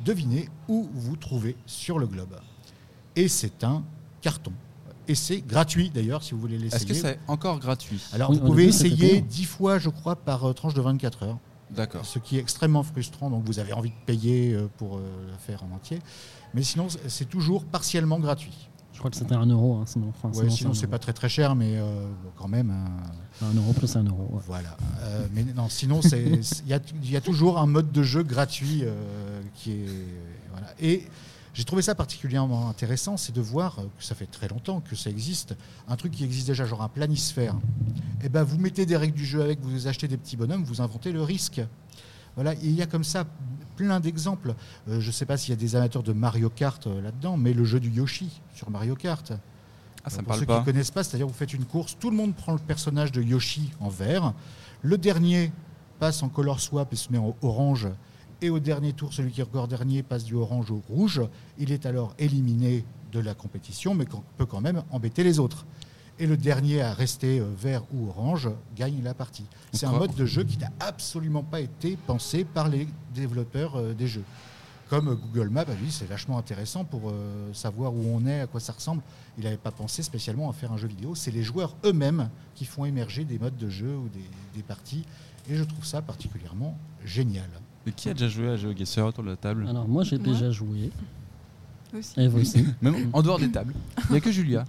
deviner 0.05 0.49
où 0.67 0.89
vous 0.93 1.15
trouvez 1.15 1.55
sur 1.65 1.97
le 1.99 2.07
globe. 2.07 2.35
Et 3.15 3.27
c'est 3.27 3.63
un 3.63 3.83
carton. 4.21 4.51
Et 5.07 5.15
c'est 5.15 5.41
gratuit 5.41 5.89
d'ailleurs 5.89 6.23
si 6.23 6.33
vous 6.33 6.39
voulez 6.39 6.57
l'essayer. 6.57 6.75
Est-ce 6.75 6.85
que 6.85 6.93
c'est 7.07 7.19
encore 7.27 7.59
gratuit? 7.59 8.01
Alors 8.13 8.29
Oui, 8.29 8.37
vous 8.39 8.45
pouvez 8.45 8.65
essayer 8.65 9.11
payant. 9.15 9.25
10 9.29 9.45
fois, 9.45 9.77
je 9.79 9.89
crois, 9.89 10.15
par 10.15 10.45
euh, 10.49 10.53
tranche 10.53 10.73
de 10.73 10.81
24 10.81 11.23
heures. 11.23 11.39
D'accord. 11.76 12.05
Ce 12.05 12.19
qui 12.19 12.38
est 12.38 12.39
extrêmement 12.39 12.84
frustrant, 12.84 13.30
donc 13.30 13.43
vous 13.45 13.59
avez 13.59 13.74
envie 13.74 13.89
de 13.89 14.05
payer 14.05 14.53
euh, 14.53 14.67
pour 14.78 14.97
euh, 14.97 15.01
le 15.28 15.38
faire 15.38 15.63
en 15.63 15.76
entier. 15.76 15.99
Mais 16.53 16.61
sinon, 16.63 16.88
c'est- 17.07 17.26
toujours 17.26 17.63
partiellement 17.65 18.19
gratuit. 18.19 18.69
Je 18.93 18.99
crois 18.99 19.09
que 19.09 19.17
c'était 19.17 19.34
un 19.34 19.47
euro, 19.47 19.78
hein, 19.78 19.86
sinon. 19.88 20.09
Enfin, 20.09 20.30
Ouais, 20.39 20.49
sinon, 20.51 20.76
c'est 20.76 20.86
pas 20.86 20.99
très 20.99 21.13
très 21.13 21.28
cher, 21.30 21.55
mais 21.55 21.78
euh, 21.78 22.05
quand 22.38 22.47
même. 22.47 22.69
hein, 22.69 22.86
Un 23.41 23.53
euro 23.55 23.74
plus 23.74 23.95
un 23.95 24.03
euro. 24.03 24.30
ouais. 24.34 24.41
Voilà. 24.45 24.78
Euh, 25.01 25.26
mais 25.34 25.43
non, 25.55 25.67
sinon, 25.67 26.03
c'est- 26.03 26.21
il 26.63 26.69
y, 26.69 26.74
a- 26.74 26.80
il 27.01 27.09
y 27.11 27.17
a 27.17 27.21
toujours 27.21 27.57
un 27.57 27.65
mode 27.65 27.91
de 27.91 28.03
jeu 28.03 28.21
gratuit 28.21 28.82
euh, 28.84 29.41
qui 29.55 29.71
est. 29.71 29.86
Voilà. 30.51 30.67
Et 30.80 31.07
j'ai 31.53 31.63
trouvé 31.65 31.81
ça 31.81 31.93
particulièrement 31.95 32.67
intéressant, 32.69 33.15
c'est 33.17 33.31
de 33.33 33.41
voir 33.41 33.79
euh, 33.79 33.83
que 33.97 34.03
ça 34.03 34.15
fait 34.15 34.25
très 34.25 34.47
longtemps 34.47 34.81
que 34.81 34.95
ça 34.95 35.09
existe, 35.09 35.55
un 35.87 35.95
truc 35.95 36.11
qui 36.13 36.23
existe 36.23 36.47
déjà, 36.47 36.65
genre 36.65 36.81
un 36.81 36.89
planisphère. 36.89 37.55
Et 38.23 38.29
ben, 38.29 38.43
vous 38.43 38.57
mettez 38.57 38.85
des 38.85 38.97
règles 38.97 39.15
du 39.15 39.25
jeu 39.25 39.41
avec, 39.41 39.59
vous 39.61 39.87
achetez 39.87 40.07
des 40.07 40.17
petits 40.17 40.35
bonhommes, 40.37 40.63
vous 40.63 40.81
inventez 40.81 41.11
le 41.11 41.21
risque. 41.21 41.61
Voilà, 42.35 42.55
il 42.55 42.71
y 42.71 42.81
a 42.81 42.87
comme 42.87 43.03
ça 43.03 43.25
plein 43.75 43.99
d'exemples. 43.99 44.55
Euh, 44.89 44.99
je 44.99 45.07
ne 45.07 45.11
sais 45.11 45.25
pas 45.25 45.37
s'il 45.37 45.51
y 45.51 45.53
a 45.53 45.59
des 45.59 45.75
amateurs 45.75 46.01
de 46.03 46.13
Mario 46.13 46.49
Kart 46.49 46.85
euh, 46.87 47.01
là-dedans, 47.01 47.37
mais 47.37 47.53
le 47.53 47.63
jeu 47.65 47.79
du 47.79 47.89
Yoshi 47.91 48.41
sur 48.55 48.69
Mario 48.71 48.95
Kart. 48.95 49.33
Ah, 50.03 50.09
ça 50.09 50.17
Euh, 50.17 50.19
me 50.21 50.23
Pour 50.23 50.27
parle 50.29 50.39
ceux 50.39 50.45
pas. 50.47 50.53
qui 50.55 50.59
ne 50.61 50.65
connaissent 50.65 50.91
pas, 50.91 51.03
c'est-à-dire 51.03 51.27
vous 51.27 51.33
faites 51.33 51.53
une 51.53 51.65
course, 51.65 51.95
tout 51.99 52.09
le 52.09 52.15
monde 52.17 52.33
prend 52.35 52.53
le 52.53 52.59
personnage 52.59 53.11
de 53.11 53.21
Yoshi 53.21 53.71
en 53.79 53.89
vert, 53.89 54.33
le 54.81 54.97
dernier 54.97 55.51
passe 55.99 56.23
en 56.23 56.29
color 56.29 56.59
swap 56.59 56.91
et 56.91 56.95
se 56.95 57.11
met 57.11 57.19
en 57.19 57.35
orange, 57.43 57.87
et 58.43 58.49
au 58.49 58.59
dernier 58.59 58.91
tour, 58.91 59.13
celui 59.13 59.31
qui 59.31 59.39
est 59.39 59.43
encore 59.45 59.69
dernier 59.69 60.03
passe 60.03 60.25
du 60.25 60.35
orange 60.35 60.69
au 60.69 60.81
rouge. 60.89 61.21
Il 61.57 61.71
est 61.71 61.85
alors 61.85 62.13
éliminé 62.19 62.83
de 63.13 63.19
la 63.19 63.33
compétition, 63.33 63.95
mais 63.95 64.05
peut 64.37 64.45
quand 64.45 64.59
même 64.59 64.83
embêter 64.91 65.23
les 65.23 65.39
autres. 65.39 65.65
Et 66.19 66.27
le 66.27 66.35
dernier 66.35 66.81
à 66.81 66.93
rester 66.93 67.39
euh, 67.39 67.45
vert 67.57 67.83
ou 67.93 68.09
orange 68.09 68.49
gagne 68.75 69.01
la 69.01 69.13
partie. 69.13 69.45
C'est 69.71 69.85
un 69.85 69.93
mode 69.93 70.13
de 70.13 70.25
jeu 70.25 70.43
qui 70.43 70.57
n'a 70.57 70.69
absolument 70.79 71.41
pas 71.41 71.61
été 71.61 71.97
pensé 72.05 72.43
par 72.43 72.67
les 72.67 72.87
développeurs 73.15 73.77
euh, 73.77 73.93
des 73.93 74.07
jeux. 74.07 74.25
Comme 74.89 75.07
euh, 75.07 75.15
Google 75.15 75.49
Maps, 75.49 75.65
lui, 75.81 75.89
c'est 75.89 76.05
vachement 76.05 76.37
intéressant 76.37 76.83
pour 76.83 77.09
euh, 77.09 77.51
savoir 77.53 77.93
où 77.93 78.03
on 78.13 78.27
est, 78.27 78.41
à 78.41 78.47
quoi 78.47 78.59
ça 78.59 78.73
ressemble. 78.73 79.01
Il 79.37 79.45
n'avait 79.45 79.57
pas 79.57 79.71
pensé 79.71 80.03
spécialement 80.03 80.49
à 80.49 80.53
faire 80.53 80.71
un 80.71 80.77
jeu 80.77 80.87
vidéo. 80.87 81.15
C'est 81.15 81.31
les 81.31 81.43
joueurs 81.43 81.75
eux-mêmes 81.85 82.29
qui 82.55 82.65
font 82.65 82.85
émerger 82.85 83.23
des 83.23 83.39
modes 83.39 83.57
de 83.57 83.69
jeu 83.69 83.95
ou 83.95 84.09
des, 84.09 84.29
des 84.53 84.63
parties. 84.63 85.05
Et 85.49 85.55
je 85.55 85.63
trouve 85.63 85.85
ça 85.85 86.01
particulièrement 86.01 86.77
génial. 87.03 87.49
Mais 87.86 87.91
qui 87.91 88.09
a 88.09 88.13
déjà 88.13 88.27
joué 88.29 88.49
à 88.49 88.55
GeoGuessr 88.57 88.99
autour 89.05 89.23
de 89.23 89.29
la 89.29 89.36
table? 89.36 89.65
Alors, 89.69 89.88
moi, 89.88 90.03
j'ai 90.03 90.17
déjà 90.17 90.51
joué. 90.51 90.89
Aussi. 91.97 92.19
Et 92.19 92.27
vous 92.27 92.39
aussi. 92.41 92.65
Même 92.81 93.09
en 93.13 93.21
dehors 93.21 93.39
des 93.39 93.49
tables. 93.51 93.73
Il 94.09 94.11
n'y 94.11 94.17
a 94.17 94.21
que 94.21 94.31
Julia. 94.31 94.63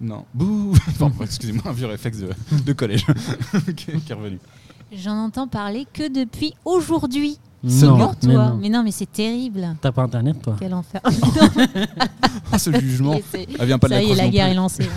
Non. 0.00 0.24
Bouh 0.34 0.72
Enfin, 1.00 1.10
excusez-moi, 1.24 1.64
un 1.66 1.72
vieux 1.72 1.86
réflexe 1.86 2.18
de, 2.18 2.30
de 2.64 2.72
collège 2.72 3.04
qui 3.76 3.90
est 3.90 4.14
revenu. 4.14 4.38
J'en 4.92 5.16
entends 5.16 5.48
parler 5.48 5.86
que 5.92 6.08
depuis 6.12 6.54
aujourd'hui. 6.64 7.38
Seulement 7.68 8.14
Pour 8.14 8.28
mais 8.28 8.34
toi. 8.34 8.48
non. 8.50 8.56
Mais 8.56 8.68
non, 8.70 8.82
mais 8.82 8.90
c'est 8.92 9.10
terrible. 9.12 9.76
T'as 9.82 9.92
pas 9.92 10.02
internet, 10.02 10.40
toi? 10.40 10.56
Quel 10.58 10.72
enfer. 10.72 11.00
Ah, 12.50 12.58
ce 12.58 12.72
jugement. 12.80 13.14
Elle 13.58 13.66
vient 13.66 13.78
pas 13.78 13.88
de 13.88 13.92
Ça 13.94 13.98
la 14.00 14.04
y 14.06 14.10
est, 14.10 14.14
la 14.14 14.28
guerre 14.28 14.46
plus. 14.46 14.52
est 14.52 14.54
lancée. 14.56 14.88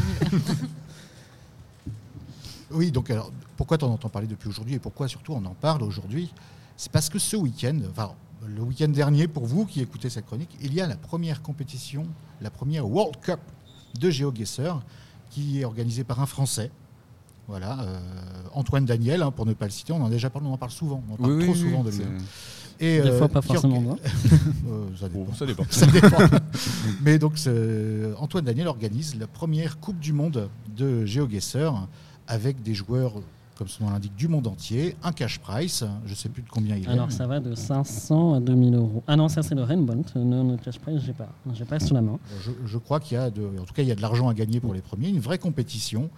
Oui, 2.72 2.92
donc 2.92 3.10
alors, 3.12 3.32
pourquoi 3.58 3.78
tu 3.78 3.86
en 3.86 3.90
entends 3.92 4.10
parler 4.10 4.28
depuis 4.28 4.50
aujourd'hui 4.50 4.76
et 4.76 4.80
pourquoi 4.80 5.08
surtout 5.08 5.34
on 5.34 5.46
en 5.46 5.54
parle 5.54 5.84
aujourd'hui? 5.84 6.32
C'est 6.78 6.92
parce 6.92 7.10
que 7.10 7.20
ce 7.20 7.36
week-end, 7.36 7.80
enfin 7.90 8.12
le 8.46 8.62
week-end 8.62 8.90
dernier, 8.90 9.28
pour 9.28 9.46
vous 9.46 9.66
qui 9.66 9.82
écoutez 9.82 10.10
cette 10.10 10.26
chronique, 10.26 10.50
il 10.62 10.74
y 10.74 10.82
a 10.82 10.88
la 10.88 10.98
première 10.98 11.42
compétition, 11.42 12.06
la 12.42 12.50
première 12.50 12.88
World 12.90 13.16
Cup 13.22 13.40
de 14.00 14.10
GeoGuessr 14.10 14.82
qui 15.30 15.62
est 15.62 15.66
organisée 15.66 16.04
par 16.04 16.20
un 16.20 16.26
Français. 16.26 16.72
Voilà, 17.48 17.82
euh, 17.82 18.00
Antoine 18.54 18.86
Daniel, 18.86 19.22
hein, 19.22 19.32
pour 19.32 19.46
ne 19.46 19.54
pas 19.54 19.66
le 19.66 19.72
citer, 19.72 19.92
on 19.94 20.02
en 20.02 20.06
a 20.06 20.10
déjà 20.10 20.30
parlé, 20.30 20.48
on 20.48 20.54
en 20.54 20.58
parle 20.58 20.72
souvent, 20.72 21.04
on 21.10 21.14
en 21.14 21.18
parle 21.18 21.32
Oui, 21.34 21.44
trop 21.44 21.54
oui, 21.54 21.60
souvent 21.60 21.80
oui, 21.80 21.86
de 21.86 21.90
lui. 21.92 21.98
c'est- 21.98 22.86
Et, 22.86 23.02
Des 23.02 23.10
euh, 23.10 23.18
fois, 23.18 23.28
pas 23.30 23.42
qui 23.42 23.48
forcément 23.48 23.80
moi. 23.82 23.98
Euh, 24.68 24.88
ça 25.00 25.08
dépend. 25.10 25.34
Ça 25.34 25.46
dépend. 25.46 25.64
Ça 25.70 25.86
dépend. 25.86 26.18
Mais 27.04 27.20
donc, 27.20 27.34
Antoine 28.18 28.46
Daniel 28.46 28.68
organise 28.68 29.16
la 29.16 29.28
première 29.28 29.80
Coupe 29.80 30.00
du 30.00 30.14
Monde 30.14 30.50
de 30.76 31.06
GeoGuessr 31.06 31.88
avec 32.28 32.62
des 32.64 32.74
joueurs, 32.74 33.16
comme 33.56 33.68
son 33.68 33.86
nom 33.86 33.92
l'indique, 33.92 34.16
du 34.16 34.28
monde 34.28 34.48
entier, 34.48 34.96
un 35.04 35.12
cash 35.12 35.40
price, 35.40 35.84
je 36.06 36.12
ne 36.12 36.16
sais 36.16 36.30
plus 36.30 36.42
de 36.42 36.50
combien 36.50 36.76
il 36.76 36.86
est. 36.86 36.88
Alors, 36.90 37.12
ça 37.12 37.28
va 37.28 37.40
de 37.40 37.56
500 37.56 38.36
à 38.36 38.40
2000 38.40 38.76
euros. 38.76 39.04
Ah 39.08 39.16
non, 39.16 39.30
ça, 39.30 39.44
c'est 39.44 39.56
le 39.56 39.64
Rainbow. 39.64 39.94
Ne, 40.16 40.44
ne 40.44 40.58
cache 40.58 40.80
pas, 40.80 40.92
j'ai 40.98 41.14
pas. 41.14 41.30
J'ai 41.54 41.66
pas 41.66 41.80
sous 41.80 41.94
la 41.94 42.02
main. 42.02 42.20
Je, 42.42 42.52
je 42.66 42.78
crois 42.78 43.00
qu'il 43.00 43.16
y 43.18 43.20
a, 43.20 43.30
de, 43.30 43.44
en 43.60 43.66
tout 43.66 43.74
cas, 43.74 43.84
il 43.84 43.88
y 43.88 43.92
a 43.92 43.96
de 43.96 44.02
l'argent 44.02 44.28
à 44.28 44.34
gagner 44.34 44.60
pour 44.60 44.74
les 44.74 44.82
premiers, 44.82 45.10
une 45.10 45.20
vraie 45.20 45.38
compétition 45.38 46.10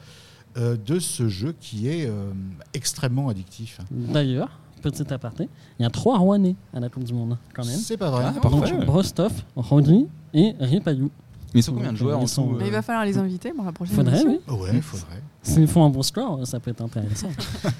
euh, 0.57 0.77
de 0.77 0.99
ce 0.99 1.27
jeu 1.27 1.53
qui 1.59 1.89
est 1.89 2.07
euh, 2.07 2.31
extrêmement 2.73 3.27
addictif. 3.27 3.79
D'ailleurs, 3.91 4.49
petit 4.81 5.11
aparté, 5.13 5.49
il 5.79 5.83
y 5.83 5.85
a 5.85 5.89
trois 5.89 6.17
Rouennais 6.17 6.55
à 6.73 6.79
la 6.79 6.87
Coupe 6.87 7.03
du 7.03 7.13
Monde, 7.13 7.37
quand 7.53 7.65
même. 7.65 7.77
C'est 7.77 7.97
pas 7.97 8.09
vrai. 8.09 8.23
Ah, 8.27 8.39
parfait. 8.39 8.71
Donc, 8.71 8.87
Rostov, 8.89 9.33
Rodi 9.55 10.07
et 10.33 10.55
Ripayou. 10.59 11.11
Mais 11.55 11.61
ils 11.61 11.63
sont 11.63 11.73
combien 11.73 11.91
de 11.93 11.97
joueurs 11.97 12.19
en 12.19 12.21
Ils 12.21 12.27
sont- 12.27 12.43
tout 12.49 12.55
Mais 12.59 12.65
il 12.65 12.67
euh 12.67 12.71
va 12.73 12.81
falloir 12.83 13.05
les 13.05 13.17
inviter 13.17 13.51
pour 13.53 13.65
la 13.65 13.71
prochaine 13.71 13.95
Faudrait, 13.95 14.21
émission. 14.21 14.39
oui. 14.49 14.59
Ouais, 14.59 14.69
il 14.73 14.81
faudrait. 14.81 15.21
S'ils 15.41 15.67
font 15.67 15.85
un 15.85 15.89
bon 15.89 16.01
score, 16.03 16.45
ça 16.45 16.59
peut 16.59 16.71
être 16.71 16.81
intéressant. 16.81 17.29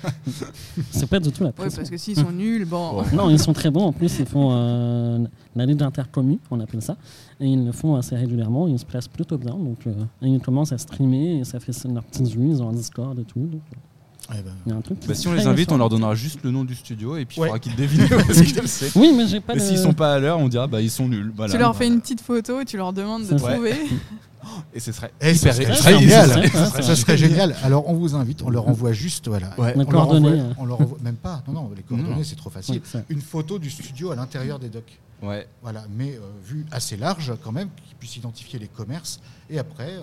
c'est 0.92 1.08
pas 1.10 1.20
du 1.20 1.32
tout 1.32 1.44
la 1.44 1.50
Ouais, 1.50 1.54
pression. 1.54 1.78
parce 1.80 1.90
que 1.90 1.98
s'ils 1.98 2.16
sont 2.18 2.32
nuls, 2.32 2.66
bon. 2.66 3.04
Non, 3.14 3.30
ils 3.30 3.40
sont 3.40 3.54
très 3.54 3.70
bons. 3.72 3.86
En 3.86 3.92
plus, 3.92 4.20
ils 4.20 4.26
font 4.26 4.50
euh, 4.52 5.20
la 5.56 5.66
Ligue 5.66 5.82
intercommu, 5.84 6.40
on 6.52 6.60
appelle 6.60 6.82
ça. 6.82 6.96
Et 7.40 7.48
ils 7.48 7.66
le 7.66 7.72
font 7.72 7.96
assez 7.96 8.16
régulièrement. 8.16 8.68
Ils 8.68 8.80
se 8.80 8.86
placent 8.86 9.08
plutôt 9.08 9.38
bien. 9.38 9.56
Donc, 9.56 9.86
euh, 9.88 9.94
et 10.22 10.28
ils 10.28 10.40
commencent 10.40 10.72
à 10.72 10.78
streamer 10.78 11.40
et 11.40 11.44
ça 11.44 11.60
fait 11.60 11.74
leur 11.92 12.04
petite 12.04 12.28
vue. 12.28 12.50
Ils 12.50 12.62
ont 12.64 12.70
un 12.70 12.74
Discord 12.74 13.18
et 13.20 13.24
tout. 13.26 13.40
Donc, 13.40 13.62
euh, 13.74 13.78
Eh 14.32 14.42
ben, 14.42 14.52
il 14.66 14.72
y 14.72 14.74
a 14.74 14.78
un 14.78 14.82
truc 14.82 15.00
qui 15.00 15.08
Bah, 15.08 15.14
si 15.14 15.28
on 15.28 15.34
les 15.34 15.46
invite, 15.46 15.72
on 15.72 15.78
leur 15.78 15.90
donnera 15.90 16.16
juste 16.16 16.40
le 16.44 16.50
nom 16.52 16.64
du 16.64 16.74
studio 16.74 17.16
et 17.18 17.26
puis 17.26 17.38
il 17.38 17.42
Ouais. 17.42 17.48
faudra 17.48 17.60
qu'ils 17.60 17.76
devinent 17.76 18.08
parce 18.28 18.42
qu'ils 18.42 18.68
c'est. 18.68 18.96
Oui, 18.98 19.14
mais 19.16 19.28
j'ai 19.28 19.40
pas 19.40 19.54
Et 19.54 19.58
le... 19.58 19.62
s'ils 19.64 19.78
sont 19.78 19.94
pas 19.94 20.14
à 20.16 20.20
l'heure, 20.20 20.40
on 20.40 20.48
dira 20.48 20.66
bah 20.66 20.82
ils 20.82 20.90
sont 20.90 21.08
nuls. 21.08 21.32
Voilà. 21.36 21.54
tu 21.54 21.60
leur 21.60 21.76
fais 21.76 21.88
une 21.88 22.02
petite 22.02 22.22
photo 22.22 22.60
et 22.62 22.66
tu 22.66 22.76
leur 22.78 22.92
demandes 22.94 23.28
de 23.28 23.38
trouver. 23.38 23.74
Et 24.76 24.80
ce 24.80 24.92
serait 24.92 25.12
ça 25.20 25.32
hyper 25.32 25.54
serait 25.56 25.74
ça- 25.76 25.98
génial. 26.00 26.52
ça- 26.84 26.96
serait 26.96 27.18
génial. 27.18 27.56
Alors, 27.64 27.90
on 27.90 27.94
vous 27.96 28.14
invite, 28.14 28.44
on 28.44 28.50
leur 28.52 28.68
envoie 28.68 28.94
juste, 28.94 29.28
voilà. 29.28 29.50
Ouais. 29.58 29.74
Les 29.74 29.80
On 29.80 29.80
leur 29.80 29.88
coordonnées, 29.90 30.28
envoie- 30.40 30.44
euh. 30.44 30.54
on 30.60 30.66
leur 30.66 30.82
envoie- 30.82 30.98
même 31.04 31.16
pas. 31.16 31.42
Non, 31.48 31.54
non, 31.54 31.72
les 31.76 31.82
coordonnées, 31.82 32.24
c'est 32.24 32.36
trop 32.36 32.52
facile. 32.52 32.80
Une 33.10 33.22
photo 33.22 33.58
du 33.58 33.70
studio 33.72 34.12
à 34.12 34.16
l'intérieur 34.16 34.60
des 34.60 34.70
docks. 34.70 35.00
Ouais. 35.22 35.48
Voilà, 35.62 35.84
mais 35.96 36.14
euh, 36.16 36.20
vue 36.44 36.66
assez 36.72 36.98
large 36.98 37.34
quand 37.44 37.52
même, 37.52 37.70
qu'ils 37.86 37.96
puissent 37.96 38.18
identifier 38.18 38.60
les 38.60 38.68
commerces. 38.68 39.20
Et 39.50 39.60
après, 39.60 39.92
euh, 39.94 40.02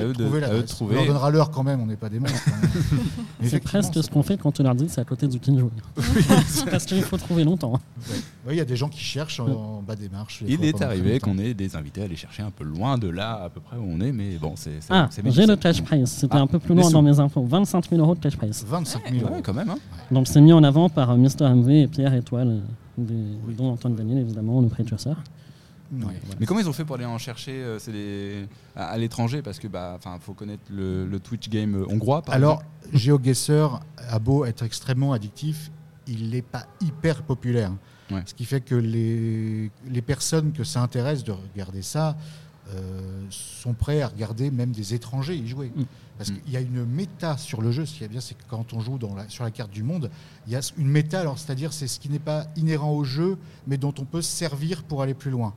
à 0.00 0.04
eux 0.04 0.12
de 0.12 0.24
trouver 0.24 0.44
à 0.44 0.52
eux 0.54 0.62
de 0.62 0.66
trouver. 0.66 0.94
On 0.94 0.98
leur 0.98 1.06
donnera 1.06 1.30
l'heure 1.30 1.50
quand 1.50 1.64
même, 1.64 1.80
on 1.80 1.86
n'est 1.86 1.96
pas 1.96 2.08
des 2.08 2.20
monstres. 2.20 2.48
hein. 2.48 2.96
C'est 3.42 3.60
presque 3.60 4.02
ce 4.02 4.08
qu'on 4.08 4.22
fait 4.22 4.36
quand 4.38 4.52
tu 4.52 4.62
leur 4.62 4.76
que 4.76 4.86
c'est 4.88 5.00
à 5.00 5.04
côté 5.04 5.26
du 5.26 5.38
Kinjo. 5.40 5.70
Parce 6.70 6.84
qu'il 6.86 7.02
faut 7.02 7.16
trouver 7.16 7.44
longtemps. 7.44 7.72
Ouais. 7.72 8.14
Ouais, 8.46 8.54
Il 8.54 8.58
y 8.58 8.60
a 8.60 8.64
des 8.64 8.76
gens 8.76 8.88
qui 8.88 9.00
cherchent 9.00 9.40
en, 9.40 9.48
en 9.48 9.82
bas 9.82 9.96
des 9.96 10.08
marches. 10.08 10.42
Il 10.46 10.64
est 10.64 10.80
arrivé 10.80 11.18
qu'on 11.18 11.38
ait 11.38 11.54
des 11.54 11.76
invités 11.76 12.02
à 12.02 12.04
aller 12.04 12.16
chercher 12.16 12.42
un 12.42 12.50
peu 12.50 12.64
loin 12.64 12.96
de 12.98 13.08
là 13.08 13.42
à 13.44 13.50
peu 13.50 13.60
près 13.60 13.76
où 13.76 13.84
on 13.86 14.00
est, 14.00 14.12
mais 14.12 14.36
bon 14.38 14.54
c'est. 14.56 14.78
Ah, 14.90 15.08
j'ai 15.26 15.46
le 15.46 15.56
cash 15.56 15.82
price. 15.82 16.10
C'était 16.10 16.36
Ah, 16.36 16.40
un 16.40 16.46
peu 16.46 16.58
plus 16.58 16.74
loin 16.74 16.88
dans 16.90 17.02
mes 17.02 17.18
infos. 17.18 17.44
25 17.44 17.88
000 17.90 18.00
euros 18.00 18.14
de 18.14 18.20
cash 18.20 18.36
price. 18.36 18.64
25 18.66 19.10
000 19.12 19.24
euros. 19.24 19.34
Ouais, 19.34 19.42
quand 19.42 19.54
même. 19.54 19.70
Hein. 19.70 19.78
Donc 20.10 20.28
c'est 20.28 20.40
mis 20.40 20.52
en 20.52 20.62
avant 20.62 20.88
par 20.88 21.10
euh, 21.10 21.16
Mr. 21.16 21.48
MV 21.54 21.70
et 21.70 21.86
Pierre 21.88 22.14
Étoile, 22.14 22.62
euh, 22.98 23.02
des- 23.48 23.54
dont 23.54 23.70
Antoine 23.72 23.94
Daniel 23.94 24.18
évidemment, 24.18 24.60
le 24.60 24.68
précurseur. 24.68 25.16
Ouais. 25.92 26.14
Mais 26.40 26.46
comment 26.46 26.58
ils 26.60 26.68
ont 26.68 26.72
fait 26.72 26.84
pour 26.84 26.96
aller 26.96 27.04
en 27.04 27.18
chercher 27.18 27.52
euh, 27.54 27.78
des- 27.86 28.46
à, 28.74 28.86
à 28.86 28.98
l'étranger? 28.98 29.42
Parce 29.42 29.58
que 29.58 29.68
bah, 29.68 29.94
enfin, 29.96 30.18
faut 30.20 30.32
connaître 30.32 30.62
le, 30.70 31.06
le 31.06 31.20
Twitch 31.20 31.48
game 31.48 31.74
euh, 31.76 31.86
hongrois. 31.88 32.22
Par 32.22 32.34
Alors, 32.34 32.62
GeoGuessr 32.92 33.80
a 34.08 34.18
beau 34.18 34.44
être 34.44 34.62
extrêmement 34.64 35.12
addictif, 35.12 35.70
il 36.08 36.30
n'est 36.30 36.42
pas 36.42 36.66
hyper 36.80 37.22
populaire. 37.22 37.72
Ouais. 38.10 38.22
Ce 38.26 38.34
qui 38.34 38.44
fait 38.44 38.60
que 38.60 38.74
les, 38.74 39.70
les 39.88 40.02
personnes 40.02 40.52
que 40.52 40.64
ça 40.64 40.82
intéresse 40.82 41.22
de 41.24 41.32
regarder 41.32 41.82
ça 41.82 42.10
euh, 42.10 42.12
sont 43.30 43.74
prêts 43.74 44.02
à 44.02 44.08
regarder 44.08 44.50
même 44.50 44.72
des 44.72 44.94
étrangers 44.94 45.36
y 45.36 45.46
jouer. 45.46 45.72
Mm. 45.74 45.82
Parce 46.18 46.30
Mm. 46.30 46.36
qu'il 46.40 46.52
y 46.52 46.56
a 46.56 46.60
une 46.60 46.84
méta 46.84 47.36
sur 47.36 47.60
le 47.60 47.70
jeu. 47.72 47.84
Ce 47.86 47.94
qui 47.98 48.04
est 48.04 48.08
bien, 48.08 48.20
c'est 48.20 48.34
que 48.36 48.44
quand 48.48 48.72
on 48.72 48.80
joue 48.80 48.98
dans 48.98 49.14
la- 49.14 49.28
sur 49.28 49.44
la 49.44 49.50
carte 49.50 49.70
du 49.70 49.82
monde, 49.82 50.10
il 50.46 50.52
y 50.52 50.56
a 50.56 50.60
une 50.78 50.88
méta. 50.88 51.20
Alors, 51.20 51.38
c'est-à-dire, 51.38 51.72
c'est 51.72 51.88
ce 51.88 51.98
qui 51.98 52.08
n'est 52.08 52.18
pas 52.20 52.46
inhérent 52.56 52.92
au 52.92 53.04
jeu, 53.04 53.36
mais 53.66 53.76
dont 53.78 53.94
on 53.98 54.04
peut 54.04 54.22
se 54.22 54.30
servir 54.30 54.84
pour 54.84 55.02
aller 55.02 55.14
plus 55.14 55.30
loin. 55.30 55.54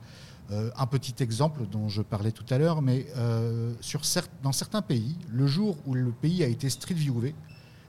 Euh, 0.50 0.70
un 0.76 0.86
petit 0.86 1.22
exemple 1.22 1.66
dont 1.70 1.88
je 1.88 2.00
parlais 2.02 2.32
tout 2.32 2.44
à 2.50 2.58
l'heure, 2.58 2.80
mais 2.82 3.06
euh, 3.16 3.72
sur 3.80 4.00
dans 4.42 4.52
certains 4.52 4.82
pays, 4.82 5.14
le 5.30 5.46
jour 5.46 5.76
où 5.86 5.94
le 5.94 6.10
pays 6.10 6.42
a 6.42 6.46
été 6.46 6.70
street 6.70 6.94
viewé, 6.94 7.34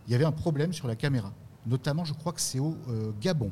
il 0.07 0.11
y 0.11 0.15
avait 0.15 0.25
un 0.25 0.31
problème 0.33 0.73
sur 0.73 0.87
la 0.87 0.95
caméra. 0.95 1.31
Notamment, 1.65 2.03
je 2.05 2.13
crois 2.13 2.33
que 2.33 2.41
c'est 2.41 2.59
au 2.59 2.75
euh, 2.89 3.11
Gabon. 3.21 3.51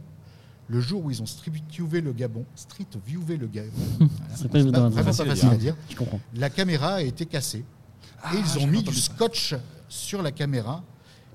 Le 0.70 0.82
jour 0.82 1.06
où 1.06 1.12
ils 1.12 1.22
ont 1.22 1.26
street 1.26 1.52
viewé 1.72 2.02
le 2.02 2.12
Gabon, 2.12 2.46
street 2.56 2.88
viewé 3.06 3.38
le 3.38 3.48
Gabon. 3.48 3.72
C'est 4.36 4.50
pas 4.50 4.60
évident 4.60 4.86
à 4.86 4.90
dire. 4.90 5.02
vraiment 5.02 5.06
Facile 5.14 5.26
pas 5.26 5.32
à 5.32 5.36
facile 5.36 5.50
à 5.50 5.56
dire. 5.58 5.76
Je 5.90 5.96
comprends. 5.96 6.20
La 6.36 6.50
caméra 6.50 6.96
a 6.96 7.02
été 7.02 7.26
cassée 7.26 7.64
Ah, 8.22 8.36
et 8.36 8.40
ils 8.40 8.60
ont 8.64 8.68
mis 8.68 8.84
du 8.84 8.94
ça. 8.94 9.14
scotch 9.14 9.56
sur 9.88 10.22
la 10.22 10.32
caméra 10.32 10.84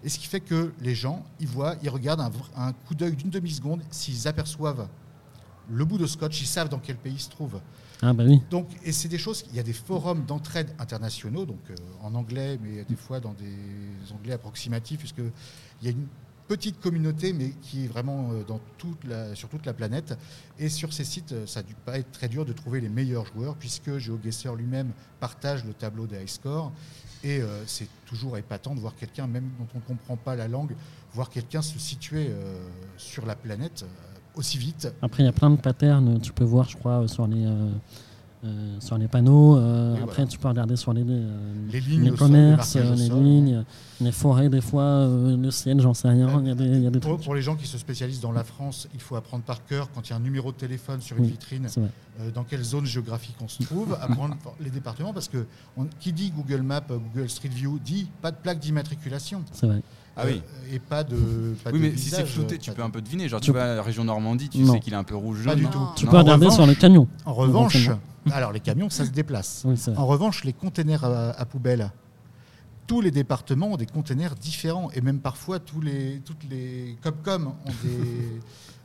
Et 0.05 0.09
ce 0.11 0.19
qui 0.19 0.27
fait 0.27 0.41
que 0.41 0.73
les 0.81 0.95
gens, 0.95 1.25
ils 1.41 1.47
voient, 1.49 1.77
ils 1.83 1.89
regardent 1.89 2.21
un, 2.21 2.31
un 2.57 2.73
coup 2.73 2.95
d'œil 2.95 3.17
d'une 3.17 3.31
demi-seconde, 3.31 3.81
s'ils 3.91 4.29
aperçoivent 4.29 4.87
le 5.71 5.85
bout 5.85 5.97
de 5.97 6.07
scotch, 6.07 6.43
ils 6.43 6.47
savent 6.47 6.69
dans 6.69 6.81
quel 6.81 6.97
pays 6.97 7.15
il 7.15 7.21
se 7.21 7.31
trouve. 7.31 7.61
Ah 8.03 8.13
bah 8.13 8.25
oui. 8.27 8.43
Donc, 8.51 8.67
et 8.85 8.91
c'est 8.93 9.09
des 9.09 9.17
choses, 9.17 9.45
il 9.51 9.57
y 9.57 9.61
a 9.61 9.63
des 9.63 9.73
forums 9.73 10.25
d'entraide 10.27 10.75
internationaux, 10.81 11.47
donc 11.47 11.61
euh, 11.71 11.75
en 12.03 12.15
anglais, 12.17 12.59
mais 12.61 12.85
des 12.85 12.97
fois 12.97 13.21
dans 13.21 13.33
des 13.33 14.13
anglais 14.13 14.33
approximatifs, 14.33 14.99
puisque 14.99 15.21
il 15.81 15.87
y 15.87 15.89
a 15.89 15.93
une 15.93 16.07
petite 16.53 16.81
communauté, 16.81 17.33
mais 17.33 17.55
qui 17.63 17.85
est 17.85 17.87
vraiment 17.87 18.29
euh, 18.31 18.45
dans 18.47 18.61
toute 18.77 19.03
la, 19.05 19.35
sur 19.35 19.49
toute 19.49 19.65
la 19.65 19.73
planète. 19.73 20.19
Et 20.59 20.69
sur 20.69 20.93
ces 20.93 21.05
sites, 21.05 21.33
euh, 21.33 21.47
ça 21.47 21.61
a 21.61 21.63
dû 21.63 21.75
pas 21.87 21.99
être 21.99 22.13
très 22.13 22.29
dur 22.29 22.45
de 22.45 22.53
trouver 22.53 22.83
les 22.83 22.91
meilleurs 22.91 23.25
joueurs, 23.25 23.55
puisque 23.55 23.97
GeoGuessr 23.97 24.55
lui-même 24.55 24.91
partage 25.19 25.65
le 25.65 25.73
tableau 25.73 26.07
des 26.07 26.21
high 26.21 26.29
scores. 26.29 26.71
Et 27.25 27.41
euh, 27.41 27.65
c'est 27.67 27.89
toujours 28.05 28.37
épatant 28.37 28.75
de 28.75 28.81
voir 28.81 28.95
quelqu'un, 28.97 29.27
même 29.27 29.49
dont 29.59 29.67
on 29.75 29.79
ne 29.79 29.97
comprend 29.97 30.19
pas 30.19 30.37
la 30.37 30.47
langue, 30.47 30.75
voir 31.15 31.31
quelqu'un 31.31 31.63
se 31.63 31.79
situer 31.79 32.31
sur 32.99 33.25
la 33.25 33.35
planète 33.35 33.85
aussi 34.35 34.59
vite. 34.59 34.93
Après, 35.03 35.23
il 35.23 35.27
y 35.27 35.29
a 35.29 35.33
plein 35.33 35.51
de 35.51 35.57
patterns, 35.57 36.21
tu 36.21 36.33
peux 36.33 36.45
voir, 36.45 36.69
je 36.69 36.77
crois, 36.77 37.07
sur 37.07 37.27
les, 37.27 37.47
euh, 38.45 38.81
sur 38.81 38.99
les 38.99 39.07
panneaux. 39.09 39.57
euh, 39.57 39.95
après, 39.95 40.07
voilà. 40.17 40.27
tu 40.27 40.39
peux 40.39 40.49
regarder 40.49 40.77
sur 40.77 40.93
les, 40.93 41.05
euh, 41.07 41.55
Les 41.71 41.81
lignes 41.81 42.05
les 42.05 42.11
commerces, 42.11 42.75
les 42.77 42.97
sol. 43.09 43.23
lignes, 43.23 43.65
les 44.01 44.13
forêts, 44.13 44.49
des 44.49 44.61
fois, 44.61 45.07
le 45.09 45.51
ciel, 45.51 45.81
j'en 45.81 45.95
sais 45.95 46.09
rien. 46.09 46.41
Il 46.43 46.49
y 46.49 46.51
a 46.51 46.55
des, 46.55 46.65
il 46.65 46.83
y 46.83 46.87
a 46.87 46.91
des 46.91 46.99
Pour, 47.01 47.13
trucs. 47.15 47.25
pour 47.25 47.35
les 47.35 47.43
gens 47.43 47.55
qui 47.57 47.67
se 47.67 47.79
spécialisent 47.79 48.21
dans 48.21 48.33
la 48.33 48.45
France, 48.45 48.89
il 48.95 49.01
faut 49.01 49.15
apprendre 49.17 49.45
par 49.45 49.65
cœur 49.65 49.91
quand 49.95 50.09
il 50.09 50.11
y 50.11 50.13
a 50.13 50.17
un 50.17 50.21
numéro 50.21 50.51
de 50.53 50.57
téléphone 50.57 51.01
sur 51.01 51.17
une 51.17 51.25
Oui, 51.25 51.31
vitrine, 51.31 51.69
dans 52.35 52.45
quelle 52.45 52.63
zone 52.63 52.85
géographique 52.87 53.37
on 53.41 53.49
se 53.49 53.63
trouve, 53.63 53.97
apprendre 54.01 54.37
les 54.61 54.71
départements, 54.71 55.13
parce 55.13 55.29
que 55.29 55.47
on- 55.77 55.87
qui 56.01 56.13
dit 56.13 56.31
Google 56.37 56.63
Maps, 56.63 56.83
Google 56.89 57.29
Street 57.29 57.49
View, 57.49 57.79
dit 57.85 58.09
pas 58.21 58.31
de 58.33 58.37
plaque 58.37 58.59
d'immatriculation. 58.59 59.43
C'est 59.53 59.67
vrai. 59.67 59.83
Ah 60.17 60.25
oui. 60.27 60.43
Euh, 60.45 60.75
et 60.75 60.79
pas 60.79 61.05
de. 61.05 61.17
Pas 61.65 61.71
Oui, 61.71 61.79
de 61.81 61.85
mais 61.85 61.97
si 61.97 62.11
c'est 62.11 62.27
flouté, 62.27 62.59
tu 62.59 62.71
peux 62.73 62.83
un 62.83 62.91
peu 62.91 63.01
deviner. 63.01 63.29
Genre, 63.29 63.41
tu 63.41 63.53
vas 63.53 63.73
à 63.73 63.77
la 63.77 63.83
région 63.83 64.05
Normandie, 64.05 64.49
tu 64.49 64.59
Non. 64.59 64.75
sais 64.75 64.81
qu'il 64.81 64.93
est 64.93 64.97
un 64.97 65.05
peu 65.05 65.17
rouge 65.17 65.45
Pas 65.45 65.55
du 65.55 65.65
Non. 65.65 65.71
tout. 65.71 65.89
Tu 65.97 66.05
Non. 66.05 66.11
peux 66.11 66.19
regarder 66.19 66.45
revanche- 66.47 66.57
sur 66.59 66.67
les 66.67 66.77
camions. 66.77 67.09
En 67.25 67.33
revanche, 67.35 67.89
alors 68.31 68.53
les 68.53 68.61
camions, 68.61 68.91
ça 68.91 69.05
se 69.07 69.11
déplace. 69.11 69.63
Oui. 69.65 69.77
En 69.97 70.07
revanche, 70.07 70.45
les 70.45 70.53
containers 70.53 71.05
à, 71.05 71.31
à 71.31 71.45
poubelle, 71.47 71.91
tous 72.87 73.01
les 73.01 73.11
départements 73.11 73.73
ont 73.73 73.77
des 73.77 73.87
containers 73.87 74.35
différents 74.35 74.91
et 74.93 75.01
même 75.01 75.21
parfois 75.21 75.59
tous 75.61 75.81
les, 75.81 76.21
toutes 76.25 76.45
les 76.51 76.97
Copcom 77.03 77.47
ont 77.65 77.71
des, 77.83 78.41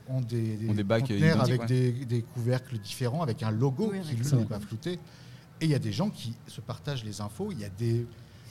ont 0.09 0.21
des, 0.21 0.69
Ont 0.69 0.73
des 0.73 0.83
bacs 0.83 1.11
avec 1.11 1.61
ouais. 1.61 1.67
des, 1.67 1.91
des 2.05 2.21
couvercles 2.21 2.77
différents, 2.77 3.21
avec 3.21 3.43
un 3.43 3.51
logo 3.51 3.89
Oui, 3.91 3.99
qui 4.01 4.15
lui 4.15 4.37
n'est 4.37 4.45
pas 4.45 4.59
flouté. 4.59 4.93
Et 5.59 5.65
il 5.65 5.71
y 5.71 5.75
a 5.75 5.79
des 5.79 5.91
gens 5.91 6.09
qui 6.09 6.35
se 6.47 6.61
partagent 6.61 7.03
les 7.03 7.19
infos. 7.19 7.49
Il 7.51 7.59
y 7.59 7.65
a 7.65 7.69
des, 7.69 8.05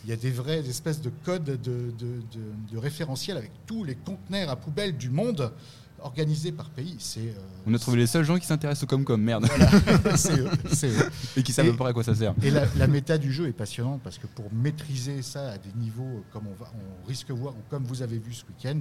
il 0.07 0.11
y 0.11 0.13
a 0.13 0.17
des 0.17 0.31
vraies 0.31 0.61
espèces 0.69 1.01
de 1.01 1.11
codes 1.25 1.43
de, 1.45 1.57
de, 1.57 1.91
de- 1.99 2.73
de 2.73 2.79
référentiels 2.79 3.37
avec 3.37 3.51
tous 3.67 3.83
les 3.83 3.97
conteneurs 3.97 4.51
à 4.51 4.55
poubelle 4.57 4.97
du 4.97 5.11
monde 5.11 5.53
organisés 5.99 6.53
par 6.53 6.71
pays. 6.71 6.95
C'est 7.01 7.21
euh, 7.31 7.33
On 7.67 7.75
a 7.75 7.79
trouvé 7.81 7.97
les 7.99 8.07
seuls 8.07 8.25
gens 8.25 8.39
qui 8.39 8.47
s'intéressent 8.47 8.85
au 8.85 8.87
Comcom, 8.87 9.21
merde. 9.21 9.49
c'est 10.17 10.39
eux, 10.39 10.49
c'est 10.73 10.91
eux. 10.91 11.11
Et 11.37 11.43
qui 11.43 11.53
savent 11.53 11.67
Et- 11.67 11.71
à 11.71 11.73
peu 11.73 11.79
près 11.79 11.89
à 11.89 11.93
quoi 11.93 12.05
ça 12.05 12.15
sert. 12.15 12.35
Et 12.43 12.53
la, 12.53 12.67
la 12.77 12.87
méta 12.87 13.19
du 13.19 13.33
jeu 13.33 13.49
est 13.49 13.53
passionnante 13.53 14.01
parce 14.05 14.19
que 14.19 14.29
pour 14.29 14.45
maîtriser 14.53 15.23
ça 15.23 15.51
à 15.53 15.59
des 15.59 15.73
niveaux 15.77 16.23
comme 16.33 16.47
on, 16.47 16.55
va, 16.55 16.71
on 17.03 17.09
risque 17.09 17.27
de 17.29 17.33
voir, 17.33 17.55
ou 17.55 17.61
comme 17.69 17.83
vous 17.85 18.03
avez 18.03 18.19
vu 18.21 18.33
ce 18.33 18.45
week-end, 18.45 18.79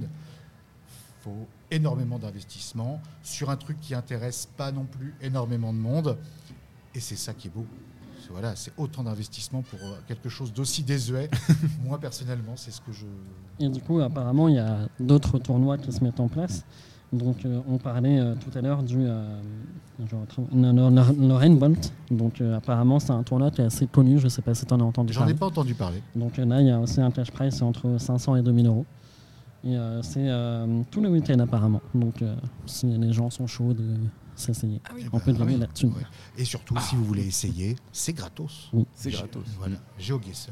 faut 1.24 1.48
énormément 1.72 2.20
d'investissement 2.20 3.02
sur 3.24 3.50
un 3.50 3.56
truc 3.56 3.80
qui 3.80 3.96
intéresse 3.96 4.48
pas 4.56 4.70
non 4.70 4.84
plus 4.84 5.12
énormément 5.20 5.72
de 5.72 5.78
monde. 5.78 6.16
Et 6.94 7.00
c'est 7.00 7.16
ça 7.16 7.34
qui 7.34 7.48
est 7.48 7.50
beau. 7.50 7.66
C'est- 8.26 8.32
Voilà, 8.32 8.56
c'est 8.56 8.72
autant 8.76 9.02
d'investissement 9.04 9.62
pour 9.62 9.78
euh, 9.80 9.92
quelque 10.08 10.28
chose 10.28 10.52
d'aussi 10.52 10.82
désuet. 10.82 11.30
Moi 11.84 11.98
personnellement, 11.98 12.52
c'est 12.56 12.70
ce 12.70 12.80
que 12.80 12.92
je. 12.92 13.04
Et 13.60 13.68
du 13.68 13.80
coup, 13.80 14.00
apparemment, 14.00 14.48
il 14.48 14.56
y 14.56 14.58
a 14.58 14.88
d'autres 15.00 15.38
tournois 15.38 15.78
qui 15.78 15.92
se 15.92 16.02
mettent 16.04 16.20
en 16.20 16.28
place. 16.28 16.64
Donc, 17.12 17.44
euh, 17.46 17.60
on 17.68 17.78
parlait 17.78 18.18
euh, 18.18 18.34
tout 18.34 18.56
à 18.58 18.60
l'heure 18.60 18.82
du 18.82 18.98
euh, 18.98 19.24
Rainbolt. 21.38 21.92
Donc, 22.10 22.40
euh, 22.40 22.56
apparemment, 22.56 22.98
c'est 22.98 23.12
un 23.12 23.22
tournoi 23.22 23.50
qui 23.50 23.60
est 23.60 23.64
assez 23.64 23.86
connu. 23.86 24.18
Je 24.18 24.24
ne 24.24 24.28
sais 24.28 24.42
pas 24.42 24.54
si 24.54 24.66
tu 24.66 24.74
en 24.74 24.80
as 24.80 24.84
entendu 24.84 25.12
J'en 25.12 25.20
ai 25.20 25.22
parler. 25.22 25.34
pas 25.34 25.46
entendu 25.46 25.74
parler. 25.74 26.02
Donc, 26.14 26.38
euh, 26.38 26.44
là, 26.44 26.60
il 26.60 26.66
y 26.66 26.70
a 26.70 26.80
aussi 26.80 27.00
un 27.00 27.10
cash 27.10 27.30
price 27.30 27.62
entre 27.62 27.98
500 27.98 28.36
et 28.36 28.42
2000 28.42 28.66
euros. 28.66 28.84
Et 29.64 29.76
euh, 29.76 30.02
c'est 30.02 30.28
euh, 30.28 30.82
tout 30.90 31.00
le 31.00 31.08
week-end, 31.08 31.38
apparemment. 31.38 31.80
Donc, 31.94 32.22
euh, 32.22 32.34
si 32.66 32.86
les 32.86 33.12
gens 33.12 33.30
sont 33.30 33.46
chauds 33.46 33.72
de 33.72 33.94
s'essayer, 34.38 34.80
Ah 34.84 34.92
oui. 34.94 35.06
on 35.12 35.18
peut 35.20 35.32
Ah 35.34 35.38
gagner 35.38 35.54
oui. 35.54 35.60
là-dessus. 35.60 35.86
Ouais. 35.86 36.02
Et 36.38 36.44
surtout, 36.44 36.76
si 36.80 36.94
vous 36.96 37.04
voulez 37.04 37.26
essayer, 37.26 37.76
c'est 37.92 38.12
gratos. 38.12 38.68
Oui. 38.72 38.84
C'est 38.94 39.10
gratos. 39.10 39.44
Voilà, 39.58 39.76
GeoGuessr, 39.98 40.50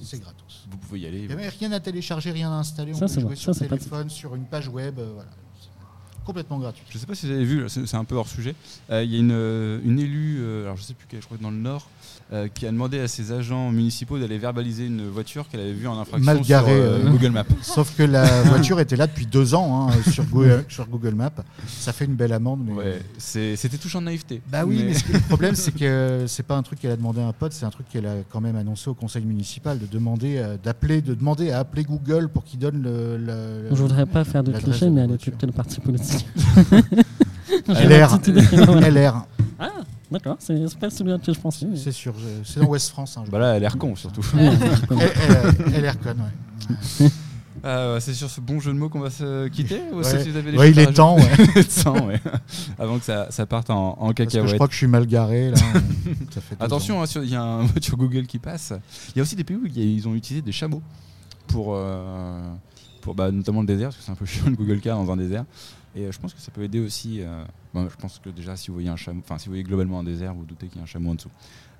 c'est 0.00 0.18
gratos. 0.20 0.66
Vous 0.70 0.78
pouvez 0.78 1.00
y 1.00 1.06
aller. 1.06 1.26
Il 1.28 1.36
n'y 1.36 1.44
a 1.46 1.50
rien 1.50 1.72
à 1.72 1.80
télécharger, 1.80 2.30
rien 2.32 2.50
à 2.50 2.56
installer. 2.56 2.92
On 2.92 2.96
Ça, 2.96 3.06
peut 3.06 3.12
c'est 3.12 3.20
jouer 3.20 3.36
sur 3.36 3.54
Ça, 3.54 3.66
téléphone, 3.66 4.08
sur 4.10 4.34
une 4.34 4.44
page 4.46 4.68
web. 4.68 4.98
euh, 4.98 5.12
voilà. 5.14 5.30
Complètement 6.24 6.58
gratuit. 6.58 6.84
Je 6.90 6.98
sais 6.98 7.06
pas 7.06 7.14
si 7.14 7.26
vous 7.26 7.32
avez 7.32 7.44
vu, 7.44 7.64
c'est 7.68 7.94
un 7.96 8.04
peu 8.04 8.14
hors 8.14 8.28
sujet. 8.28 8.54
Euh, 8.90 9.02
Il 9.02 9.12
y 9.12 9.16
a 9.16 9.18
une, 9.18 9.32
euh, 9.32 9.80
une 9.84 9.98
élue, 9.98 10.38
euh, 10.40 10.64
alors 10.64 10.76
je 10.76 10.82
sais 10.82 10.94
plus 10.94 11.06
quelle, 11.08 11.20
je 11.20 11.26
crois 11.26 11.36
que 11.36 11.42
dans 11.42 11.50
le 11.50 11.56
Nord, 11.56 11.88
euh, 12.32 12.46
qui 12.48 12.64
a 12.66 12.70
demandé 12.70 13.00
à 13.00 13.08
ses 13.08 13.32
agents 13.32 13.70
municipaux 13.70 14.18
d'aller 14.18 14.38
verbaliser 14.38 14.86
une 14.86 15.08
voiture 15.08 15.48
qu'elle 15.48 15.60
avait 15.60 15.72
vue 15.72 15.88
en 15.88 15.98
infraction 15.98 16.24
Mal 16.24 16.40
garée, 16.42 16.80
sur. 17.02 17.10
Google 17.10 17.30
Maps. 17.30 17.44
Sauf 17.62 17.96
que 17.96 18.04
la 18.04 18.42
voiture 18.44 18.78
était 18.80 18.94
là 18.96 19.06
depuis 19.08 19.26
deux 19.26 19.54
ans 19.54 19.88
hein, 19.90 19.92
sur, 20.12 20.24
Google, 20.24 20.64
sur 20.68 20.86
Google 20.86 21.14
Maps. 21.14 21.30
Ça 21.66 21.92
fait 21.92 22.04
une 22.04 22.14
belle 22.14 22.32
amende. 22.32 22.60
Mais... 22.66 22.72
Ouais, 22.72 23.02
c'était 23.18 23.78
touchant 23.78 24.00
de 24.00 24.06
naïveté. 24.06 24.40
Bah 24.50 24.64
oui, 24.64 24.82
mais, 24.84 24.94
ce 24.94 25.04
que- 25.04 25.12
le 25.12 25.20
problème, 25.28 25.54
c'est 25.56 25.72
que 25.74 26.24
c'est 26.28 26.44
pas 26.46 26.56
un 26.56 26.62
truc 26.62 26.78
qu'elle 26.80 26.92
a 26.92 26.96
demandé 26.96 27.20
à 27.20 27.26
un 27.26 27.32
pote, 27.32 27.52
c'est 27.52 27.66
un 27.66 27.70
truc 27.70 27.88
qu'elle 27.88 28.06
a 28.06 28.14
quand 28.30 28.40
même 28.40 28.56
annoncé 28.56 28.88
au 28.88 28.94
conseil 28.94 29.24
municipal 29.24 29.78
de 29.78 29.86
demander, 29.86 30.38
euh, 30.38 30.56
d'appeler, 30.62 31.02
de 31.02 31.14
demander 31.14 31.50
à 31.50 31.58
appeler 31.58 31.82
Google 31.82 32.28
pour 32.28 32.44
qu'il 32.44 32.60
donne 32.60 32.80
le. 32.82 33.16
le- 33.18 33.68
Je 33.74 33.82
voudrais 33.82 34.06
pas 34.06 34.24
faire 34.24 34.44
de 34.44 34.52
cliché, 34.52 34.88
mais 34.88 35.02
elle 35.02 35.12
est 35.12 35.30
quel 35.38 35.52
parti 35.52 35.80
politique 35.80 36.11
LR. 37.68 38.18
LR. 38.80 39.26
Ah, 39.64 39.70
d'accord, 40.10 40.36
c'est 40.40 40.76
pas 40.78 40.90
celui 40.90 41.16
que 41.20 41.32
je 41.32 41.38
pensais. 41.38 41.66
mais- 41.66 41.76
C'est 41.76 41.92
sur, 41.92 42.14
c'est 42.44 42.58
dans 42.58 42.66
Ouest 42.66 42.90
France. 42.90 43.16
Hein, 43.16 43.22
je 43.26 43.30
Bah 43.30 43.38
là, 43.38 43.50
elle 43.50 43.56
a 43.56 43.58
l'air 43.60 43.78
con 43.78 43.94
surtout. 43.94 44.20
L- 44.36 44.58
L- 44.90 45.82
LR 45.84 45.98
con, 46.00 46.08
ouais. 46.10 47.08
Euh, 47.64 48.00
c'est 48.00 48.12
sur 48.14 48.28
ce 48.28 48.40
bon 48.40 48.58
jeu 48.58 48.72
de 48.72 48.78
mots 48.78 48.88
qu'on 48.88 48.98
va 48.98 49.10
se 49.10 49.46
quitter 49.46 49.80
ou 49.92 50.00
est-ce 50.00 50.16
Ouais. 50.16 50.24
vous 50.30 50.36
avez 50.36 50.50
des 50.50 50.58
Ouais, 50.58 50.66
choses 50.72 50.76
il 50.76 50.80
à 50.80 50.82
est 50.90 50.92
temps, 50.92 51.14
ouais. 51.16 51.22
rajouter 51.28 51.64
Temps, 51.84 52.06
ouais. 52.08 52.20
Avant 52.76 52.98
que 52.98 53.04
ça, 53.04 53.28
ça 53.30 53.46
parte 53.46 53.70
en, 53.70 53.90
en 53.90 53.94
Parce 53.94 54.14
que 54.14 54.22
je 54.24 54.28
cacahuète. 54.30 54.54
crois 54.56 54.66
que 54.66 54.72
je 54.72 54.78
suis 54.78 54.88
mal 54.88 55.06
garé 55.06 55.50
là. 55.52 55.56
Ça 55.56 56.40
fait 56.40 56.56
deux 56.56 56.62
ans. 56.62 56.66
Attention, 56.66 57.00
hein, 57.02 57.06
sur- 57.06 57.22
il 57.22 57.30
y 57.30 57.36
a 57.36 57.42
un 57.42 57.62
mot 57.62 57.68
sur 57.80 57.96
Google 57.96 58.26
qui 58.26 58.40
passe. 58.40 58.72
Il 59.14 59.18
y 59.18 59.20
a 59.20 59.22
aussi 59.22 59.36
des 59.36 59.44
pays 59.44 59.56
où 59.56 59.66
il 59.66 59.78
y 59.78 59.80
a- 59.80 59.84
ils 59.84 60.08
ont 60.08 60.14
utilisé 60.16 60.42
des 60.42 60.50
chameaux 60.50 60.82
pour, 61.46 61.74
euh, 61.76 62.40
pour 63.00 63.14
bah, 63.14 63.30
notamment 63.30 63.60
le 63.60 63.66
désert, 63.68 63.90
parce 63.90 63.98
que 63.98 64.02
c'est 64.04 64.10
un 64.10 64.16
peu 64.16 64.26
chiant 64.26 64.46
le 64.50 64.56
Google 64.56 64.80
Car 64.80 64.98
dans 64.98 65.12
un 65.12 65.16
désert. 65.16 65.44
Et 65.94 66.06
euh, 66.06 66.12
je 66.12 66.18
pense 66.18 66.34
que 66.34 66.40
ça 66.40 66.50
peut 66.50 66.62
aider 66.62 66.80
aussi. 66.80 67.22
Bon, 67.74 67.88
je 67.88 67.96
pense 67.96 68.18
que 68.18 68.30
déjà, 68.30 68.56
si 68.56 68.68
vous 68.68 68.74
voyez 68.74 68.88
un 68.88 68.96
chameau, 68.96 69.20
enfin, 69.24 69.38
si 69.38 69.46
vous 69.46 69.52
voyez 69.52 69.64
globalement 69.64 70.00
un 70.00 70.04
désert, 70.04 70.34
vous 70.34 70.44
doutez 70.44 70.66
qu'il 70.66 70.76
y 70.76 70.80
a 70.80 70.84
un 70.84 70.86
chameau 70.86 71.10
en 71.10 71.14
dessous. 71.14 71.30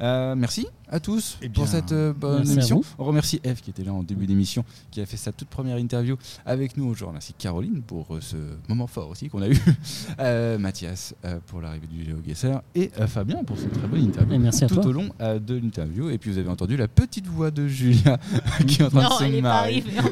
Euh, 0.00 0.34
merci 0.34 0.66
à 0.90 0.98
tous 0.98 1.38
Eh 1.42 1.48
pour 1.48 1.64
bien, 1.64 1.72
cette 1.72 1.92
euh, 1.92 2.12
bonne 2.12 2.50
émission. 2.50 2.82
On 2.98 3.04
remercie 3.04 3.40
Eve 3.44 3.60
qui 3.60 3.70
était 3.70 3.84
là 3.84 3.92
en 3.92 4.02
début 4.02 4.26
d'émission, 4.26 4.64
qui 4.90 5.00
a 5.00 5.06
fait 5.06 5.16
sa 5.16 5.30
toute 5.32 5.48
première 5.48 5.78
interview 5.78 6.16
avec 6.44 6.76
nous 6.76 6.86
aujourd'hui. 6.86 7.12
Merci 7.12 7.34
Caroline 7.34 7.82
pour 7.82 8.14
euh, 8.16 8.20
ce 8.20 8.36
moment 8.68 8.86
fort 8.86 9.10
aussi 9.10 9.28
qu'on 9.28 9.42
a 9.42 9.48
eu. 9.48 9.56
Euh, 10.20 10.58
Mathias 10.58 11.14
euh, 11.24 11.38
pour 11.46 11.60
l'arrivée 11.60 11.86
du 11.86 12.04
GeoGuessr 12.04 12.60
et 12.74 12.90
euh, 13.00 13.06
Fabien 13.06 13.42
pour 13.44 13.56
cette 13.58 13.72
très 13.72 13.86
bonne 13.86 14.02
interview 14.02 14.34
Et 14.34 14.38
merci 14.38 14.64
à 14.64 14.66
tout 14.68 14.76
toi. 14.76 14.86
au 14.86 14.92
long 14.92 15.08
euh, 15.20 15.38
de 15.38 15.54
l'interview. 15.56 16.10
Et 16.10 16.18
puis 16.18 16.30
vous 16.30 16.38
avez 16.38 16.48
entendu 16.48 16.76
la 16.76 16.86
petite 16.88 17.26
voix 17.26 17.50
de 17.50 17.66
Julia 17.66 18.18
qui 18.66 18.82
est 18.82 18.84
en 18.84 18.90
train 18.90 19.02
Non, 19.02 19.08
de 19.08 19.14
se 19.14 19.46
hein. 19.46 20.04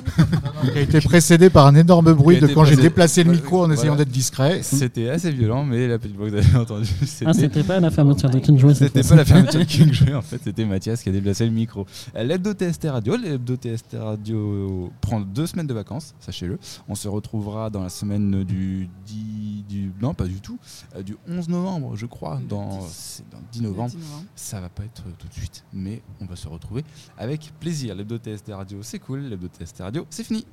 Qui 0.73 0.79
a 0.79 0.81
été 0.81 1.01
précédé 1.01 1.51
par 1.51 1.67
un 1.67 1.75
énorme 1.75 2.13
bruit 2.15 2.41
de 2.41 2.47
quand 2.49 2.65
j'ai 2.65 2.77
déplacé 2.77 3.25
le 3.25 3.33
micro 3.33 3.63
en 3.65 3.71
essayant 3.71 3.93
voilà. 3.93 4.05
d'être 4.05 4.13
discret. 4.13 4.63
C'était 4.63 5.11
assez 5.11 5.31
violent, 5.31 5.65
mais 5.71 5.87
la 5.89 5.99
petite 5.99 6.17
voix 6.17 6.27
que 6.29 6.33
vous 6.33 6.37
avez 6.39 6.57
entendue, 6.57 6.89
Ah, 7.25 7.33
c'était. 7.33 7.63
pas 7.63 7.81
la 7.81 7.91
fermeture 7.91 8.29
de 8.31 8.39
Kinjoy 8.39 8.75
cette 8.75 8.89
C'était 8.95 9.09
pas 9.09 9.15
la 9.17 9.25
fermeture 9.25 9.61
de 9.61 9.65
King 9.71 9.93
Jouet, 9.93 10.15
en 10.15 10.23
fait, 10.23 10.41
c'était 10.43 10.65
Mathias 10.65 11.03
qui 11.03 11.09
a 11.09 11.13
déplacé 11.13 11.47
le 11.47 11.53
micro. 11.53 11.87
Euh, 12.17 12.23
L'hebdo 12.25 12.53
TST 12.53 12.85
Radio, 12.91 13.17
l'hebdo 13.17 13.57
TST 13.57 13.97
Radio 13.99 14.93
prend 15.01 15.21
deux 15.21 15.47
semaines 15.47 15.67
de 15.67 15.75
vacances, 15.75 16.15
sachez-le. 16.21 16.59
On 16.89 16.95
se 16.95 17.09
retrouvera 17.09 17.71
dans 17.71 17.83
la 17.83 17.89
semaine 17.89 18.45
du 18.45 18.89
10, 19.07 19.65
du, 19.69 19.93
non 20.01 20.13
pas 20.15 20.27
du 20.27 20.41
tout, 20.41 20.59
euh, 20.97 21.03
du 21.03 21.17
11 21.29 21.49
novembre, 21.49 21.97
je 21.97 22.07
crois, 22.07 22.41
dans, 22.49 22.79
10. 22.81 22.87
c'est 22.91 23.31
dans 23.31 23.39
10 23.53 23.63
novembre. 23.63 23.91
10 23.91 23.97
novembre. 23.97 24.25
Ça 24.35 24.61
va 24.61 24.69
pas 24.69 24.85
être 24.85 25.05
tout 25.19 25.29
de 25.29 25.33
suite, 25.35 25.65
mais 25.73 26.03
on 26.21 26.27
va 26.27 26.37
se 26.37 26.49
retrouver 26.49 26.85
avec 27.19 27.53
plaisir. 27.61 27.95
L'hebdo 27.95 28.19
TST 28.19 28.51
Radio, 28.53 28.79
c'est 28.83 28.99
cool. 28.99 29.21
L'hebdo 29.21 29.47
TST 29.49 29.79
Radio, 29.81 30.07
c'est 30.11 30.25
fini. 30.25 30.45